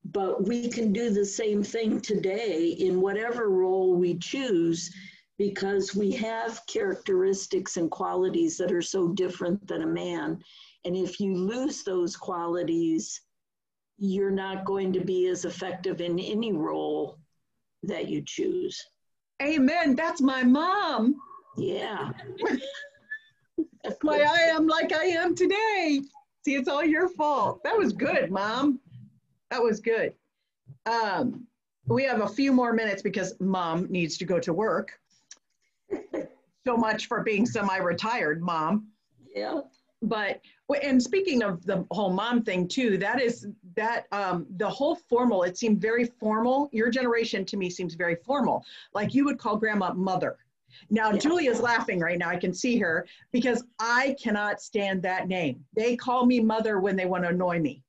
but 0.05 0.47
we 0.47 0.69
can 0.69 0.93
do 0.93 1.11
the 1.11 1.25
same 1.25 1.63
thing 1.63 2.01
today 2.01 2.69
in 2.79 3.01
whatever 3.01 3.49
role 3.49 3.95
we 3.95 4.19
choose 4.19 4.95
because 5.39 5.95
we 5.95 6.11
have 6.13 6.65
characteristics 6.67 7.77
and 7.77 7.91
qualities 7.91 8.57
that 8.57 8.73
are 8.73 8.83
so 8.83 9.09
different 9.09 9.67
than 9.67 9.83
a 9.83 9.87
man. 9.87 10.43
And 10.87 10.97
if 10.97 11.19
you 11.19 11.35
lose 11.35 11.83
those 11.83 12.15
qualities, 12.15 13.23
you're 13.99 14.31
not 14.31 14.65
going 14.65 14.93
to 14.93 15.01
be 15.01 15.27
as 15.27 15.45
effective 15.45 16.01
in 16.01 16.21
any 16.21 16.53
role 16.53 17.19
that 17.83 18.09
you 18.09 18.23
choose. 18.25 18.81
Amen. 19.43 19.97
That's 19.97 20.21
my 20.21 20.45
mom. 20.45 21.17
Yeah. 21.57 22.13
That's 23.83 23.99
why 24.03 24.21
I 24.21 24.55
am 24.55 24.69
like 24.69 24.93
I 24.93 25.07
am 25.07 25.35
today. 25.35 26.03
See, 26.45 26.55
it's 26.55 26.69
all 26.69 26.85
your 26.85 27.09
fault. 27.09 27.65
That 27.65 27.77
was 27.77 27.93
good, 27.93 28.31
mom. 28.31 28.79
That 29.51 29.61
was 29.61 29.81
good. 29.81 30.15
Um, 30.87 31.49
we 31.89 32.05
have 32.05 32.21
a 32.21 32.29
few 32.29 32.53
more 32.53 32.73
minutes 32.73 33.03
because 33.03 33.35
mom 33.41 33.89
needs 33.91 34.17
to 34.19 34.25
go 34.25 34.39
to 34.39 34.53
work. 34.53 35.01
so 36.65 36.77
much 36.77 37.07
for 37.09 37.25
being 37.25 37.45
semi-retired, 37.45 38.41
mom. 38.41 38.87
Yeah. 39.35 39.63
But 40.01 40.41
and 40.83 41.03
speaking 41.03 41.43
of 41.43 41.65
the 41.65 41.87
whole 41.91 42.13
mom 42.13 42.43
thing 42.43 42.67
too, 42.67 42.99
that 42.99 43.21
is 43.21 43.47
that 43.77 44.07
um, 44.13 44.47
the 44.57 44.69
whole 44.69 44.97
formal. 44.97 45.45
It 45.45 45.57
seemed 45.57 45.81
very 45.81 46.05
formal. 46.05 46.69
Your 46.73 46.91
generation 46.91 47.45
to 47.47 47.57
me 47.57 47.71
seems 47.71 47.95
very 47.95 48.17
formal. 48.17 48.65
Like 48.95 49.15
you 49.15 49.25
would 49.25 49.39
call 49.39 49.57
grandma 49.57 49.93
mother. 49.93 50.37
Now 50.91 51.13
yeah. 51.13 51.19
Julia's 51.19 51.61
laughing 51.61 52.01
right 52.01 52.19
now. 52.19 52.29
I 52.29 52.37
can 52.37 52.53
see 52.53 52.79
her 52.79 53.07
because 53.33 53.65
I 53.79 54.17
cannot 54.23 54.61
stand 54.61 55.03
that 55.03 55.29
name. 55.29 55.65
They 55.75 55.97
call 55.97 56.27
me 56.27 56.41
mother 56.41 56.81
when 56.81 56.97
they 56.97 57.07
want 57.07 57.25
to 57.25 57.31
annoy 57.31 57.61
me 57.61 57.83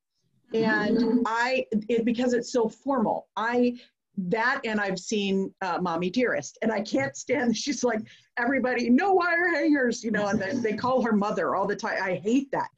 and 0.53 1.23
I 1.25 1.65
it, 1.71 2.05
because 2.05 2.33
it's 2.33 2.51
so 2.51 2.69
formal. 2.69 3.27
I 3.35 3.77
that 4.17 4.61
and 4.65 4.79
I've 4.79 4.99
seen 4.99 5.53
uh, 5.61 5.79
Mommy 5.81 6.09
Dearest, 6.09 6.57
and 6.61 6.71
I 6.71 6.81
can't 6.81 7.15
stand. 7.15 7.55
She's 7.57 7.83
like 7.83 8.01
everybody, 8.37 8.89
no 8.89 9.13
wire 9.13 9.53
hangers, 9.53 10.03
you 10.03 10.11
know, 10.11 10.27
and 10.27 10.39
they, 10.39 10.53
they 10.53 10.73
call 10.73 11.01
her 11.01 11.13
mother 11.13 11.55
all 11.55 11.67
the 11.67 11.75
time. 11.75 12.01
I 12.01 12.15
hate 12.15 12.51
that. 12.51 12.69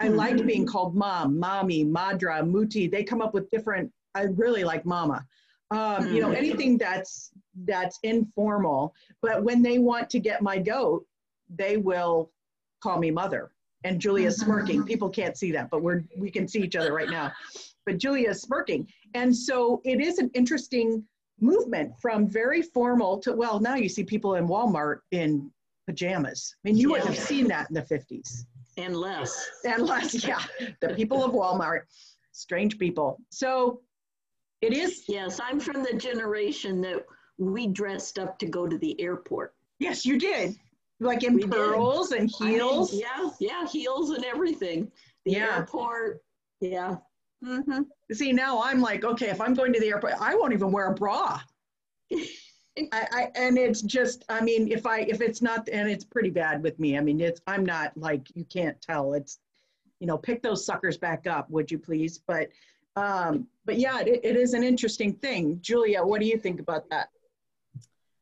I 0.00 0.06
mm-hmm. 0.06 0.16
like 0.16 0.46
being 0.46 0.66
called 0.66 0.94
mom, 0.94 1.38
mommy, 1.38 1.84
madra, 1.84 2.46
muti. 2.46 2.86
They 2.86 3.04
come 3.04 3.20
up 3.20 3.34
with 3.34 3.50
different. 3.50 3.90
I 4.14 4.22
really 4.22 4.64
like 4.64 4.84
mama. 4.84 5.24
Um, 5.70 6.14
you 6.14 6.20
know, 6.20 6.28
mm-hmm. 6.28 6.36
anything 6.36 6.78
that's 6.78 7.30
that's 7.64 7.98
informal. 8.02 8.94
But 9.20 9.42
when 9.42 9.62
they 9.62 9.78
want 9.78 10.08
to 10.10 10.18
get 10.18 10.40
my 10.40 10.58
goat, 10.58 11.04
they 11.54 11.76
will 11.76 12.30
call 12.80 12.98
me 12.98 13.10
mother 13.10 13.50
and 13.84 14.00
Julia's 14.00 14.38
mm-hmm. 14.38 14.50
smirking. 14.50 14.84
People 14.84 15.08
can't 15.08 15.36
see 15.36 15.52
that, 15.52 15.70
but 15.70 15.82
we're 15.82 16.04
we 16.16 16.30
can 16.30 16.48
see 16.48 16.60
each 16.60 16.76
other 16.76 16.92
right 16.92 17.10
now. 17.10 17.32
But 17.86 17.98
Julia's 17.98 18.42
smirking, 18.42 18.86
and 19.14 19.34
so 19.34 19.80
it 19.84 20.00
is 20.00 20.18
an 20.18 20.30
interesting 20.34 21.04
movement 21.40 21.92
from 22.00 22.28
very 22.28 22.62
formal 22.62 23.18
to 23.18 23.32
well, 23.32 23.60
now 23.60 23.74
you 23.74 23.88
see 23.88 24.04
people 24.04 24.36
in 24.36 24.48
Walmart 24.48 25.00
in 25.10 25.50
pajamas. 25.86 26.54
I 26.64 26.68
mean, 26.68 26.76
you 26.76 26.90
yeah. 26.90 27.04
would 27.04 27.14
have 27.14 27.18
seen 27.18 27.48
that 27.48 27.68
in 27.70 27.74
the 27.74 27.82
fifties. 27.82 28.46
And 28.76 28.96
less. 28.96 29.48
And 29.64 29.82
less, 29.84 30.24
yeah. 30.26 30.42
The 30.80 30.90
people 30.90 31.24
of 31.24 31.32
Walmart, 31.32 31.82
strange 32.32 32.78
people. 32.78 33.20
So 33.30 33.80
it 34.60 34.72
is. 34.72 35.04
Yes, 35.08 35.40
I'm 35.42 35.58
from 35.60 35.82
the 35.82 35.94
generation 35.94 36.80
that 36.82 37.04
we 37.38 37.66
dressed 37.66 38.18
up 38.18 38.38
to 38.38 38.46
go 38.46 38.66
to 38.66 38.78
the 38.78 39.00
airport. 39.00 39.54
Yes, 39.78 40.04
you 40.04 40.18
did 40.18 40.56
like 41.00 41.22
in 41.22 41.34
we 41.34 41.46
pearls 41.46 42.10
did. 42.10 42.20
and 42.20 42.30
heels. 42.30 42.90
I 42.90 42.96
mean, 42.96 43.02
yeah, 43.02 43.30
yeah, 43.40 43.66
heels 43.66 44.10
and 44.10 44.24
everything. 44.24 44.90
The 45.24 45.32
yeah. 45.32 45.56
airport. 45.56 46.22
Yeah. 46.60 46.96
Mm-hmm. 47.44 47.82
See, 48.12 48.32
now 48.32 48.62
I'm 48.62 48.80
like, 48.80 49.04
okay, 49.04 49.30
if 49.30 49.40
I'm 49.40 49.54
going 49.54 49.72
to 49.72 49.80
the 49.80 49.88
airport, 49.88 50.14
I 50.20 50.34
won't 50.34 50.52
even 50.52 50.72
wear 50.72 50.90
a 50.90 50.94
bra. 50.94 51.40
I, 52.12 53.06
I, 53.12 53.28
and 53.34 53.58
it's 53.58 53.82
just, 53.82 54.24
I 54.28 54.40
mean, 54.40 54.70
if 54.70 54.86
I 54.86 55.00
if 55.00 55.20
it's 55.20 55.42
not, 55.42 55.68
and 55.68 55.90
it's 55.90 56.04
pretty 56.04 56.30
bad 56.30 56.62
with 56.62 56.78
me. 56.78 56.96
I 56.96 57.00
mean, 57.00 57.20
it's 57.20 57.40
I'm 57.46 57.64
not 57.64 57.96
like 57.96 58.28
you 58.34 58.44
can't 58.44 58.80
tell. 58.80 59.14
It's, 59.14 59.38
you 60.00 60.06
know, 60.06 60.16
pick 60.16 60.42
those 60.42 60.64
suckers 60.64 60.96
back 60.96 61.26
up, 61.26 61.50
would 61.50 61.70
you 61.70 61.78
please? 61.78 62.18
But, 62.18 62.48
um, 62.94 63.48
but 63.64 63.78
yeah, 63.78 64.00
it, 64.00 64.20
it 64.22 64.36
is 64.36 64.54
an 64.54 64.62
interesting 64.62 65.12
thing. 65.14 65.58
Julia, 65.60 66.04
what 66.04 66.20
do 66.20 66.26
you 66.26 66.38
think 66.38 66.60
about 66.60 66.88
that? 66.90 67.08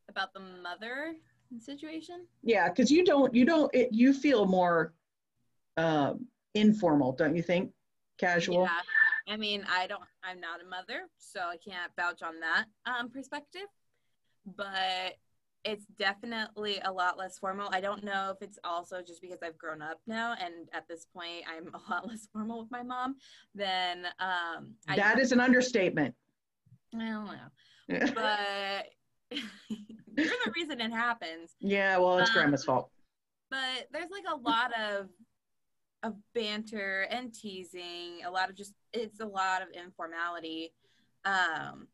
About 0.08 0.32
the 0.32 0.40
mother 0.40 1.14
situation? 1.60 2.26
Yeah, 2.42 2.68
because 2.68 2.90
you 2.90 3.04
don't 3.04 3.34
you 3.34 3.44
don't 3.44 3.74
it, 3.74 3.92
you 3.92 4.14
feel 4.14 4.46
more 4.46 4.94
uh, 5.76 6.14
informal, 6.54 7.12
don't 7.12 7.36
you 7.36 7.42
think? 7.42 7.72
Casual. 8.18 8.62
Yeah. 8.62 8.80
I 9.28 9.36
mean, 9.36 9.64
I 9.68 9.86
don't. 9.86 10.02
I'm 10.22 10.40
not 10.40 10.60
a 10.60 10.68
mother, 10.68 11.08
so 11.18 11.40
I 11.40 11.56
can't 11.56 11.90
vouch 11.96 12.22
on 12.22 12.40
that 12.40 12.66
um, 12.86 13.10
perspective. 13.10 13.66
But 14.56 15.16
it's 15.64 15.84
definitely 15.98 16.78
a 16.84 16.92
lot 16.92 17.18
less 17.18 17.38
formal. 17.38 17.68
I 17.72 17.80
don't 17.80 18.04
know 18.04 18.32
if 18.34 18.40
it's 18.40 18.58
also 18.62 19.02
just 19.02 19.20
because 19.20 19.38
I've 19.42 19.58
grown 19.58 19.82
up 19.82 19.98
now, 20.06 20.34
and 20.40 20.68
at 20.72 20.86
this 20.88 21.06
point, 21.12 21.44
I'm 21.48 21.68
a 21.74 21.92
lot 21.92 22.06
less 22.06 22.28
formal 22.32 22.60
with 22.60 22.70
my 22.70 22.82
mom 22.82 23.16
than. 23.54 24.06
Um, 24.20 24.74
that 24.86 25.16
I, 25.16 25.20
is 25.20 25.32
an 25.32 25.40
understatement. 25.40 26.14
I 26.94 26.98
don't 26.98 27.26
know, 27.26 28.12
but 28.14 28.86
you're 30.16 30.28
the 30.44 30.52
reason 30.54 30.80
it 30.80 30.92
happens. 30.92 31.56
Yeah, 31.60 31.98
well, 31.98 32.18
it's 32.18 32.30
um, 32.30 32.34
grandma's 32.34 32.64
fault. 32.64 32.90
But 33.50 33.88
there's 33.92 34.10
like 34.10 34.24
a 34.32 34.36
lot 34.36 34.72
of 34.78 35.08
of 36.02 36.14
banter 36.34 37.06
and 37.10 37.34
teasing, 37.34 38.24
a 38.24 38.30
lot 38.30 38.48
of 38.48 38.56
just 38.56 38.72
it's 38.96 39.20
a 39.20 39.26
lot 39.26 39.62
of 39.62 39.68
informality 39.70 40.72
um 41.24 41.88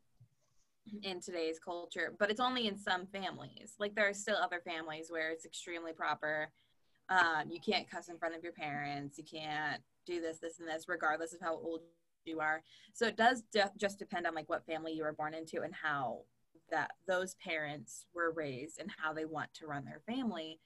in 1.02 1.20
today's 1.20 1.58
culture, 1.58 2.12
but 2.18 2.30
it's 2.30 2.40
only 2.40 2.66
in 2.66 2.76
some 2.76 3.06
families. 3.06 3.74
Like 3.78 3.94
there 3.94 4.08
are 4.08 4.14
still 4.14 4.36
other 4.36 4.60
families 4.64 5.06
where 5.10 5.30
it's 5.30 5.44
extremely 5.44 5.92
proper. 5.92 6.50
Um, 7.08 7.50
you 7.50 7.60
can't 7.60 7.88
cuss 7.90 8.08
in 8.08 8.18
front 8.18 8.34
of 8.34 8.42
your 8.42 8.52
parents. 8.52 9.16
You 9.18 9.24
can't 9.24 9.80
do 10.06 10.20
this, 10.20 10.38
this, 10.38 10.58
and 10.58 10.68
this, 10.68 10.88
regardless 10.88 11.32
of 11.32 11.40
how 11.40 11.54
old 11.54 11.80
you 12.24 12.40
are. 12.40 12.62
So 12.92 13.06
it 13.06 13.16
does 13.16 13.42
de- 13.52 13.70
just 13.76 13.98
depend 13.98 14.26
on 14.26 14.34
like 14.34 14.48
what 14.48 14.66
family 14.66 14.92
you 14.92 15.04
were 15.04 15.12
born 15.12 15.34
into 15.34 15.62
and 15.62 15.74
how 15.74 16.22
that 16.70 16.92
those 17.06 17.34
parents 17.36 18.06
were 18.14 18.32
raised 18.32 18.80
and 18.80 18.90
how 18.96 19.12
they 19.12 19.24
want 19.24 19.52
to 19.54 19.66
run 19.66 19.84
their 19.84 20.00
family. 20.06 20.58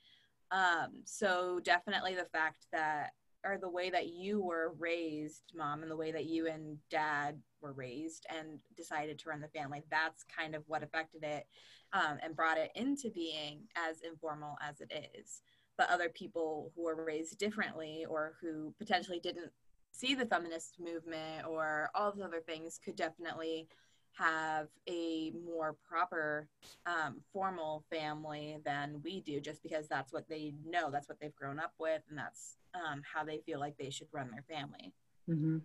Um, 0.50 1.02
so 1.04 1.60
definitely 1.62 2.14
the 2.14 2.28
fact 2.32 2.66
that 2.72 3.10
or 3.46 3.58
the 3.58 3.68
way 3.68 3.90
that 3.90 4.08
you 4.08 4.42
were 4.42 4.74
raised, 4.78 5.52
mom, 5.54 5.82
and 5.82 5.90
the 5.90 5.96
way 5.96 6.10
that 6.10 6.24
you 6.24 6.48
and 6.48 6.78
dad 6.90 7.40
were 7.60 7.72
raised 7.72 8.26
and 8.28 8.58
decided 8.76 9.18
to 9.18 9.28
run 9.28 9.40
the 9.40 9.48
family. 9.48 9.82
That's 9.90 10.24
kind 10.24 10.54
of 10.54 10.64
what 10.66 10.82
affected 10.82 11.22
it 11.22 11.46
um, 11.92 12.18
and 12.22 12.34
brought 12.34 12.58
it 12.58 12.70
into 12.74 13.10
being 13.10 13.60
as 13.76 14.00
informal 14.02 14.56
as 14.66 14.80
it 14.80 15.10
is. 15.14 15.42
But 15.78 15.90
other 15.90 16.08
people 16.08 16.72
who 16.74 16.84
were 16.84 17.04
raised 17.04 17.38
differently 17.38 18.04
or 18.08 18.34
who 18.40 18.74
potentially 18.78 19.20
didn't 19.20 19.52
see 19.92 20.14
the 20.14 20.26
feminist 20.26 20.76
movement 20.80 21.46
or 21.48 21.90
all 21.94 22.12
the 22.12 22.24
other 22.24 22.40
things 22.40 22.80
could 22.82 22.96
definitely 22.96 23.68
have 24.16 24.68
a 24.88 25.32
more 25.44 25.76
proper 25.88 26.48
um, 26.86 27.20
formal 27.32 27.84
family 27.90 28.58
than 28.64 29.00
we 29.04 29.20
do 29.20 29.40
just 29.40 29.62
because 29.62 29.88
that's 29.88 30.12
what 30.12 30.28
they 30.28 30.54
know 30.66 30.90
that's 30.90 31.08
what 31.08 31.20
they've 31.20 31.36
grown 31.36 31.58
up 31.58 31.74
with 31.78 32.02
and 32.08 32.18
that's 32.18 32.56
um, 32.74 33.02
how 33.02 33.24
they 33.24 33.38
feel 33.38 33.60
like 33.60 33.76
they 33.76 33.90
should 33.90 34.08
run 34.12 34.30
their 34.30 34.44
family. 34.48 34.92
Mm-hmm. 35.28 35.58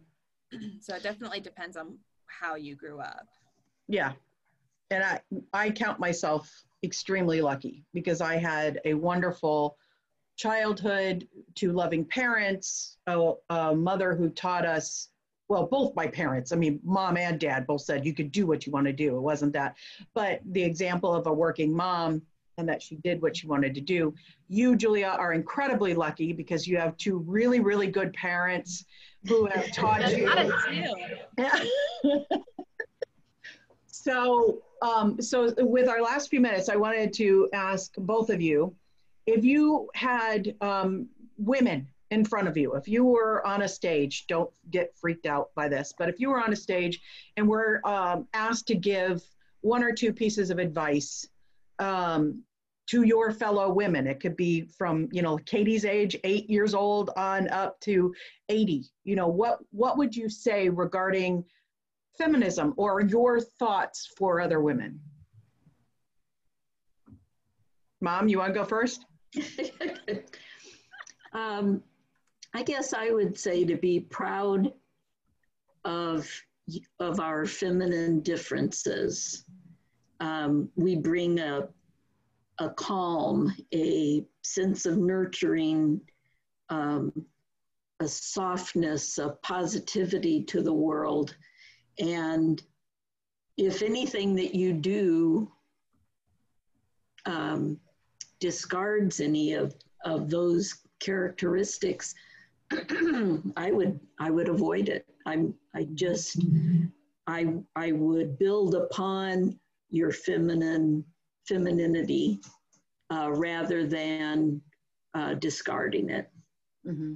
so 0.81 0.95
it 0.95 1.03
definitely 1.03 1.39
depends 1.39 1.77
on 1.77 1.97
how 2.27 2.55
you 2.55 2.75
grew 2.75 2.99
up. 2.99 3.27
Yeah. 3.87 4.13
And 4.89 5.03
i 5.03 5.21
i 5.53 5.69
count 5.69 5.99
myself 5.99 6.51
extremely 6.83 7.41
lucky 7.41 7.85
because 7.93 8.19
i 8.19 8.35
had 8.35 8.81
a 8.83 8.93
wonderful 8.93 9.77
childhood 10.35 11.27
to 11.55 11.71
loving 11.71 12.03
parents 12.03 12.97
a, 13.07 13.33
a 13.49 13.75
mother 13.75 14.15
who 14.15 14.29
taught 14.29 14.65
us 14.65 15.09
well, 15.51 15.65
both 15.65 15.93
my 15.97 16.07
parents, 16.07 16.53
I 16.53 16.55
mean, 16.55 16.79
mom 16.81 17.17
and 17.17 17.37
dad 17.37 17.67
both 17.67 17.81
said 17.81 18.05
you 18.05 18.13
could 18.13 18.31
do 18.31 18.47
what 18.47 18.65
you 18.65 18.71
want 18.71 18.87
to 18.87 18.93
do. 18.93 19.17
It 19.17 19.19
wasn't 19.19 19.51
that. 19.51 19.75
But 20.13 20.39
the 20.45 20.63
example 20.63 21.13
of 21.13 21.27
a 21.27 21.33
working 21.33 21.75
mom 21.75 22.21
and 22.57 22.69
that 22.69 22.81
she 22.81 22.95
did 22.95 23.21
what 23.21 23.35
she 23.35 23.47
wanted 23.47 23.75
to 23.75 23.81
do. 23.81 24.13
You, 24.47 24.77
Julia, 24.77 25.07
are 25.07 25.33
incredibly 25.33 25.93
lucky 25.93 26.31
because 26.31 26.65
you 26.65 26.77
have 26.77 26.95
two 26.95 27.17
really, 27.27 27.59
really 27.59 27.87
good 27.87 28.13
parents 28.13 28.85
who 29.27 29.45
have 29.47 29.69
taught 29.73 30.09
you. 30.15 30.31
so, 33.87 34.61
um, 34.81 35.21
so 35.21 35.53
with 35.57 35.89
our 35.89 36.01
last 36.01 36.29
few 36.29 36.39
minutes, 36.39 36.69
I 36.69 36.77
wanted 36.77 37.11
to 37.15 37.49
ask 37.51 37.93
both 37.97 38.29
of 38.29 38.41
you 38.41 38.73
if 39.25 39.43
you 39.43 39.89
had 39.95 40.55
um, 40.61 41.09
women 41.37 41.89
in 42.11 42.25
front 42.25 42.47
of 42.47 42.57
you. 42.57 42.75
If 42.75 42.87
you 42.87 43.05
were 43.05 43.45
on 43.47 43.63
a 43.63 43.67
stage, 43.67 44.27
don't 44.27 44.51
get 44.69 44.95
freaked 44.95 45.25
out 45.25 45.49
by 45.55 45.69
this, 45.69 45.93
but 45.97 46.09
if 46.09 46.19
you 46.19 46.29
were 46.29 46.41
on 46.41 46.51
a 46.53 46.57
stage 46.57 47.01
and 47.37 47.47
were 47.47 47.81
um, 47.87 48.27
asked 48.33 48.67
to 48.67 48.75
give 48.75 49.23
one 49.61 49.83
or 49.83 49.93
two 49.93 50.11
pieces 50.11 50.49
of 50.49 50.59
advice 50.59 51.27
um, 51.79 52.43
to 52.87 53.03
your 53.03 53.31
fellow 53.31 53.71
women, 53.71 54.07
it 54.07 54.19
could 54.19 54.35
be 54.35 54.63
from 54.77 55.07
you 55.13 55.21
know 55.21 55.37
Katie's 55.37 55.85
age, 55.85 56.17
eight 56.25 56.49
years 56.49 56.73
old, 56.73 57.11
on 57.15 57.47
up 57.47 57.79
to 57.81 58.13
80. 58.49 58.83
You 59.05 59.15
know 59.15 59.29
what 59.29 59.59
what 59.71 59.97
would 59.97 60.13
you 60.13 60.27
say 60.29 60.67
regarding 60.67 61.45
feminism 62.17 62.73
or 62.75 63.01
your 63.01 63.39
thoughts 63.39 64.11
for 64.17 64.41
other 64.41 64.59
women? 64.59 64.99
Mom, 68.01 68.27
you 68.27 68.39
want 68.39 68.53
to 68.53 68.59
go 68.59 68.65
first? 68.65 69.05
um, 71.33 71.81
I 72.53 72.63
guess 72.63 72.93
I 72.93 73.11
would 73.11 73.37
say 73.37 73.63
to 73.65 73.77
be 73.77 73.99
proud 73.99 74.73
of, 75.85 76.29
of 76.99 77.19
our 77.19 77.45
feminine 77.45 78.19
differences. 78.21 79.45
Um, 80.19 80.69
we 80.75 80.95
bring 80.95 81.39
a, 81.39 81.69
a 82.59 82.69
calm, 82.71 83.53
a 83.73 84.25
sense 84.43 84.85
of 84.85 84.97
nurturing, 84.97 86.01
um, 86.69 87.11
a 88.01 88.07
softness, 88.07 89.17
a 89.17 89.29
positivity 89.41 90.43
to 90.43 90.61
the 90.61 90.73
world. 90.73 91.35
And 91.99 92.61
if 93.57 93.81
anything 93.81 94.35
that 94.35 94.55
you 94.55 94.73
do 94.73 95.51
um, 97.25 97.79
discards 98.39 99.19
any 99.19 99.53
of, 99.53 99.75
of 100.03 100.29
those 100.29 100.75
characteristics, 100.99 102.13
I 103.57 103.71
would 103.71 103.99
I 104.19 104.29
would 104.29 104.49
avoid 104.49 104.89
it. 104.89 105.05
I'm 105.25 105.53
I 105.75 105.87
just 105.93 106.39
I 107.27 107.53
I 107.75 107.91
would 107.91 108.39
build 108.39 108.75
upon 108.75 109.59
your 109.89 110.11
feminine 110.11 111.03
femininity 111.47 112.39
uh, 113.11 113.31
rather 113.31 113.85
than 113.85 114.61
uh, 115.13 115.33
discarding 115.35 116.09
it 116.09 116.31
mm-hmm. 116.87 117.15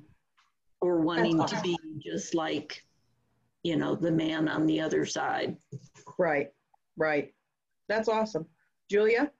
or 0.82 1.00
wanting 1.00 1.40
awesome. 1.40 1.58
to 1.58 1.64
be 1.64 1.78
just 2.04 2.36
like 2.36 2.84
you 3.64 3.78
know 3.78 3.96
the 3.96 4.12
man 4.12 4.48
on 4.48 4.66
the 4.66 4.82
other 4.82 5.06
side. 5.06 5.58
Right, 6.18 6.52
right. 6.98 7.34
That's 7.88 8.10
awesome, 8.10 8.46
Julia. 8.90 9.32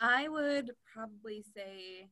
I 0.00 0.28
would 0.28 0.70
probably 0.92 1.44
say 1.54 2.08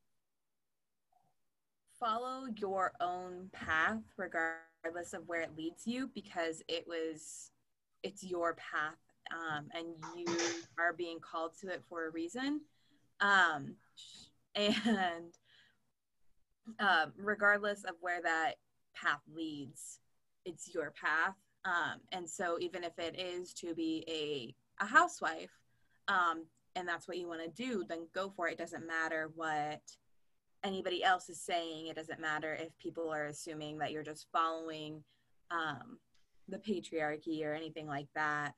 follow 2.00 2.46
your 2.56 2.92
own 3.00 3.48
path 3.52 4.02
regardless 4.16 5.12
of 5.12 5.26
where 5.26 5.40
it 5.40 5.56
leads 5.56 5.86
you 5.86 6.10
because 6.14 6.62
it 6.68 6.84
was 6.86 7.50
it's 8.02 8.22
your 8.22 8.54
path 8.54 8.98
um, 9.32 9.68
and 9.74 9.86
you 10.16 10.26
are 10.78 10.92
being 10.92 11.18
called 11.20 11.52
to 11.60 11.68
it 11.68 11.82
for 11.88 12.06
a 12.06 12.10
reason. 12.10 12.60
Um, 13.20 13.74
and 14.54 15.34
uh, 16.78 17.06
regardless 17.16 17.84
of 17.84 17.94
where 18.00 18.22
that 18.22 18.54
path 18.94 19.20
leads 19.34 20.00
it's 20.46 20.72
your 20.72 20.92
path. 20.92 21.34
Um, 21.64 22.00
and 22.12 22.30
so 22.30 22.56
even 22.60 22.84
if 22.84 22.98
it 22.98 23.18
is 23.18 23.52
to 23.54 23.74
be 23.74 24.04
a, 24.08 24.84
a 24.84 24.86
housewife 24.86 25.50
um, 26.08 26.46
and 26.76 26.86
that's 26.86 27.08
what 27.08 27.18
you 27.18 27.28
want 27.28 27.42
to 27.42 27.62
do 27.62 27.84
then 27.88 28.06
go 28.14 28.32
for 28.34 28.48
it. 28.48 28.52
It 28.52 28.58
doesn't 28.58 28.86
matter 28.86 29.30
what 29.34 29.80
anybody 30.64 31.04
else 31.04 31.28
is 31.28 31.40
saying. 31.40 31.86
It 31.86 31.96
doesn't 31.96 32.20
matter 32.20 32.54
if 32.54 32.76
people 32.78 33.10
are 33.10 33.26
assuming 33.26 33.78
that 33.78 33.92
you're 33.92 34.02
just 34.02 34.26
following 34.32 35.02
um, 35.50 35.98
the 36.48 36.58
patriarchy 36.58 37.44
or 37.44 37.52
anything 37.52 37.86
like 37.86 38.08
that. 38.14 38.54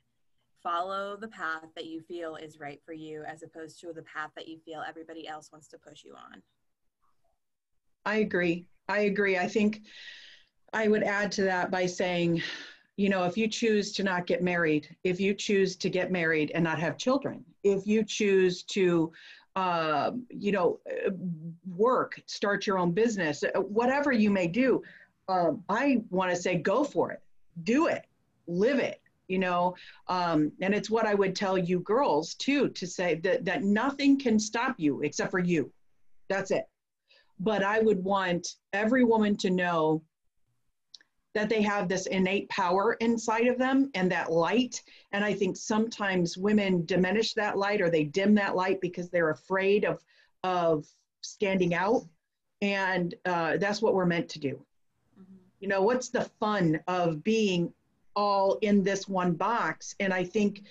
Follow 0.62 1.16
the 1.16 1.28
path 1.28 1.66
that 1.76 1.86
you 1.86 2.00
feel 2.00 2.36
is 2.36 2.58
right 2.58 2.80
for 2.84 2.92
you 2.92 3.22
as 3.24 3.42
opposed 3.42 3.80
to 3.80 3.92
the 3.92 4.02
path 4.02 4.30
that 4.36 4.48
you 4.48 4.58
feel 4.64 4.82
everybody 4.86 5.28
else 5.28 5.50
wants 5.52 5.68
to 5.68 5.78
push 5.78 6.04
you 6.04 6.14
on. 6.14 6.42
I 8.04 8.16
agree. 8.16 8.66
I 8.88 9.00
agree. 9.00 9.36
I 9.36 9.46
think 9.46 9.82
I 10.72 10.88
would 10.88 11.02
add 11.02 11.30
to 11.32 11.42
that 11.42 11.70
by 11.70 11.86
saying, 11.86 12.42
you 12.96 13.08
know, 13.08 13.24
if 13.24 13.36
you 13.36 13.46
choose 13.46 13.92
to 13.92 14.02
not 14.02 14.26
get 14.26 14.42
married, 14.42 14.94
if 15.04 15.20
you 15.20 15.32
choose 15.32 15.76
to 15.76 15.88
get 15.88 16.10
married 16.10 16.50
and 16.54 16.64
not 16.64 16.80
have 16.80 16.98
children, 16.98 17.44
if 17.62 17.86
you 17.86 18.02
choose 18.02 18.64
to 18.64 19.12
uh, 19.58 20.12
you 20.30 20.52
know, 20.52 20.78
work, 21.76 22.20
start 22.26 22.64
your 22.64 22.78
own 22.78 22.92
business, 22.92 23.42
uh, 23.42 23.60
whatever 23.60 24.12
you 24.12 24.30
may 24.30 24.46
do, 24.46 24.80
um, 25.26 25.64
I 25.68 26.00
want 26.10 26.30
to 26.30 26.36
say 26.36 26.54
go 26.58 26.84
for 26.84 27.10
it, 27.10 27.20
do 27.64 27.88
it, 27.88 28.06
live 28.46 28.78
it. 28.78 29.00
You 29.26 29.40
know, 29.40 29.74
um, 30.06 30.52
and 30.62 30.72
it's 30.74 30.88
what 30.88 31.06
I 31.06 31.14
would 31.14 31.34
tell 31.34 31.58
you 31.58 31.80
girls 31.80 32.34
too 32.34 32.68
to 32.68 32.86
say 32.86 33.16
that 33.16 33.44
that 33.44 33.64
nothing 33.64 34.18
can 34.18 34.38
stop 34.38 34.76
you 34.78 35.02
except 35.02 35.32
for 35.32 35.40
you. 35.40 35.72
That's 36.28 36.52
it. 36.52 36.66
But 37.40 37.62
I 37.64 37.80
would 37.80 38.02
want 38.02 38.54
every 38.72 39.04
woman 39.04 39.36
to 39.38 39.50
know 39.50 40.02
that 41.38 41.48
they 41.48 41.62
have 41.62 41.88
this 41.88 42.06
innate 42.06 42.48
power 42.48 42.94
inside 42.94 43.46
of 43.46 43.58
them 43.58 43.90
and 43.94 44.10
that 44.10 44.32
light. 44.32 44.82
And 45.12 45.24
I 45.24 45.32
think 45.32 45.56
sometimes 45.56 46.36
women 46.36 46.84
diminish 46.84 47.32
that 47.34 47.56
light 47.56 47.80
or 47.80 47.88
they 47.88 48.02
dim 48.02 48.34
that 48.34 48.56
light 48.56 48.80
because 48.80 49.08
they're 49.08 49.30
afraid 49.30 49.84
of, 49.84 50.02
of 50.42 50.84
standing 51.20 51.74
out. 51.74 52.02
And 52.60 53.14
uh, 53.24 53.56
that's 53.58 53.80
what 53.80 53.94
we're 53.94 54.04
meant 54.04 54.28
to 54.30 54.40
do. 54.40 54.60
Mm-hmm. 55.14 55.36
You 55.60 55.68
know, 55.68 55.82
what's 55.82 56.08
the 56.08 56.28
fun 56.40 56.80
of 56.88 57.22
being 57.22 57.72
all 58.16 58.58
in 58.62 58.82
this 58.82 59.06
one 59.06 59.34
box? 59.34 59.94
And 60.00 60.12
I 60.12 60.24
think 60.24 60.64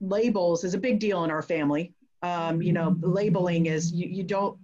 labels 0.00 0.62
is 0.62 0.74
a 0.74 0.78
big 0.78 1.00
deal 1.00 1.24
in 1.24 1.32
our 1.32 1.42
family. 1.42 1.94
Um, 2.22 2.62
you 2.62 2.72
know, 2.72 2.96
labeling 3.00 3.66
is 3.66 3.92
you, 3.92 4.08
you 4.08 4.22
don't 4.22 4.56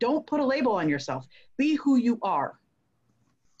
don't 0.00 0.26
put 0.26 0.40
a 0.40 0.44
label 0.44 0.72
on 0.72 0.88
yourself. 0.88 1.26
Be 1.58 1.74
who 1.74 1.96
you 1.96 2.18
are 2.22 2.58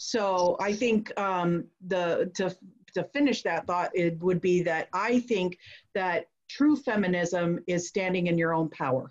so 0.04 0.58
I 0.60 0.74
think 0.74 1.18
um, 1.18 1.64
the 1.86 2.30
to 2.34 2.54
to 2.92 3.04
finish 3.14 3.42
that 3.42 3.66
thought, 3.66 3.90
it 3.94 4.20
would 4.20 4.40
be 4.42 4.62
that 4.62 4.88
I 4.92 5.20
think 5.20 5.56
that 5.94 6.26
true 6.46 6.76
feminism 6.76 7.58
is 7.66 7.88
standing 7.88 8.26
in 8.26 8.36
your 8.36 8.52
own 8.52 8.68
power 8.68 9.10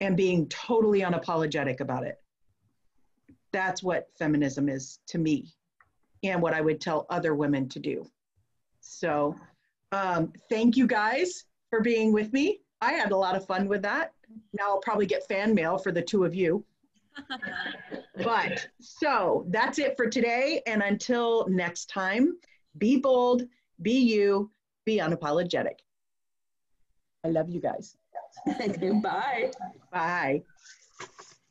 and 0.00 0.16
being 0.16 0.48
totally 0.48 1.00
unapologetic 1.00 1.80
about 1.80 2.04
it. 2.04 2.16
That's 3.52 3.82
what 3.82 4.08
feminism 4.18 4.70
is 4.70 4.98
to 5.08 5.18
me, 5.18 5.52
and 6.22 6.40
what 6.40 6.54
I 6.54 6.62
would 6.62 6.80
tell 6.80 7.04
other 7.10 7.34
women 7.34 7.68
to 7.68 7.78
do. 7.78 8.06
So, 8.80 9.36
um, 9.92 10.32
thank 10.48 10.78
you 10.78 10.86
guys 10.86 11.44
for 11.68 11.82
being 11.82 12.14
with 12.14 12.32
me. 12.32 12.60
I 12.80 12.94
had 12.94 13.12
a 13.12 13.16
lot 13.16 13.36
of 13.36 13.46
fun 13.46 13.68
with 13.68 13.82
that. 13.82 14.14
Now 14.54 14.70
I'll 14.70 14.80
probably 14.80 15.06
get 15.06 15.28
fan 15.28 15.54
mail 15.54 15.76
for 15.76 15.92
the 15.92 16.02
two 16.02 16.24
of 16.24 16.34
you. 16.34 16.64
but 18.24 18.66
so 18.80 19.46
that's 19.48 19.78
it 19.78 19.96
for 19.96 20.08
today. 20.08 20.62
And 20.66 20.82
until 20.82 21.46
next 21.48 21.86
time, 21.86 22.38
be 22.78 22.96
bold, 22.96 23.42
be 23.82 23.98
you, 23.98 24.50
be 24.84 24.98
unapologetic. 24.98 25.80
I 27.24 27.28
love 27.28 27.48
you 27.50 27.60
guys. 27.60 27.96
Bye. 29.02 29.50
Bye. 29.90 30.42